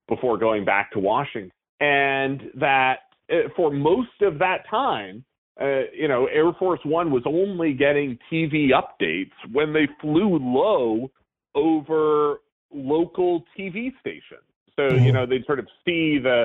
before 0.08 0.36
going 0.36 0.64
back 0.64 0.92
to 0.92 0.98
Washington. 0.98 1.50
And 1.80 2.42
that 2.56 2.98
uh, 3.32 3.48
for 3.56 3.70
most 3.70 4.20
of 4.20 4.38
that 4.38 4.68
time, 4.68 5.24
uh, 5.60 5.82
you 5.94 6.08
know, 6.08 6.26
Air 6.26 6.52
Force 6.58 6.80
One 6.84 7.10
was 7.10 7.22
only 7.26 7.72
getting 7.72 8.18
TV 8.32 8.70
updates 8.70 9.32
when 9.52 9.72
they 9.72 9.88
flew 10.00 10.38
low 10.40 11.10
over 11.54 12.36
local 12.72 13.44
TV 13.58 13.90
stations. 14.00 14.42
So, 14.76 14.84
you 14.84 14.90
mm-hmm. 14.90 15.12
know, 15.12 15.26
they'd 15.26 15.44
sort 15.46 15.58
of 15.58 15.66
see 15.84 16.18
the 16.18 16.44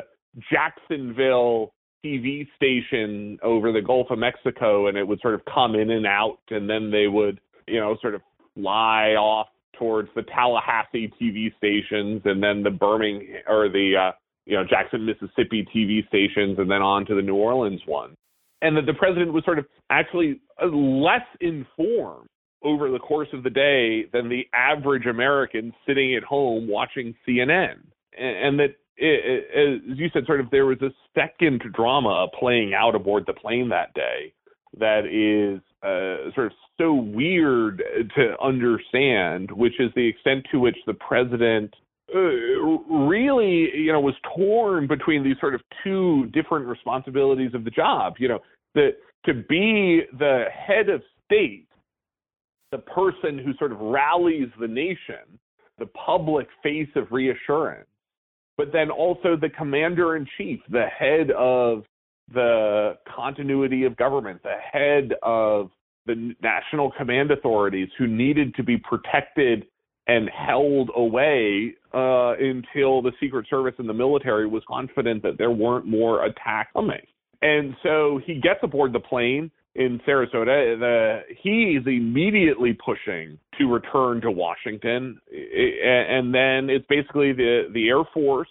Jacksonville 0.52 1.74
TV 2.04 2.48
station 2.56 3.38
over 3.42 3.72
the 3.72 3.82
Gulf 3.82 4.08
of 4.10 4.20
Mexico 4.20 4.88
and 4.88 4.98
it 4.98 5.08
would 5.08 5.22
sort 5.22 5.34
of 5.34 5.42
come 5.46 5.76
in 5.76 5.90
and 5.92 6.06
out 6.06 6.40
and 6.50 6.70
then 6.70 6.92
they 6.92 7.08
would, 7.08 7.40
you 7.68 7.80
know, 7.80 7.98
sort 8.02 8.16
of 8.16 8.22
fly 8.56 9.16
off 9.18 9.48
towards 9.78 10.10
the 10.16 10.24
Tallahassee 10.24 11.12
TV 11.22 11.56
stations 11.58 12.22
and 12.26 12.42
then 12.42 12.64
the 12.64 12.72
Birmingham 12.72 13.42
or 13.48 13.70
the 13.70 13.94
uh, 14.00 14.12
you 14.46 14.56
know 14.56 14.64
Jackson, 14.70 15.06
Mississippi 15.06 15.68
TV 15.76 16.08
stations 16.08 16.58
and 16.60 16.70
then 16.70 16.82
on 16.82 17.06
to 17.08 17.16
the 17.16 17.22
New 17.22 17.36
Orleans 17.36 17.82
one. 17.86 18.16
And 18.62 18.78
that 18.78 18.86
the 18.86 18.94
president 18.94 19.34
was 19.34 19.44
sort 19.44 19.60
of 19.60 19.66
actually 19.90 20.40
uh, 20.62 20.68
less 20.68 21.26
informed 21.42 22.28
over 22.64 22.90
the 22.90 23.00
course 23.00 23.28
of 23.34 23.44
the 23.44 23.50
day 23.50 24.06
than 24.12 24.28
the 24.28 24.44
average 24.54 25.06
American 25.06 25.74
sitting 25.86 26.16
at 26.16 26.24
home 26.24 26.68
watching 26.68 27.14
CNN. 27.28 27.76
And, 28.18 28.38
and 28.38 28.60
that 28.60 28.76
it, 28.98 29.48
it, 29.54 29.92
as 29.92 29.98
you 29.98 30.10
said, 30.14 30.26
sort 30.26 30.40
of 30.40 30.50
there 30.50 30.66
was 30.66 30.82
a 30.82 30.90
second 31.14 31.64
drama 31.74 32.28
playing 32.40 32.74
out 32.74 32.96
aboard 32.96 33.26
the 33.28 33.34
plane 33.34 33.70
that 33.70 33.94
day 33.94 34.34
that 34.80 35.06
is 35.06 35.62
uh, 35.84 36.34
sort 36.34 36.48
of 36.48 36.54
so 36.78 36.94
weird 36.94 37.84
to 38.16 38.36
understand, 38.44 39.52
which 39.52 39.80
is 39.80 39.92
the 39.96 40.08
extent 40.08 40.46
to 40.52 40.60
which 40.60 40.78
the 40.86 40.94
president 40.94 41.74
uh, 42.14 42.20
really, 42.20 43.70
you 43.76 43.92
know, 43.92 44.00
was 44.00 44.16
torn 44.36 44.88
between 44.88 45.24
these 45.24 45.36
sort 45.40 45.56
of 45.56 45.62
two 45.84 46.28
different 46.28 46.68
responsibilities 46.68 47.52
of 47.54 47.64
the 47.64 47.72
job. 47.72 48.16
You 48.20 48.28
know, 48.28 48.40
that 48.76 48.92
to 49.26 49.34
be 49.34 50.02
the 50.20 50.46
head 50.54 50.90
of 50.90 51.02
state, 51.26 51.68
the 52.72 52.78
person 52.78 53.40
who 53.40 53.54
sort 53.58 53.72
of 53.72 53.80
rallies 53.80 54.50
the 54.60 54.68
nation, 54.68 55.40
the 55.80 55.88
public 55.88 56.48
face 56.64 56.90
of 56.96 57.12
reassurance 57.12 57.88
but 58.58 58.72
then 58.72 58.90
also 58.90 59.36
the 59.36 59.50
commander 59.50 60.16
in 60.16 60.26
chief, 60.38 60.60
the 60.70 60.86
head 60.86 61.32
of 61.32 61.84
the 62.34 62.94
continuity 63.14 63.84
of 63.84 63.96
government, 63.98 64.42
the 64.44 64.56
head 64.72 65.14
of 65.22 65.70
the 66.06 66.36
national 66.42 66.92
command 66.92 67.32
authorities 67.32 67.90
who 67.98 68.08
needed 68.08 68.56
to 68.56 68.64
be 68.64 68.78
protected 68.78 69.66
and 70.08 70.30
held 70.30 70.92
away 70.96 71.74
uh, 71.94 72.34
until 72.34 73.02
the 73.02 73.12
Secret 73.20 73.48
Service 73.50 73.74
and 73.80 73.90
the 73.90 73.94
military 73.94 74.48
was 74.48 74.64
confident 74.68 75.24
that 75.24 75.38
there 75.38 75.52
weren't 75.52 75.86
more 75.88 76.26
attacks 76.26 76.72
coming. 76.74 77.02
And 77.42 77.76
so 77.84 78.20
he 78.26 78.36
gets 78.36 78.60
aboard 78.64 78.94
the 78.94 79.00
plane 79.00 79.52
in 79.76 80.00
Sarasota, 80.08 80.80
the, 80.80 81.20
he's 81.42 81.86
immediately 81.86 82.74
pushing 82.74 83.38
to 83.58 83.66
return 83.66 84.22
to 84.22 84.32
Washington, 84.32 85.20
and 85.30 86.34
then 86.34 86.70
it's 86.70 86.86
basically 86.88 87.34
the 87.34 87.70
the 87.74 87.90
Air 87.90 88.04
Force 88.14 88.48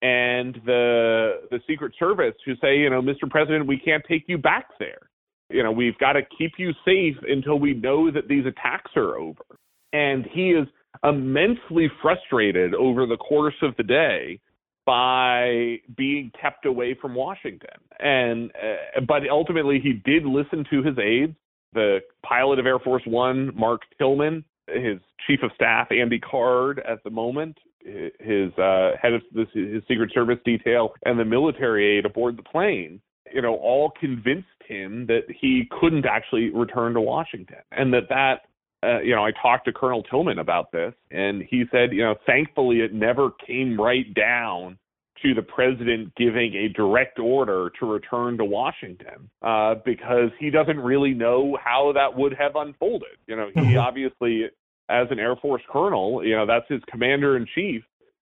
and 0.00 0.58
the 0.64 1.42
the 1.50 1.60
Secret 1.68 1.92
Service 1.98 2.34
who 2.46 2.54
say, 2.62 2.78
you 2.78 2.88
know, 2.88 3.02
Mr. 3.02 3.28
President, 3.28 3.66
we 3.66 3.78
can't 3.78 4.02
take 4.08 4.24
you 4.26 4.38
back 4.38 4.68
there. 4.78 5.10
You 5.50 5.62
know, 5.62 5.70
we've 5.70 5.98
got 5.98 6.14
to 6.14 6.22
keep 6.38 6.52
you 6.58 6.72
safe 6.84 7.16
until 7.28 7.58
we 7.58 7.74
know 7.74 8.10
that 8.10 8.26
these 8.26 8.46
attacks 8.46 8.90
are 8.96 9.16
over. 9.16 9.44
And 9.92 10.24
he 10.32 10.50
is 10.50 10.66
immensely 11.04 11.90
frustrated 12.02 12.74
over 12.74 13.06
the 13.06 13.16
course 13.16 13.54
of 13.62 13.76
the 13.76 13.82
day 13.82 14.40
by 14.86 15.76
being 15.96 16.30
kept 16.40 16.66
away 16.66 16.96
from 17.00 17.14
Washington. 17.14 17.78
And 17.98 18.50
uh, 18.50 19.00
but 19.06 19.22
ultimately 19.30 19.80
he 19.80 19.94
did 20.04 20.24
listen 20.24 20.64
to 20.70 20.82
his 20.82 20.98
aides, 20.98 21.36
the 21.72 22.00
pilot 22.24 22.58
of 22.58 22.66
Air 22.66 22.78
Force 22.78 23.02
1, 23.06 23.52
Mark 23.54 23.82
Tillman, 23.98 24.44
his 24.68 24.98
chief 25.26 25.40
of 25.42 25.50
staff 25.54 25.88
Andy 25.90 26.18
Card 26.18 26.82
at 26.88 27.02
the 27.04 27.10
moment, 27.10 27.56
his 27.84 28.52
uh, 28.58 28.92
head 29.00 29.12
of 29.12 29.22
this, 29.34 29.46
his 29.52 29.82
Secret 29.88 30.10
Service 30.12 30.38
detail 30.44 30.94
and 31.04 31.18
the 31.18 31.24
military 31.24 31.98
aide 31.98 32.06
aboard 32.06 32.38
the 32.38 32.42
plane, 32.42 33.00
you 33.32 33.42
know, 33.42 33.56
all 33.56 33.92
convinced 34.00 34.48
him 34.66 35.06
that 35.06 35.22
he 35.40 35.68
couldn't 35.80 36.06
actually 36.06 36.50
return 36.50 36.94
to 36.94 37.00
Washington 37.00 37.58
and 37.72 37.92
that 37.92 38.08
that 38.08 38.40
uh, 38.84 39.00
you 39.00 39.14
know, 39.14 39.24
I 39.24 39.30
talked 39.40 39.64
to 39.66 39.72
Colonel 39.72 40.02
Tillman 40.02 40.38
about 40.38 40.70
this, 40.72 40.92
and 41.10 41.42
he 41.48 41.64
said, 41.70 41.92
you 41.92 42.02
know, 42.02 42.14
thankfully 42.26 42.80
it 42.80 42.92
never 42.92 43.30
came 43.46 43.80
right 43.80 44.12
down 44.14 44.78
to 45.22 45.32
the 45.32 45.42
president 45.42 46.14
giving 46.16 46.54
a 46.54 46.68
direct 46.68 47.18
order 47.18 47.70
to 47.80 47.86
return 47.86 48.36
to 48.36 48.44
Washington 48.44 49.30
uh, 49.42 49.76
because 49.84 50.30
he 50.38 50.50
doesn't 50.50 50.78
really 50.78 51.14
know 51.14 51.56
how 51.62 51.92
that 51.94 52.16
would 52.16 52.34
have 52.34 52.56
unfolded. 52.56 53.16
You 53.26 53.36
know, 53.36 53.48
he 53.54 53.60
mm-hmm. 53.60 53.78
obviously, 53.78 54.44
as 54.90 55.06
an 55.10 55.18
Air 55.18 55.36
Force 55.36 55.62
colonel, 55.72 56.24
you 56.24 56.36
know, 56.36 56.46
that's 56.46 56.66
his 56.68 56.82
commander 56.90 57.36
in 57.36 57.46
chief. 57.54 57.82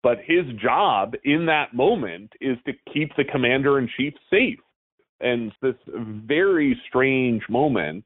But 0.03 0.17
his 0.25 0.45
job 0.61 1.13
in 1.23 1.45
that 1.45 1.73
moment 1.73 2.33
is 2.41 2.57
to 2.65 2.73
keep 2.91 3.15
the 3.15 3.23
commander 3.23 3.77
in 3.77 3.87
chief 3.95 4.13
safe. 4.31 4.59
And 5.19 5.51
this 5.61 5.75
very 5.95 6.79
strange 6.89 7.43
moment 7.47 8.03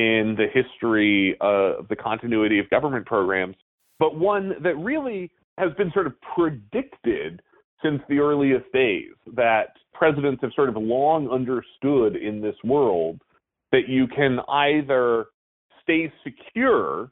in 0.00 0.34
the 0.34 0.46
history 0.54 1.36
of 1.42 1.86
the 1.88 1.96
continuity 1.96 2.58
of 2.58 2.70
government 2.70 3.04
programs, 3.04 3.54
but 3.98 4.16
one 4.16 4.54
that 4.62 4.76
really 4.76 5.30
has 5.58 5.72
been 5.76 5.92
sort 5.92 6.06
of 6.06 6.14
predicted 6.34 7.42
since 7.82 8.00
the 8.08 8.18
earliest 8.18 8.64
days 8.72 9.12
that 9.34 9.68
presidents 9.92 10.40
have 10.42 10.52
sort 10.56 10.70
of 10.70 10.76
long 10.76 11.28
understood 11.28 12.16
in 12.16 12.40
this 12.40 12.54
world 12.64 13.20
that 13.72 13.88
you 13.88 14.06
can 14.06 14.38
either 14.48 15.26
stay 15.82 16.10
secure 16.24 17.10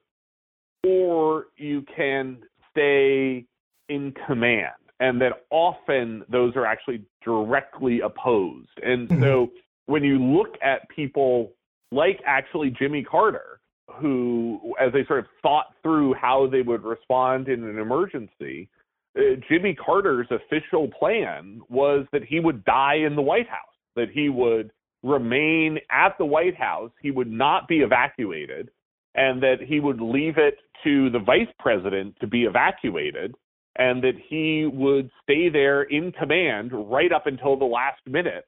or 0.86 1.46
you 1.58 1.84
can 1.94 2.38
stay 2.70 3.44
in 3.90 4.14
command 4.26 4.72
and 5.00 5.20
that 5.20 5.44
often 5.50 6.24
those 6.30 6.56
are 6.56 6.64
actually 6.64 7.04
directly 7.22 8.00
opposed. 8.00 8.70
And 8.82 9.08
mm-hmm. 9.08 9.22
so 9.22 9.50
when 9.86 10.02
you 10.02 10.18
look 10.18 10.54
at 10.62 10.88
people 10.88 11.52
like 11.92 12.20
actually 12.26 12.70
Jimmy 12.70 13.02
Carter, 13.02 13.60
who, 14.00 14.74
as 14.80 14.92
they 14.92 15.04
sort 15.06 15.20
of 15.20 15.26
thought 15.42 15.66
through 15.82 16.14
how 16.14 16.46
they 16.50 16.62
would 16.62 16.84
respond 16.84 17.48
in 17.48 17.64
an 17.64 17.78
emergency, 17.78 18.68
uh, 19.16 19.36
Jimmy 19.48 19.74
Carter's 19.74 20.28
official 20.30 20.88
plan 20.98 21.60
was 21.68 22.06
that 22.12 22.24
he 22.24 22.40
would 22.40 22.64
die 22.64 22.96
in 22.96 23.16
the 23.16 23.22
White 23.22 23.48
House, 23.48 23.58
that 23.96 24.10
he 24.12 24.28
would 24.28 24.70
remain 25.02 25.78
at 25.90 26.16
the 26.18 26.24
White 26.24 26.56
House, 26.56 26.90
he 27.00 27.10
would 27.10 27.30
not 27.30 27.68
be 27.68 27.78
evacuated, 27.78 28.70
and 29.14 29.42
that 29.42 29.58
he 29.66 29.80
would 29.80 30.00
leave 30.00 30.36
it 30.36 30.58
to 30.84 31.10
the 31.10 31.18
vice 31.18 31.48
president 31.58 32.14
to 32.20 32.26
be 32.26 32.42
evacuated, 32.44 33.34
and 33.76 34.02
that 34.02 34.14
he 34.28 34.66
would 34.66 35.10
stay 35.22 35.48
there 35.48 35.82
in 35.84 36.12
command 36.12 36.70
right 36.72 37.12
up 37.12 37.26
until 37.26 37.56
the 37.56 37.64
last 37.64 38.00
minute 38.06 38.44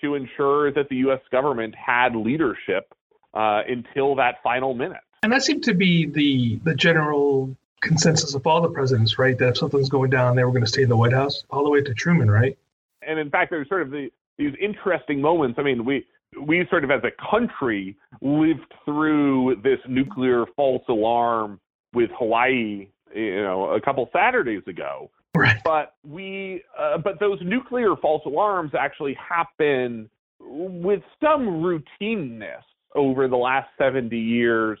to 0.00 0.14
ensure 0.14 0.72
that 0.72 0.88
the 0.88 0.96
U.S. 0.96 1.20
government 1.30 1.74
had 1.74 2.14
leadership 2.14 2.92
uh, 3.34 3.62
until 3.68 4.14
that 4.16 4.36
final 4.42 4.74
minute. 4.74 5.00
And 5.22 5.32
that 5.32 5.42
seemed 5.42 5.64
to 5.64 5.74
be 5.74 6.06
the 6.06 6.60
the 6.64 6.74
general 6.74 7.56
consensus 7.80 8.34
of 8.34 8.46
all 8.46 8.60
the 8.60 8.70
presidents, 8.70 9.18
right? 9.18 9.38
That 9.38 9.50
if 9.50 9.58
something's 9.58 9.88
going 9.88 10.10
down, 10.10 10.36
they 10.36 10.44
were 10.44 10.50
going 10.50 10.64
to 10.64 10.68
stay 10.68 10.82
in 10.82 10.88
the 10.88 10.96
White 10.96 11.12
House, 11.12 11.44
all 11.50 11.64
the 11.64 11.70
way 11.70 11.80
to 11.80 11.94
Truman, 11.94 12.30
right? 12.30 12.56
And 13.02 13.18
in 13.18 13.30
fact, 13.30 13.50
there's 13.50 13.68
sort 13.68 13.82
of 13.82 13.90
the, 13.90 14.10
these 14.36 14.54
interesting 14.60 15.20
moments. 15.20 15.58
I 15.58 15.62
mean, 15.62 15.84
we 15.84 16.06
we 16.40 16.66
sort 16.70 16.84
of 16.84 16.90
as 16.90 17.02
a 17.04 17.30
country 17.30 17.96
lived 18.20 18.72
through 18.84 19.60
this 19.62 19.78
nuclear 19.88 20.44
false 20.56 20.82
alarm 20.88 21.60
with 21.94 22.10
Hawaii, 22.18 22.88
you 23.14 23.42
know, 23.42 23.70
a 23.70 23.80
couple 23.80 24.08
Saturdays 24.12 24.62
ago. 24.66 25.10
Right. 25.42 25.60
But 25.64 25.94
we, 26.04 26.62
uh, 26.78 26.98
but 26.98 27.20
those 27.20 27.38
nuclear 27.42 27.94
false 28.00 28.22
alarms 28.26 28.72
actually 28.78 29.14
happen 29.14 30.10
with 30.40 31.02
some 31.22 31.62
routineness 31.62 32.62
over 32.94 33.28
the 33.28 33.36
last 33.36 33.68
70 33.78 34.16
years 34.16 34.78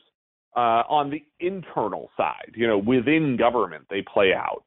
uh, 0.56 0.82
on 0.88 1.10
the 1.10 1.22
internal 1.40 2.10
side, 2.16 2.52
you 2.54 2.66
know, 2.66 2.78
within 2.78 3.36
government, 3.36 3.84
they 3.90 4.02
play 4.12 4.32
out. 4.34 4.64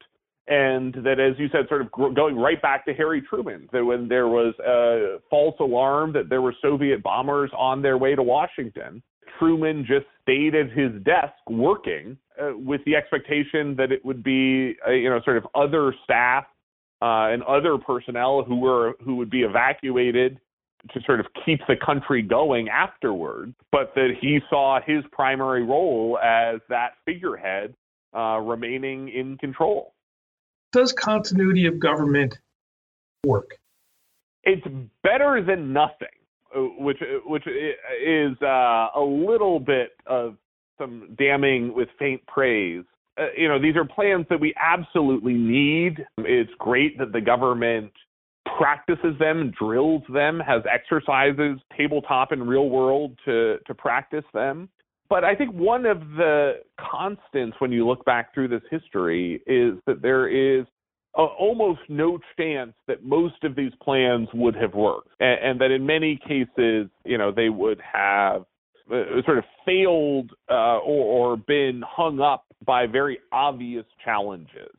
And 0.48 0.94
that, 1.04 1.20
as 1.20 1.38
you 1.38 1.48
said, 1.52 1.68
sort 1.70 1.82
of 1.82 1.92
going 1.92 2.36
right 2.36 2.62
back 2.62 2.86
to 2.86 2.94
Harry 2.94 3.22
Truman, 3.22 3.70
that 3.72 3.84
when 3.84 4.08
there 4.08 4.28
was 4.28 4.54
a 4.66 5.20
false 5.30 5.56
alarm 5.60 6.14
that 6.14 6.30
there 6.30 6.42
were 6.42 6.56
Soviet 6.62 7.04
bombers 7.04 7.52
on 7.58 7.82
their 7.82 7.98
way 7.98 8.16
to 8.16 8.24
Washington, 8.24 9.04
Truman 9.38 9.86
just 9.88 10.06
stayed 10.22 10.56
at 10.56 10.72
his 10.72 10.92
desk 11.04 11.34
working 11.50 12.18
uh, 12.42 12.58
with 12.58 12.82
the 12.86 12.96
expectation 12.96 13.76
that 13.76 13.92
it 13.92 14.04
would 14.04 14.24
be, 14.24 14.76
uh, 14.88 14.92
you 14.92 15.10
know, 15.10 15.22
sort 15.24 15.38
of 15.38 15.48
other 15.54 15.94
staff 16.04 16.46
uh, 17.02 17.30
and 17.32 17.44
other 17.44 17.78
personnel 17.78 18.44
who 18.44 18.58
were 18.58 18.94
who 19.04 19.16
would 19.16 19.30
be 19.30 19.42
evacuated 19.42 20.40
to 20.94 21.02
sort 21.06 21.20
of 21.20 21.28
keep 21.46 21.60
the 21.68 21.76
country 21.76 22.22
going 22.22 22.70
afterward, 22.70 23.54
but 23.72 23.94
that 23.96 24.16
he 24.20 24.40
saw 24.50 24.80
his 24.86 25.04
primary 25.12 25.64
role 25.64 26.18
as 26.24 26.60
that 26.70 26.94
figurehead 27.06 27.76
uh, 28.16 28.40
remaining 28.40 29.10
in 29.10 29.38
control. 29.38 29.94
Does 30.72 30.92
continuity 30.94 31.66
of 31.66 31.80
government 31.80 32.38
work? 33.26 33.58
It's 34.44 34.66
better 35.04 35.44
than 35.44 35.74
nothing, 35.74 36.08
uh, 36.56 36.62
which 36.80 36.98
which 37.26 37.46
is 37.46 38.42
uh, 38.42 38.88
a 38.96 39.02
little 39.02 39.60
bit 39.60 39.92
of 40.08 40.38
some 40.82 41.16
damning 41.18 41.74
with 41.74 41.90
faint 42.00 42.26
praise. 42.28 42.84
Uh, 43.20 43.26
you 43.38 43.48
know, 43.48 43.62
these 43.62 43.76
are 43.76 43.86
plans 43.86 44.26
that 44.30 44.40
we 44.40 44.54
absolutely 44.60 45.34
need. 45.34 45.98
It's 46.20 46.52
great 46.60 46.98
that 46.98 47.12
the 47.12 47.22
government 47.22 47.92
practices 48.58 49.16
them, 49.20 49.54
drills 49.60 50.04
them, 50.12 50.40
has 50.40 50.64
exercises 50.72 51.60
tabletop 51.78 52.32
and 52.32 52.48
real 52.48 52.70
world 52.70 53.18
to 53.26 53.58
to 53.68 53.74
practice 53.74 54.26
them. 54.34 54.70
But 55.10 55.24
I 55.26 55.36
think 55.36 55.54
one 55.54 55.86
of 55.86 56.00
the 56.12 56.62
constants 56.80 57.58
when 57.60 57.72
you 57.72 57.86
look 57.86 58.04
back 58.06 58.34
through 58.34 58.48
this 58.48 58.64
history 58.72 59.42
is 59.46 59.74
that 59.86 60.02
there 60.02 60.30
is 60.30 60.66
a, 61.18 61.22
almost 61.22 61.82
no 61.90 62.18
chance 62.38 62.74
that 62.88 63.04
most 63.04 63.44
of 63.44 63.56
these 63.56 63.74
plans 63.84 64.30
would 64.34 64.56
have 64.56 64.74
worked, 64.74 65.10
and, 65.20 65.40
and 65.44 65.62
that 65.62 65.70
in 65.72 65.86
many 65.86 66.18
cases, 66.18 66.88
you 67.04 67.18
know, 67.18 67.32
they 67.32 67.50
would 67.50 67.82
have 67.82 68.46
sort 69.26 69.38
of 69.38 69.44
failed 69.66 70.32
uh, 70.50 70.78
or, 70.80 71.34
or 71.34 71.38
been 71.38 71.82
hung 71.88 72.20
up 72.20 72.46
by 72.66 72.86
very 72.88 73.20
obvious 73.32 73.86
challenges. 74.04 74.76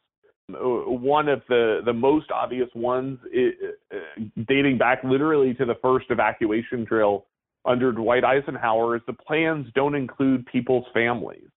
Uh, 0.52 0.58
one 0.58 1.28
of 1.28 1.42
the 1.48 1.80
the 1.84 1.92
most 1.92 2.30
obvious 2.30 2.68
ones 2.74 3.18
uh, 3.34 3.96
dating 4.48 4.76
back 4.78 5.02
literally 5.04 5.54
to 5.54 5.64
the 5.64 5.76
first 5.80 6.06
evacuation 6.10 6.84
drill 6.84 7.26
under 7.64 7.92
Dwight 7.92 8.24
Eisenhower 8.24 8.96
is 8.96 9.02
the 9.06 9.12
plans 9.12 9.66
don't 9.74 9.94
include 9.94 10.44
people's 10.46 10.84
families. 10.92 11.48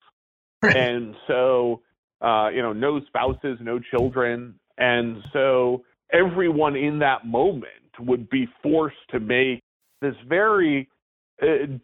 and 0.63 1.15
so 1.27 1.81
uh, 2.21 2.49
you 2.49 2.63
know 2.63 2.73
no 2.73 3.01
spouses, 3.07 3.59
no 3.61 3.81
children, 3.81 4.55
and 4.79 5.23
so 5.33 5.83
everyone 6.13 6.77
in 6.77 6.99
that 7.01 7.27
moment 7.27 7.69
would 7.99 8.29
be 8.29 8.47
forced 8.63 8.97
to 9.11 9.21
make 9.21 9.63
this 10.01 10.15
very 10.29 10.81
uh, 10.83 10.94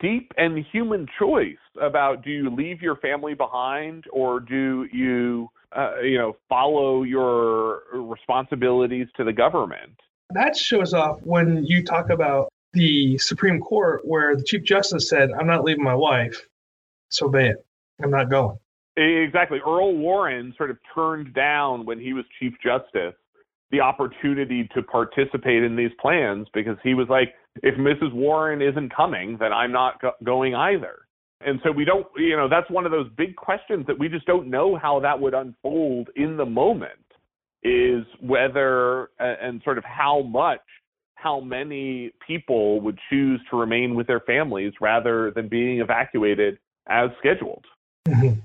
deep 0.00 0.32
and 0.36 0.64
human 0.72 1.06
choice 1.18 1.56
about 1.80 2.22
do 2.22 2.30
you 2.30 2.54
leave 2.54 2.80
your 2.80 2.96
family 2.96 3.34
behind 3.34 4.04
or 4.12 4.40
do 4.40 4.86
you 4.92 5.48
uh, 5.76 6.00
you 6.00 6.18
know, 6.18 6.36
follow 6.48 7.02
your 7.02 7.82
responsibilities 7.92 9.06
to 9.16 9.24
the 9.24 9.32
government. 9.32 10.00
That 10.30 10.56
shows 10.56 10.94
up 10.94 11.20
when 11.22 11.64
you 11.64 11.84
talk 11.84 12.10
about 12.10 12.48
the 12.72 13.18
Supreme 13.18 13.60
Court, 13.60 14.02
where 14.04 14.36
the 14.36 14.44
Chief 14.44 14.62
Justice 14.62 15.08
said, 15.08 15.30
I'm 15.38 15.46
not 15.46 15.64
leaving 15.64 15.82
my 15.82 15.94
wife, 15.94 16.46
so 17.08 17.28
be 17.28 17.46
it. 17.46 17.64
I'm 18.02 18.10
not 18.10 18.30
going. 18.30 18.58
Exactly. 18.96 19.58
Earl 19.64 19.96
Warren 19.96 20.54
sort 20.56 20.70
of 20.70 20.78
turned 20.94 21.34
down 21.34 21.86
when 21.86 21.98
he 21.98 22.12
was 22.12 22.24
Chief 22.38 22.54
Justice 22.62 23.14
the 23.70 23.80
opportunity 23.80 24.68
to 24.74 24.82
participate 24.82 25.62
in 25.62 25.76
these 25.76 25.92
plans 26.00 26.48
because 26.52 26.76
he 26.82 26.94
was 26.94 27.08
like, 27.08 27.34
if 27.62 27.76
Mrs. 27.76 28.12
Warren 28.12 28.62
isn't 28.62 28.94
coming, 28.94 29.36
then 29.38 29.52
I'm 29.52 29.72
not 29.72 30.00
go- 30.00 30.14
going 30.22 30.54
either. 30.54 31.00
And 31.42 31.58
so 31.64 31.72
we 31.72 31.84
don't, 31.84 32.06
you 32.16 32.36
know, 32.36 32.48
that's 32.48 32.70
one 32.70 32.84
of 32.84 32.92
those 32.92 33.08
big 33.16 33.34
questions 33.36 33.86
that 33.86 33.98
we 33.98 34.08
just 34.08 34.26
don't 34.26 34.48
know 34.48 34.76
how 34.76 35.00
that 35.00 35.18
would 35.18 35.34
unfold 35.34 36.10
in 36.16 36.36
the 36.36 36.44
moment 36.44 36.92
is 37.62 38.04
whether 38.20 39.10
and 39.18 39.62
sort 39.64 39.78
of 39.78 39.84
how 39.84 40.22
much, 40.22 40.60
how 41.14 41.40
many 41.40 42.12
people 42.26 42.80
would 42.80 42.98
choose 43.08 43.40
to 43.50 43.56
remain 43.56 43.94
with 43.94 44.06
their 44.06 44.20
families 44.20 44.72
rather 44.80 45.30
than 45.30 45.48
being 45.48 45.80
evacuated 45.80 46.58
as 46.88 47.10
scheduled. 47.18 47.64
Mm-hmm. 48.06 48.40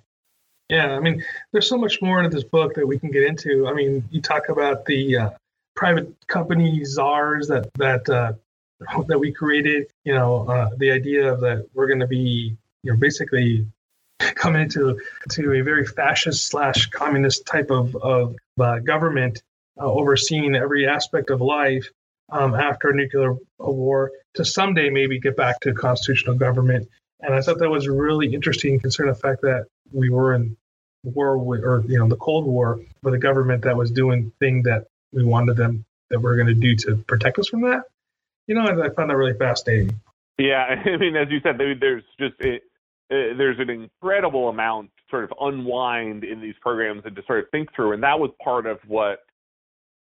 Yeah, 0.69 0.95
I 0.95 0.99
mean, 0.99 1.23
there's 1.51 1.69
so 1.69 1.77
much 1.77 2.01
more 2.01 2.23
in 2.23 2.31
this 2.31 2.43
book 2.43 2.73
that 2.75 2.87
we 2.87 2.97
can 2.97 3.11
get 3.11 3.23
into. 3.23 3.67
I 3.67 3.73
mean, 3.73 4.03
you 4.09 4.21
talk 4.21 4.49
about 4.49 4.85
the 4.85 5.17
uh, 5.17 5.29
private 5.75 6.11
company 6.27 6.83
czars 6.83 7.47
that 7.49 7.71
that 7.75 8.09
uh, 8.09 8.33
that 9.07 9.19
we 9.19 9.31
created. 9.31 9.87
You 10.03 10.15
know, 10.15 10.47
uh, 10.47 10.69
the 10.77 10.91
idea 10.91 11.31
of 11.31 11.41
that 11.41 11.67
we're 11.73 11.87
going 11.87 11.99
to 11.99 12.07
be 12.07 12.57
you 12.83 12.91
know 12.91 12.97
basically 12.97 13.65
coming 14.19 14.63
into 14.63 14.99
to 15.31 15.53
a 15.53 15.61
very 15.61 15.85
fascist 15.85 16.47
slash 16.47 16.87
communist 16.87 17.45
type 17.45 17.71
of 17.71 17.95
of 17.95 18.35
uh, 18.59 18.79
government 18.79 19.41
uh, 19.79 19.85
overseeing 19.85 20.55
every 20.55 20.87
aspect 20.87 21.29
of 21.29 21.41
life 21.41 21.89
um, 22.31 22.55
after 22.55 22.89
a 22.89 22.95
nuclear 22.95 23.35
war 23.59 24.11
to 24.33 24.45
someday 24.45 24.89
maybe 24.89 25.19
get 25.19 25.37
back 25.37 25.59
to 25.61 25.73
constitutional 25.73 26.35
government. 26.35 26.87
And 27.21 27.33
I 27.33 27.41
thought 27.41 27.59
that 27.59 27.69
was 27.69 27.87
really 27.87 28.33
interesting, 28.33 28.79
considering 28.79 29.13
the 29.13 29.19
fact 29.19 29.41
that 29.41 29.67
we 29.91 30.09
were 30.09 30.33
in 30.33 30.55
war 31.03 31.37
with, 31.37 31.61
or 31.63 31.83
you 31.87 31.99
know, 31.99 32.07
the 32.07 32.17
Cold 32.17 32.45
War 32.45 32.79
with 33.03 33.13
a 33.13 33.17
government 33.17 33.63
that 33.63 33.75
was 33.75 33.91
doing 33.91 34.31
thing 34.39 34.63
that 34.63 34.87
we 35.11 35.23
wanted 35.23 35.57
them 35.57 35.85
that 36.09 36.19
we're 36.19 36.35
going 36.35 36.47
to 36.47 36.53
do 36.53 36.75
to 36.75 36.97
protect 37.07 37.39
us 37.39 37.47
from 37.47 37.61
that. 37.61 37.83
You 38.47 38.55
know, 38.55 38.61
I, 38.61 38.85
I 38.85 38.89
found 38.93 39.09
that 39.09 39.17
really 39.17 39.37
fascinating. 39.37 39.99
Yeah, 40.37 40.65
I 40.85 40.97
mean, 40.97 41.15
as 41.15 41.27
you 41.29 41.39
said, 41.41 41.57
there's 41.57 42.03
just 42.19 42.35
it, 42.39 42.63
uh, 43.11 43.37
there's 43.37 43.59
an 43.59 43.69
incredible 43.69 44.49
amount 44.49 44.89
sort 45.09 45.23
of 45.23 45.33
unwind 45.39 46.23
in 46.23 46.41
these 46.41 46.55
programs 46.61 47.03
and 47.05 47.15
to 47.15 47.21
sort 47.27 47.39
of 47.39 47.45
think 47.51 47.69
through. 47.75 47.93
And 47.93 48.03
that 48.03 48.19
was 48.19 48.31
part 48.43 48.65
of 48.65 48.79
what 48.87 49.19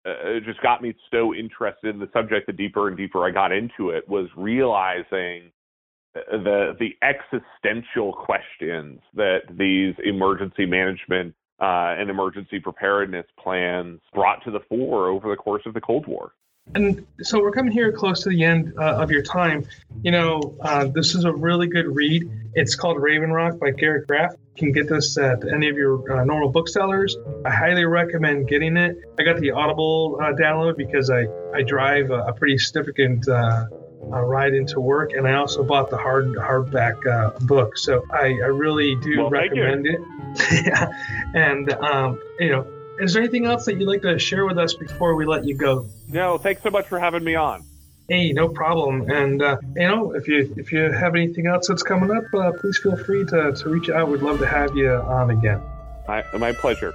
uh, 0.07 0.40
just 0.45 0.61
got 0.62 0.82
me 0.82 0.95
so 1.11 1.34
interested 1.34 1.95
in 1.95 1.99
the 1.99 2.09
subject. 2.12 2.47
The 2.47 2.53
deeper 2.53 2.88
and 2.88 2.97
deeper 2.97 3.24
I 3.24 3.30
got 3.30 3.53
into 3.53 3.90
it, 3.90 4.09
was 4.09 4.28
realizing 4.36 5.53
the 6.14 6.76
the 6.78 6.90
existential 7.03 8.12
questions 8.12 9.01
that 9.14 9.40
these 9.51 9.95
emergency 10.05 10.66
management 10.66 11.34
uh, 11.61 11.95
and 11.99 12.11
emergency 12.11 12.61
preparedness 12.61 13.26
plans 13.42 14.01
brought 14.12 14.42
to 14.45 14.51
the 14.51 14.61
fore 14.68 15.09
over 15.09 15.30
the 15.30 15.36
course 15.36 15.62
of 15.66 15.74
the 15.74 15.80
Cold 15.80 16.07
War. 16.07 16.32
And 16.75 17.07
so 17.23 17.41
we're 17.41 17.53
coming 17.53 17.73
here 17.73 17.93
close 17.93 18.23
to 18.23 18.31
the 18.31 18.43
end 18.45 18.75
uh, 18.79 18.97
of 18.97 19.11
your 19.11 19.23
time. 19.23 19.67
You 20.03 20.11
know, 20.11 20.57
uh, 20.61 20.87
this 20.87 21.15
is 21.15 21.25
a 21.25 21.33
really 21.33 21.67
good 21.67 21.87
read. 21.87 22.29
It's 22.55 22.75
called 22.75 23.01
Raven 23.01 23.31
Rock 23.31 23.59
by 23.59 23.71
Garrett 23.71 24.07
Graff. 24.07 24.33
You 24.57 24.62
can 24.62 24.73
get 24.73 24.89
this 24.89 25.19
at 25.19 25.47
any 25.47 25.69
of 25.69 25.77
your 25.77 26.11
uh, 26.11 26.25
normal 26.25 26.49
booksellers. 26.51 27.17
I 27.45 27.51
highly 27.51 27.85
recommend 27.85 28.49
getting 28.49 28.77
it. 28.77 28.97
I 29.19 29.25
got 29.25 29.39
the 29.41 29.51
Audible 29.51 30.19
uh, 30.21 30.33
download 30.33 30.77
because 30.77 31.11
I, 31.11 31.27
I 31.55 31.62
drive 31.62 32.11
a, 32.11 32.27
a 32.27 32.33
pretty 32.33 32.59
significant 32.59 33.29
uh, 33.29 33.67
uh, 34.12 34.21
ride 34.23 34.55
into 34.55 34.81
work, 34.81 35.12
and 35.12 35.29
I 35.29 35.35
also 35.35 35.65
bought 35.65 35.91
the 35.91 35.99
hard 35.99 36.35
hardback 36.35 37.39
book. 37.47 37.77
So 37.77 38.05
I, 38.11 38.27
I 38.27 38.49
really 38.49 38.97
do 38.97 39.19
well, 39.19 39.31
recommend 39.31 39.87
it. 39.87 40.01
yeah. 40.67 40.89
And, 41.35 41.73
um, 41.73 42.21
you 42.39 42.51
know, 42.51 42.67
is 43.01 43.12
there 43.12 43.22
anything 43.22 43.47
else 43.47 43.64
that 43.66 43.78
you'd 43.78 43.88
like 43.88 44.03
to 44.03 44.18
share 44.18 44.47
with 44.47 44.59
us 44.59 44.74
before 44.74 45.14
we 45.14 45.26
let 45.26 45.45
you 45.45 45.55
go? 45.55 45.86
No, 46.09 46.38
thanks 46.38 46.62
so 46.62 46.70
much 46.70 46.86
for 46.86 46.99
having 46.99 47.24
me 47.24 47.34
on. 47.34 47.64
Hey, 48.09 48.32
no 48.32 48.49
problem. 48.49 49.11
And 49.11 49.42
uh, 49.42 49.57
you 49.74 49.88
know, 49.88 50.12
if 50.12 50.28
you 50.28 50.53
if 50.57 50.72
you 50.72 50.92
have 50.92 51.14
anything 51.14 51.47
else 51.47 51.68
that's 51.68 51.82
coming 51.82 52.11
up, 52.11 52.24
uh, 52.34 52.53
please 52.61 52.78
feel 52.78 52.97
free 52.97 53.24
to, 53.24 53.53
to 53.53 53.68
reach 53.68 53.88
out. 53.88 54.09
We'd 54.09 54.20
love 54.20 54.38
to 54.40 54.47
have 54.47 54.76
you 54.76 54.90
on 54.90 55.30
again. 55.30 55.62
My, 56.07 56.24
my 56.38 56.53
pleasure. 56.53 56.92